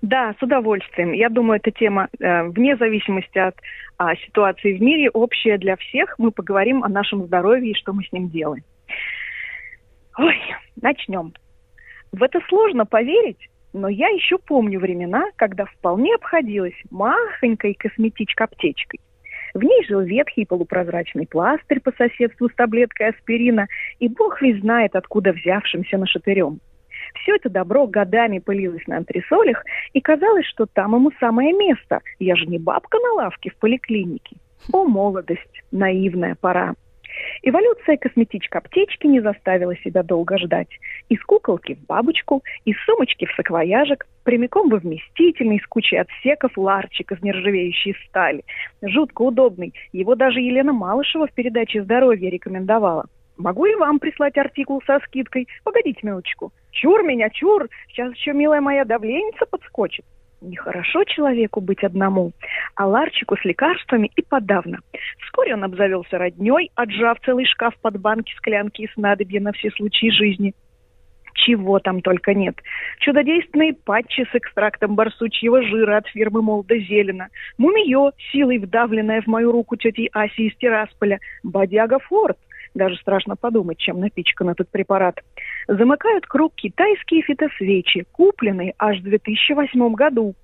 Да, 0.00 0.34
с 0.38 0.42
удовольствием. 0.42 1.12
Я 1.12 1.28
думаю, 1.28 1.60
эта 1.62 1.70
тема, 1.70 2.08
э, 2.18 2.42
вне 2.48 2.76
зависимости 2.76 3.38
от 3.38 3.54
а, 3.98 4.16
ситуации 4.16 4.76
в 4.76 4.82
мире, 4.82 5.10
общая 5.10 5.58
для 5.58 5.76
всех. 5.76 6.18
Мы 6.18 6.32
поговорим 6.32 6.82
о 6.82 6.88
нашем 6.88 7.24
здоровье 7.26 7.70
и 7.70 7.76
что 7.76 7.92
мы 7.92 8.02
с 8.04 8.10
ним 8.10 8.28
делаем. 8.28 8.64
Ой, 10.18 10.36
начнем. 10.80 11.32
В 12.10 12.22
это 12.22 12.40
сложно 12.48 12.84
поверить, 12.84 13.48
но 13.72 13.88
я 13.88 14.08
еще 14.08 14.38
помню 14.38 14.78
времена, 14.78 15.26
когда 15.36 15.64
вполне 15.64 16.14
обходилась 16.14 16.74
махонькой 16.90 17.74
косметичка-аптечкой. 17.74 19.00
В 19.54 19.62
ней 19.62 19.84
жил 19.86 20.00
ветхий 20.00 20.46
полупрозрачный 20.46 21.26
пластырь 21.26 21.80
по 21.80 21.92
соседству 21.92 22.48
с 22.48 22.54
таблеткой 22.54 23.10
аспирина, 23.10 23.66
и 23.98 24.08
бог 24.08 24.40
весь 24.40 24.60
знает, 24.60 24.96
откуда 24.96 25.32
взявшимся 25.32 25.98
нашатырем. 25.98 26.60
Все 27.22 27.36
это 27.36 27.50
добро 27.50 27.86
годами 27.86 28.38
пылилось 28.38 28.86
на 28.86 28.98
антресолях, 28.98 29.62
и 29.92 30.00
казалось, 30.00 30.46
что 30.46 30.66
там 30.66 30.94
ему 30.94 31.10
самое 31.20 31.52
место. 31.52 32.00
Я 32.18 32.36
же 32.36 32.46
не 32.46 32.58
бабка 32.58 32.98
на 32.98 33.12
лавке 33.12 33.50
в 33.50 33.56
поликлинике. 33.56 34.36
О, 34.72 34.84
молодость, 34.84 35.62
наивная 35.70 36.36
пора. 36.40 36.74
Эволюция 37.44 37.96
косметичка-аптечки 37.96 39.08
не 39.08 39.20
заставила 39.20 39.76
себя 39.78 40.04
долго 40.04 40.38
ждать. 40.38 40.68
Из 41.08 41.20
куколки 41.24 41.74
в 41.74 41.86
бабочку, 41.86 42.44
из 42.64 42.76
сумочки 42.84 43.26
в 43.26 43.32
саквояжик, 43.34 44.06
прямиком 44.22 44.68
во 44.68 44.76
вместительный 44.78 45.58
с 45.58 45.66
кучей 45.66 45.96
отсеков 45.96 46.56
ларчик 46.56 47.10
из 47.10 47.20
нержавеющей 47.20 47.96
стали. 48.06 48.44
Жутко 48.80 49.22
удобный. 49.22 49.74
Его 49.92 50.14
даже 50.14 50.40
Елена 50.40 50.72
Малышева 50.72 51.26
в 51.26 51.32
передаче 51.32 51.82
«Здоровье» 51.82 52.30
рекомендовала. 52.30 53.06
Могу 53.36 53.66
и 53.66 53.74
вам 53.74 53.98
прислать 53.98 54.38
артикул 54.38 54.80
со 54.86 55.00
скидкой? 55.00 55.48
Погодите 55.64 55.98
минуточку. 56.02 56.52
Чур 56.70 57.02
меня, 57.02 57.28
чур! 57.30 57.68
Сейчас 57.88 58.14
еще, 58.14 58.32
милая 58.34 58.60
моя, 58.60 58.84
давленица 58.84 59.46
подскочит. 59.46 60.04
Нехорошо 60.42 61.04
человеку 61.04 61.60
быть 61.60 61.84
одному, 61.84 62.32
а 62.74 62.86
Ларчику 62.86 63.36
с 63.36 63.44
лекарствами 63.44 64.10
и 64.16 64.22
подавно. 64.22 64.78
Вскоре 65.20 65.54
он 65.54 65.62
обзавелся 65.62 66.18
родней, 66.18 66.70
отжав 66.74 67.20
целый 67.24 67.46
шкаф 67.46 67.74
под 67.80 68.00
банки, 68.00 68.34
склянки 68.36 68.82
и 68.82 68.90
снадобья 68.94 69.40
на 69.40 69.52
все 69.52 69.70
случаи 69.70 70.10
жизни. 70.10 70.52
Чего 71.34 71.78
там 71.78 72.02
только 72.02 72.34
нет. 72.34 72.56
Чудодейственные 72.98 73.74
патчи 73.74 74.26
с 74.30 74.34
экстрактом 74.34 74.96
барсучьего 74.96 75.62
жира 75.62 75.98
от 75.98 76.08
фирмы 76.08 76.42
Молда 76.42 76.76
Зелена, 76.76 77.28
мумиё, 77.56 78.10
силой 78.32 78.58
вдавленная 78.58 79.22
в 79.22 79.28
мою 79.28 79.52
руку 79.52 79.76
тетей 79.76 80.10
Аси 80.12 80.48
из 80.48 80.56
Тирасполя, 80.56 81.20
бодяга 81.44 82.00
Форд, 82.00 82.36
даже 82.74 82.96
страшно 82.96 83.36
подумать, 83.36 83.78
чем 83.78 84.00
напичкан 84.00 84.50
этот 84.50 84.68
препарат. 84.70 85.20
Замыкают 85.68 86.26
круг 86.26 86.54
китайские 86.54 87.22
фитосвечи, 87.22 88.06
купленные 88.12 88.74
аж 88.78 88.98
в 88.98 89.02
2008 89.02 89.94
году. 89.94 90.34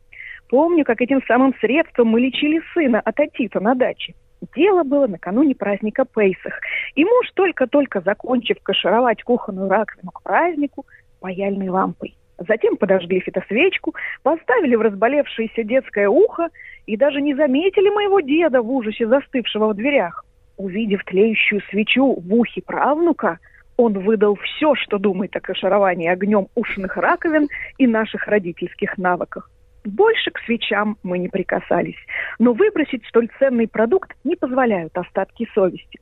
Помню, 0.48 0.84
как 0.84 1.00
этим 1.00 1.22
самым 1.26 1.54
средством 1.60 2.08
мы 2.08 2.20
лечили 2.20 2.60
сына 2.72 3.00
от 3.00 3.20
отита 3.20 3.60
на 3.60 3.74
даче. 3.74 4.14
Дело 4.54 4.84
было 4.84 5.06
накануне 5.06 5.54
праздника 5.54 6.04
Пейсах. 6.04 6.54
И 6.94 7.04
муж, 7.04 7.30
только-только 7.34 8.00
закончив 8.00 8.56
кашировать 8.62 9.22
кухонную 9.22 9.68
раковину 9.68 10.10
к 10.12 10.22
празднику, 10.22 10.86
паяльной 11.20 11.68
лампой. 11.68 12.16
Затем 12.46 12.76
подожгли 12.76 13.20
фитосвечку, 13.20 13.94
поставили 14.22 14.76
в 14.76 14.80
разболевшееся 14.80 15.64
детское 15.64 16.08
ухо 16.08 16.50
и 16.86 16.96
даже 16.96 17.20
не 17.20 17.34
заметили 17.34 17.90
моего 17.90 18.20
деда 18.20 18.62
в 18.62 18.70
ужасе 18.70 19.08
застывшего 19.08 19.68
в 19.68 19.74
дверях. 19.74 20.24
Увидев 20.58 21.04
тлеющую 21.04 21.62
свечу 21.70 22.20
в 22.20 22.34
ухе 22.34 22.60
правнука, 22.60 23.38
он 23.76 23.92
выдал 23.92 24.34
все, 24.34 24.74
что 24.74 24.98
думает 24.98 25.34
о 25.36 25.40
кашировании 25.40 26.08
огнем 26.08 26.48
ушных 26.56 26.96
раковин 26.96 27.46
и 27.78 27.86
наших 27.86 28.26
родительских 28.26 28.98
навыках. 28.98 29.50
Больше 29.84 30.32
к 30.32 30.38
свечам 30.40 30.98
мы 31.04 31.18
не 31.18 31.28
прикасались, 31.28 31.96
но 32.40 32.52
выбросить 32.52 33.06
столь 33.06 33.28
ценный 33.38 33.68
продукт 33.68 34.12
не 34.24 34.34
позволяют 34.34 34.98
остатки 34.98 35.48
совести. 35.54 36.00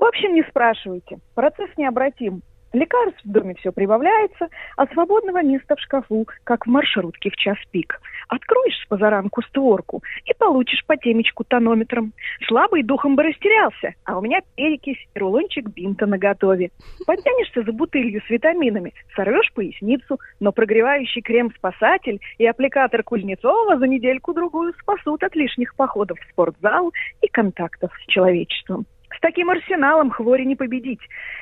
В 0.00 0.04
общем, 0.04 0.34
не 0.34 0.42
спрашивайте, 0.42 1.18
процесс 1.36 1.70
необратим. 1.76 2.42
Лекарств 2.72 3.20
в 3.24 3.30
доме 3.30 3.54
все 3.58 3.70
прибавляется, 3.70 4.48
а 4.76 4.86
свободного 4.86 5.42
места 5.42 5.76
в 5.76 5.80
шкафу, 5.80 6.26
как 6.44 6.66
в 6.66 6.70
маршрутке 6.70 7.30
в 7.30 7.36
час 7.36 7.58
пик. 7.70 8.00
Откроешь 8.28 8.80
с 8.82 8.86
позаранку 8.86 9.42
створку 9.42 10.02
и 10.24 10.32
получишь 10.38 10.84
по 10.86 10.96
темечку 10.96 11.44
тонометром. 11.44 12.12
Слабый 12.48 12.82
духом 12.82 13.14
бы 13.14 13.24
растерялся, 13.24 13.94
а 14.04 14.18
у 14.18 14.22
меня 14.22 14.40
перекись 14.56 15.06
и 15.14 15.18
рулончик 15.18 15.68
бинта 15.68 16.06
наготове. 16.06 16.70
Подтянешься 17.06 17.62
за 17.62 17.72
бутылью 17.72 18.22
с 18.26 18.30
витаминами, 18.30 18.94
сорвешь 19.14 19.52
поясницу, 19.52 20.18
но 20.40 20.50
прогревающий 20.52 21.20
крем-спасатель 21.20 22.20
и 22.38 22.46
аппликатор 22.46 23.02
Кузнецова 23.02 23.76
за 23.78 23.86
недельку-другую 23.86 24.72
спасут 24.80 25.22
от 25.22 25.36
лишних 25.36 25.74
походов 25.74 26.18
в 26.18 26.30
спортзал 26.30 26.92
и 27.20 27.28
контактов 27.28 27.92
с 28.02 28.06
человечеством. 28.10 28.86
С 29.16 29.20
таким 29.20 29.50
арсеналом 29.50 30.10
хвори 30.10 30.46
не 30.46 30.56
победить. 30.56 31.00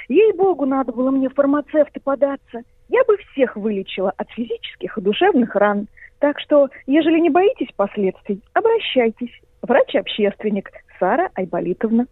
Ей-богу, 0.09 0.67
надо 0.67 0.93
было 0.93 1.11
мне 1.11 1.29
в 1.29 1.35
фармацевты 1.35 2.01
податься. 2.01 2.63
Я 2.89 3.05
бы 3.05 3.17
всех 3.33 3.57
вылечила 3.57 4.13
от 4.17 4.29
физических 4.31 4.99
и 4.99 5.01
душевных 5.01 5.55
ран. 5.55 5.87
Так 6.19 6.39
что, 6.41 6.69
ежели 6.87 7.19
не 7.19 7.31
боитесь 7.31 7.73
последствий, 7.77 8.43
обращайтесь. 8.53 9.33
Врач-общественник 9.63 10.71
Сара 10.99 11.31
Айболитовна. 11.35 12.07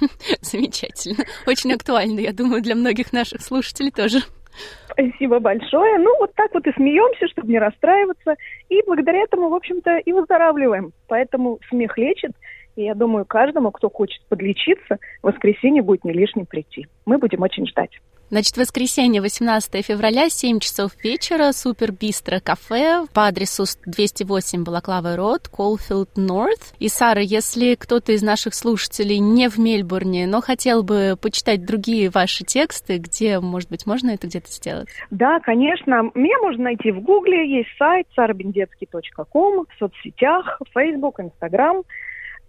Замечательно. 0.40 1.24
Очень 1.46 1.72
актуально, 1.72 2.20
я 2.20 2.32
думаю, 2.32 2.62
для 2.62 2.74
многих 2.74 3.12
наших 3.12 3.42
слушателей 3.42 3.90
тоже. 3.90 4.18
Спасибо 4.90 5.38
большое. 5.38 5.98
Ну, 5.98 6.14
вот 6.18 6.34
так 6.34 6.52
вот 6.52 6.66
и 6.66 6.72
смеемся, 6.72 7.26
чтобы 7.28 7.48
не 7.48 7.58
расстраиваться. 7.58 8.34
И 8.68 8.82
благодаря 8.86 9.22
этому, 9.22 9.48
в 9.48 9.54
общем-то, 9.54 9.98
и 9.98 10.12
выздоравливаем. 10.12 10.92
Поэтому 11.08 11.58
смех 11.70 11.96
лечит. 11.96 12.32
И 12.76 12.84
я 12.84 12.94
думаю, 12.94 13.24
каждому, 13.24 13.70
кто 13.70 13.90
хочет 13.90 14.22
подлечиться, 14.28 14.98
в 15.22 15.26
воскресенье 15.26 15.82
будет 15.82 16.04
не 16.04 16.12
лишним 16.12 16.46
прийти. 16.46 16.86
Мы 17.04 17.18
будем 17.18 17.42
очень 17.42 17.66
ждать. 17.66 18.00
Значит, 18.32 18.56
воскресенье, 18.56 19.20
18 19.20 19.84
февраля, 19.84 20.30
7 20.30 20.58
часов 20.58 20.92
вечера, 21.04 21.52
Супер 21.52 21.92
Бистро 21.92 22.38
кафе 22.42 23.04
по 23.12 23.26
адресу 23.26 23.64
208 23.84 24.64
Балаклава 24.64 25.16
Род, 25.16 25.48
Колфилд 25.48 26.16
Норт. 26.16 26.72
И, 26.78 26.88
Сара, 26.88 27.20
если 27.20 27.74
кто-то 27.74 28.12
из 28.12 28.22
наших 28.22 28.54
слушателей 28.54 29.18
не 29.18 29.50
в 29.50 29.58
Мельбурне, 29.58 30.26
но 30.26 30.40
хотел 30.40 30.82
бы 30.82 31.18
почитать 31.20 31.66
другие 31.66 32.08
ваши 32.08 32.42
тексты, 32.42 32.96
где, 32.96 33.38
может 33.38 33.68
быть, 33.68 33.84
можно 33.84 34.12
это 34.12 34.26
где-то 34.28 34.50
сделать? 34.50 34.88
Да, 35.10 35.38
конечно. 35.40 36.10
Меня 36.14 36.38
можно 36.40 36.64
найти 36.64 36.90
в 36.90 37.02
Гугле, 37.02 37.58
есть 37.58 37.68
сайт 37.76 38.06
sarabindetsky.com, 38.16 39.66
в 39.66 39.78
соцсетях, 39.78 40.58
Facebook, 40.72 41.20
Instagram. 41.20 41.82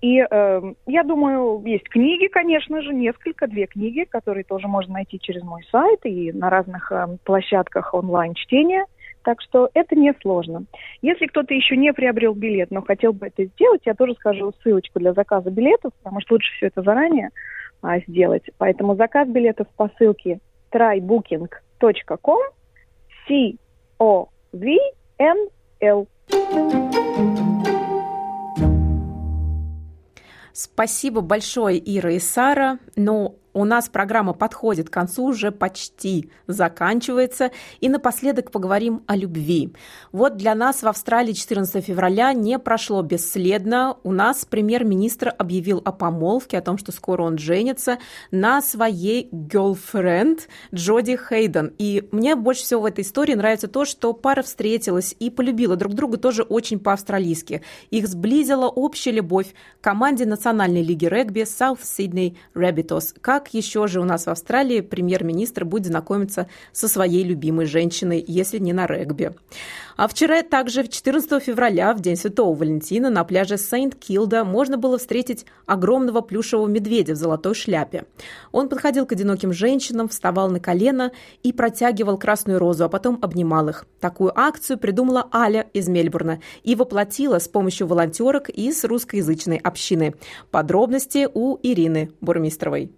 И 0.04 0.20
э, 0.20 0.62
я 0.86 1.04
думаю, 1.04 1.64
есть 1.66 1.88
книги, 1.88 2.28
конечно 2.28 2.82
же, 2.82 2.94
несколько, 2.94 3.48
две 3.48 3.68
книги, 3.68 4.04
которые 4.04 4.44
тоже 4.44 4.68
можно 4.68 4.96
найти 4.96 5.18
через 5.18 5.44
мой 5.44 5.64
сайт 5.72 6.02
и 6.04 6.34
на 6.34 6.50
разных 6.50 6.92
э, 6.92 7.08
площадках 7.24 7.94
онлайн-чтения. 7.94 8.86
Так 9.24 9.42
что 9.42 9.70
это 9.74 9.96
не 9.96 10.14
сложно. 10.22 10.66
Если 11.02 11.28
кто-то 11.28 11.54
еще 11.54 11.78
не 11.78 11.94
приобрел 11.94 12.34
билет, 12.34 12.70
но 12.70 12.82
хотел 12.82 13.14
бы 13.14 13.28
это 13.28 13.46
сделать, 13.46 13.84
я 13.86 13.94
тоже 13.94 14.16
скажу 14.16 14.52
ссылочку 14.62 15.00
для 15.00 15.14
заказа 15.14 15.50
билетов, 15.50 15.94
потому 16.04 16.20
что 16.20 16.34
лучше 16.34 16.52
все 16.58 16.68
это 16.68 16.82
заранее 16.82 17.30
а, 17.82 18.00
сделать. 18.00 18.44
Поэтому 18.58 18.98
заказ 18.98 19.30
билетов 19.30 19.68
по 19.78 19.90
ссылке 19.98 20.42
trybooking.com 20.74 22.42
C 23.26 23.56
Спасибо 30.54 31.22
большое, 31.22 31.82
Ира 31.84 32.12
и 32.12 32.20
Сара. 32.20 32.80
Но 32.96 33.36
У 33.54 33.66
нас 33.66 33.88
программа 33.88 34.34
подходит 34.34 34.90
к 34.90 34.94
концу, 34.94 35.26
уже 35.26 35.52
почти 35.52 36.32
заканчивается. 36.48 37.52
И 37.82 37.90
напоследок 37.90 38.52
поговорим 38.52 39.04
о 39.06 39.16
любви. 39.16 39.74
Вот 40.12 40.38
для 40.38 40.56
нас 40.56 40.82
в 40.82 40.88
Австралии 40.88 41.34
14 41.34 41.86
февраля 41.86 42.34
не 42.34 42.58
прошло 42.58 43.02
бесследно. 43.04 43.98
У 44.04 44.12
нас 44.12 44.46
премьер-министр 44.46 45.34
объявил 45.38 45.82
о 45.86 45.92
помолвке, 45.92 46.58
о 46.58 46.62
том, 46.62 46.78
что 46.78 46.92
скоро 46.92 47.24
он 47.24 47.38
женится 47.38 48.00
на 48.32 48.62
своей 48.62 49.30
girlfriend 49.32 50.42
Джоди 50.74 51.18
Хейден. 51.18 51.74
И 51.78 52.08
мне 52.12 52.36
больше 52.36 52.64
всего 52.64 52.82
в 52.82 52.86
этой 52.86 53.04
истории 53.04 53.36
нравится 53.36 53.68
то, 53.68 53.86
что 53.86 54.14
пара 54.14 54.42
встретилась 54.42 55.16
и 55.20 55.30
полюбила 55.30 55.76
друг 55.76 55.94
друга 55.94 56.18
тоже 56.18 56.44
очень 56.44 56.80
по-австралийски. 56.80 57.62
Их 57.92 58.08
сблизила 58.08 58.68
общая 58.68 59.12
любовь 59.12 59.54
к 59.80 59.84
команде 59.84 60.26
Национальной 60.26 60.82
лиги 60.82 61.06
регби 61.06 61.42
South 61.42 61.82
Sydney 61.82 62.36
Rabbitohs. 62.56 63.16
Как 63.22 63.43
как 63.44 63.54
еще 63.54 63.88
же 63.88 64.00
у 64.00 64.06
нас 64.06 64.26
в 64.26 64.30
Австралии 64.30 64.80
премьер-министр 64.80 65.66
будет 65.66 65.88
знакомиться 65.88 66.48
со 66.72 66.88
своей 66.88 67.26
любимой 67.26 67.66
женщиной, 67.66 68.24
если 68.26 68.58
не 68.58 68.72
на 68.72 68.88
регби? 68.88 69.34
А 69.98 70.08
вчера 70.08 70.42
также, 70.44 70.88
14 70.88 71.44
февраля, 71.44 71.94
в 71.94 72.00
День 72.00 72.16
Святого 72.16 72.56
Валентина, 72.56 73.10
на 73.10 73.24
пляже 73.26 73.58
Сент-Килда 73.58 74.46
можно 74.46 74.78
было 74.78 74.98
встретить 74.98 75.46
огромного 75.66 76.22
плюшевого 76.22 76.68
медведя 76.68 77.14
в 77.14 77.18
золотой 77.18 77.54
шляпе. 77.54 78.06
Он 78.54 78.70
подходил 78.70 79.06
к 79.06 79.12
одиноким 79.12 79.52
женщинам, 79.52 80.08
вставал 80.08 80.50
на 80.50 80.62
колено 80.62 81.12
и 81.44 81.52
протягивал 81.52 82.18
красную 82.18 82.60
розу, 82.60 82.86
а 82.86 82.90
потом 82.90 83.20
обнимал 83.22 83.68
их. 83.68 83.86
Такую 84.00 84.32
акцию 84.40 84.78
придумала 84.78 85.28
Аля 85.34 85.68
из 85.74 85.90
Мельбурна 85.90 86.40
и 86.64 86.76
воплотила 86.76 87.40
с 87.40 87.50
помощью 87.50 87.88
волонтерок 87.88 88.50
из 88.50 88.84
русскоязычной 88.86 89.58
общины. 89.58 90.16
Подробности 90.50 91.28
у 91.32 91.58
Ирины 91.62 92.12
Бурмистровой. 92.22 92.94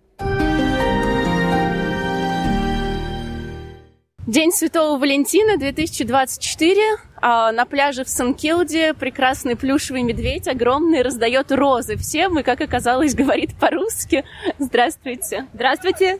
День 4.27 4.51
Святого 4.51 4.97
Валентина 4.97 5.55
2024. 5.55 6.97
А 7.21 7.51
на 7.51 7.65
пляже 7.65 8.03
в 8.03 8.09
Санкилде 8.09 8.95
прекрасный 8.95 9.55
плюшевый 9.55 10.01
медведь, 10.01 10.47
огромный, 10.47 11.03
раздает 11.03 11.51
розы 11.51 11.95
всем 11.95 12.39
и, 12.39 12.41
как 12.41 12.59
оказалось, 12.59 13.13
говорит 13.15 13.55
по-русски. 13.59 14.25
Здравствуйте. 14.57 15.45
Здравствуйте. 15.53 16.17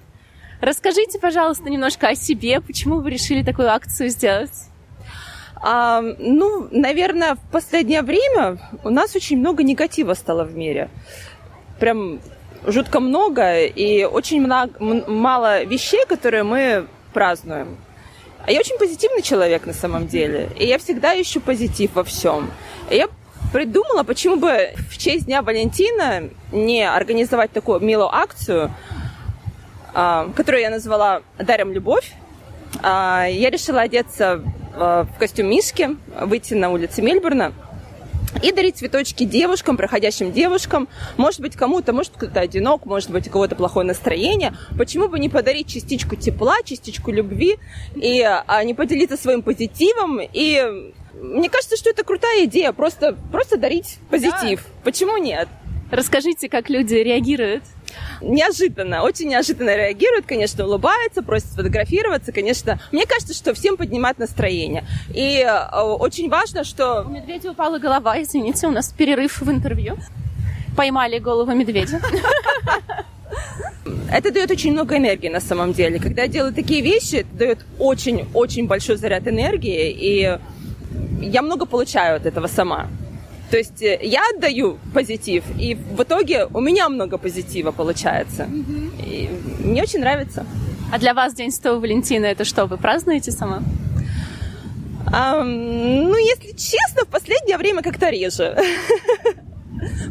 Расскажите, 0.61 1.17
пожалуйста, 1.17 1.67
немножко 1.71 2.09
о 2.09 2.15
себе. 2.15 2.61
Почему 2.61 2.99
вы 2.99 3.09
решили 3.09 3.41
такую 3.41 3.71
акцию 3.71 4.09
сделать? 4.09 4.69
А, 5.55 6.01
ну, 6.01 6.67
наверное, 6.69 7.33
в 7.33 7.51
последнее 7.51 8.03
время 8.03 8.59
у 8.83 8.91
нас 8.91 9.15
очень 9.15 9.39
много 9.39 9.63
негатива 9.63 10.13
стало 10.13 10.43
в 10.43 10.55
мире. 10.55 10.91
Прям 11.79 12.19
жутко 12.67 12.99
много 12.99 13.63
и 13.63 14.03
очень 14.03 14.43
много, 14.43 14.79
мало 14.79 15.63
вещей, 15.63 16.05
которые 16.07 16.43
мы 16.43 16.85
празднуем. 17.11 17.77
А 18.45 18.51
я 18.51 18.59
очень 18.59 18.77
позитивный 18.77 19.21
человек 19.21 19.65
на 19.65 19.73
самом 19.73 20.07
деле. 20.07 20.49
И 20.57 20.65
я 20.65 20.77
всегда 20.77 21.19
ищу 21.19 21.41
позитив 21.41 21.95
во 21.95 22.03
всем. 22.03 22.51
И 22.89 22.95
я 22.95 23.07
придумала, 23.51 24.03
почему 24.03 24.35
бы 24.35 24.73
в 24.89 24.97
честь 24.97 25.25
Дня 25.25 25.41
Валентина 25.41 26.29
не 26.51 26.87
организовать 26.87 27.51
такую 27.51 27.79
милую 27.79 28.13
акцию, 28.13 28.71
а, 29.93 30.29
которую 30.35 30.61
я 30.61 30.69
назвала 30.69 31.21
«Дарим 31.39 31.71
любовь». 31.71 32.13
А, 32.83 33.25
я 33.25 33.49
решила 33.49 33.81
одеться 33.81 34.43
в 34.75 35.07
костюм 35.17 35.47
Мишки, 35.47 35.95
выйти 36.19 36.53
на 36.53 36.69
улицы 36.69 37.01
Мельбурна– 37.01 37.53
и 38.41 38.51
дарить 38.51 38.77
цветочки 38.77 39.23
девушкам, 39.23 39.77
проходящим 39.77 40.31
девушкам. 40.31 40.87
Может 41.17 41.39
быть, 41.41 41.55
кому-то, 41.55 41.93
может, 41.93 42.13
кто-то 42.15 42.39
одинок, 42.39 42.85
может 42.85 43.09
быть, 43.09 43.27
у 43.27 43.31
кого-то 43.31 43.55
плохое 43.55 43.85
настроение. 43.85 44.53
Почему 44.77 45.07
бы 45.07 45.19
не 45.19 45.29
подарить 45.29 45.67
частичку 45.67 46.15
тепла, 46.15 46.55
частичку 46.63 47.11
любви 47.11 47.57
и 47.95 48.21
а, 48.21 48.63
не 48.63 48.73
поделиться 48.73 49.17
своим 49.17 49.41
позитивом 49.41 50.19
и 50.21 50.93
мне 51.13 51.49
кажется, 51.49 51.77
что 51.77 51.89
это 51.89 52.03
крутая 52.03 52.45
идея, 52.45 52.73
просто, 52.73 53.15
просто 53.31 53.57
дарить 53.57 53.99
позитив. 54.09 54.63
Да. 54.63 54.81
Почему 54.83 55.17
нет? 55.17 55.47
Расскажите, 55.91 56.49
как 56.49 56.69
люди 56.69 56.95
реагируют 56.95 57.63
неожиданно, 58.21 59.03
очень 59.03 59.29
неожиданно 59.29 59.75
реагируют, 59.75 60.25
конечно, 60.25 60.65
улыбаются, 60.65 61.21
просят 61.21 61.51
сфотографироваться, 61.51 62.31
конечно. 62.31 62.79
Мне 62.91 63.05
кажется, 63.05 63.33
что 63.33 63.53
всем 63.53 63.77
поднимает 63.77 64.19
настроение. 64.19 64.85
И 65.13 65.39
э, 65.39 65.81
очень 65.81 66.29
важно, 66.29 66.63
что... 66.63 67.03
У 67.03 67.09
медведя 67.09 67.51
упала 67.51 67.79
голова, 67.79 68.21
извините, 68.21 68.67
у 68.67 68.71
нас 68.71 68.91
перерыв 68.91 69.41
в 69.41 69.49
интервью. 69.49 69.97
Поймали 70.75 71.19
голову 71.19 71.51
медведя. 71.53 72.01
Это 74.11 74.31
дает 74.31 74.51
очень 74.51 74.71
много 74.71 74.97
энергии 74.97 75.29
на 75.29 75.39
самом 75.41 75.73
деле. 75.73 75.99
Когда 75.99 76.23
я 76.23 76.27
делаю 76.27 76.53
такие 76.53 76.81
вещи, 76.81 77.17
это 77.17 77.37
дает 77.37 77.59
очень-очень 77.79 78.67
большой 78.67 78.97
заряд 78.97 79.27
энергии, 79.27 79.91
и 79.91 80.39
я 81.21 81.41
много 81.41 81.65
получаю 81.65 82.17
от 82.17 82.25
этого 82.25 82.47
сама. 82.47 82.87
То 83.49 83.57
есть 83.57 83.81
э, 83.81 83.99
я 84.01 84.21
отдаю 84.35 84.77
позитив, 84.93 85.43
и 85.59 85.75
в 85.75 86.01
итоге 86.01 86.45
у 86.45 86.59
меня 86.61 86.89
много 86.89 87.17
позитива 87.17 87.71
получается. 87.71 88.49
И 89.05 89.29
мне 89.59 89.83
очень 89.83 89.99
нравится. 89.99 90.45
А 90.91 90.99
для 90.99 91.13
вас 91.13 91.33
День 91.33 91.51
Святого 91.51 91.79
Валентина 91.79 92.25
это 92.25 92.45
что, 92.45 92.65
вы 92.65 92.77
празднуете 92.77 93.31
сама? 93.31 93.61
Um, 95.07 96.07
ну, 96.09 96.17
если 96.17 96.51
честно, 96.51 97.05
в 97.05 97.07
последнее 97.07 97.57
время 97.57 97.81
как-то 97.81 98.09
реже. 98.09 98.57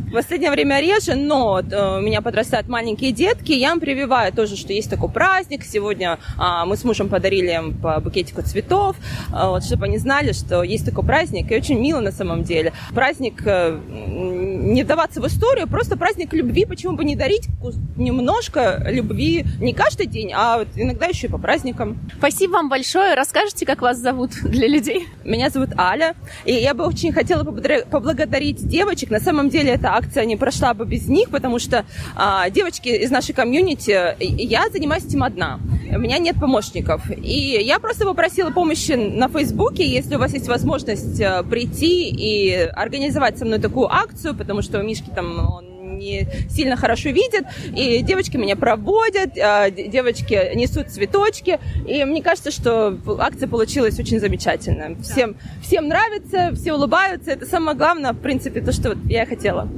В 0.09 0.13
последнее 0.13 0.51
время 0.51 0.81
реже, 0.81 1.15
но 1.15 1.61
э, 1.61 1.99
у 1.99 2.01
меня 2.01 2.21
подрастают 2.23 2.69
маленькие 2.69 3.13
детки, 3.13 3.53
я 3.53 3.73
им 3.73 3.81
прививаю 3.81 4.33
тоже, 4.33 4.57
что 4.57 4.73
есть 4.73 4.91
такой 4.91 5.11
праздник. 5.11 5.65
Сегодня 5.65 6.19
а, 6.37 6.65
мы 6.65 6.77
с 6.77 6.85
мужем 6.85 7.09
подарили 7.09 7.53
им 7.53 7.75
по 7.75 8.01
букетику 8.01 8.43
цветов, 8.43 8.97
а, 9.33 9.51
вот, 9.51 9.65
чтобы 9.65 9.87
они 9.87 9.99
знали, 9.99 10.33
что 10.33 10.63
есть 10.63 10.85
такой 10.85 11.05
праздник, 11.05 11.51
и 11.51 11.57
очень 11.57 11.79
мило 11.81 12.01
на 12.01 12.13
самом 12.13 12.45
деле. 12.45 12.73
Праздник, 12.95 13.43
э, 13.47 13.79
не 13.89 14.83
вдаваться 14.83 15.21
в 15.21 15.27
историю, 15.27 15.69
просто 15.69 15.97
праздник 15.97 16.33
любви, 16.33 16.65
почему 16.65 16.97
бы 16.97 17.05
не 17.05 17.17
дарить 17.17 17.49
немножко 17.97 18.83
любви 18.87 19.45
не 19.61 19.73
каждый 19.73 20.07
день, 20.07 20.33
а 20.35 20.59
вот 20.59 20.69
иногда 20.77 21.07
еще 21.07 21.27
и 21.27 21.31
по 21.31 21.39
праздникам. 21.39 21.99
Спасибо 22.19 22.53
вам 22.53 22.69
большое. 22.69 23.15
Расскажите, 23.15 23.67
как 23.67 23.83
вас 23.83 23.99
зовут 23.99 24.31
для 24.43 24.69
людей? 24.69 25.09
Меня 25.25 25.51
зовут 25.51 25.71
Аля, 25.79 26.15
и 26.45 26.53
я 26.53 26.75
бы 26.75 26.85
очень 26.85 27.13
хотела 27.13 27.45
поблагодарить 27.45 28.67
девочек. 28.67 29.11
На 29.11 29.21
самом 29.21 29.49
деле 29.49 29.64
эта 29.69 29.95
акция 29.95 30.25
не 30.25 30.37
прошла 30.37 30.75
бы 30.75 30.87
без 30.87 31.09
них, 31.09 31.31
потому 31.31 31.59
что 31.59 31.85
а, 32.17 32.51
девочки 32.51 32.89
из 32.89 33.11
нашей 33.11 33.35
комьюнити, 33.35 34.17
я 34.21 34.69
занимаюсь 34.71 35.05
этим 35.05 35.23
одна. 35.23 35.61
У 35.91 35.99
меня 35.99 36.19
нет 36.19 36.37
помощников. 36.41 37.03
И 37.11 37.63
я 37.63 37.79
просто 37.79 38.05
попросила 38.05 38.51
помощи 38.51 38.93
на 38.93 39.29
Фейсбуке, 39.29 39.87
если 39.87 40.17
у 40.17 40.19
вас 40.19 40.33
есть 40.33 40.49
возможность 40.49 41.21
э, 41.21 41.43
прийти 41.45 42.09
и 42.09 42.53
организовать 42.55 43.39
со 43.39 43.45
мной 43.45 43.61
такую 43.61 43.93
акцию, 43.93 44.35
потому 44.35 44.63
что 44.63 44.81
у 44.81 44.83
Мишки 44.83 45.11
там 45.15 45.55
он 45.55 45.74
не 45.99 46.29
сильно 46.49 46.77
хорошо 46.77 47.11
видит, 47.11 47.45
и 47.75 48.03
девочки 48.03 48.37
меня 48.37 48.57
проводят, 48.57 49.39
а, 49.39 49.71
девочки 49.71 50.55
несут 50.55 50.89
цветочки, 50.89 51.59
и 51.87 52.05
мне 52.05 52.23
кажется, 52.23 52.51
что 52.51 52.99
акция 53.19 53.49
получилась 53.49 53.99
очень 53.99 54.21
замечательная. 54.21 54.97
Всем, 55.03 55.37
всем 55.63 55.89
нравится, 55.89 56.53
все 56.55 56.75
улыбаются, 56.75 57.31
это 57.31 57.47
самое 57.47 57.77
главное, 57.77 58.13
в 58.13 58.19
принципе, 58.19 58.61
то, 58.61 58.73
что 58.73 58.97
я 59.07 59.25
и 59.25 59.27
хотела. 59.27 59.69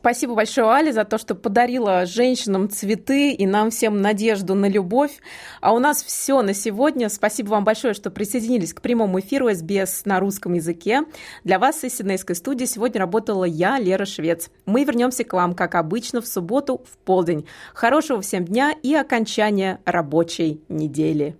Спасибо 0.00 0.34
большое, 0.34 0.66
Али, 0.66 0.92
за 0.92 1.04
то, 1.04 1.18
что 1.18 1.34
подарила 1.34 2.06
женщинам 2.06 2.70
цветы 2.70 3.32
и 3.32 3.46
нам 3.46 3.70
всем 3.70 4.00
надежду 4.00 4.54
на 4.54 4.66
любовь. 4.66 5.12
А 5.60 5.74
у 5.74 5.78
нас 5.78 6.02
все 6.02 6.40
на 6.40 6.54
сегодня. 6.54 7.10
Спасибо 7.10 7.50
вам 7.50 7.64
большое, 7.64 7.92
что 7.92 8.10
присоединились 8.10 8.72
к 8.72 8.80
прямому 8.80 9.20
эфиру 9.20 9.52
СБС 9.52 10.06
на 10.06 10.18
русском 10.18 10.54
языке. 10.54 11.02
Для 11.44 11.58
вас 11.58 11.84
из 11.84 11.98
Сиднейской 11.98 12.34
студии 12.34 12.64
сегодня 12.64 12.98
работала 12.98 13.44
я, 13.44 13.78
Лера 13.78 14.06
Швец. 14.06 14.48
Мы 14.64 14.84
вернемся 14.84 15.22
к 15.24 15.34
вам, 15.34 15.54
как 15.54 15.74
обычно, 15.74 16.22
в 16.22 16.26
субботу 16.26 16.82
в 16.90 16.96
полдень. 17.04 17.46
Хорошего 17.74 18.22
всем 18.22 18.46
дня 18.46 18.72
и 18.82 18.94
окончания 18.94 19.80
рабочей 19.84 20.62
недели. 20.70 21.36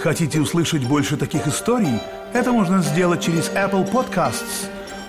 Хотите 0.00 0.40
услышать 0.40 0.88
больше 0.88 1.18
таких 1.18 1.46
историй? 1.46 2.00
Это 2.32 2.50
можно 2.50 2.80
сделать 2.80 3.20
через 3.22 3.50
Apple 3.50 3.86
Podcasts– 3.92 4.70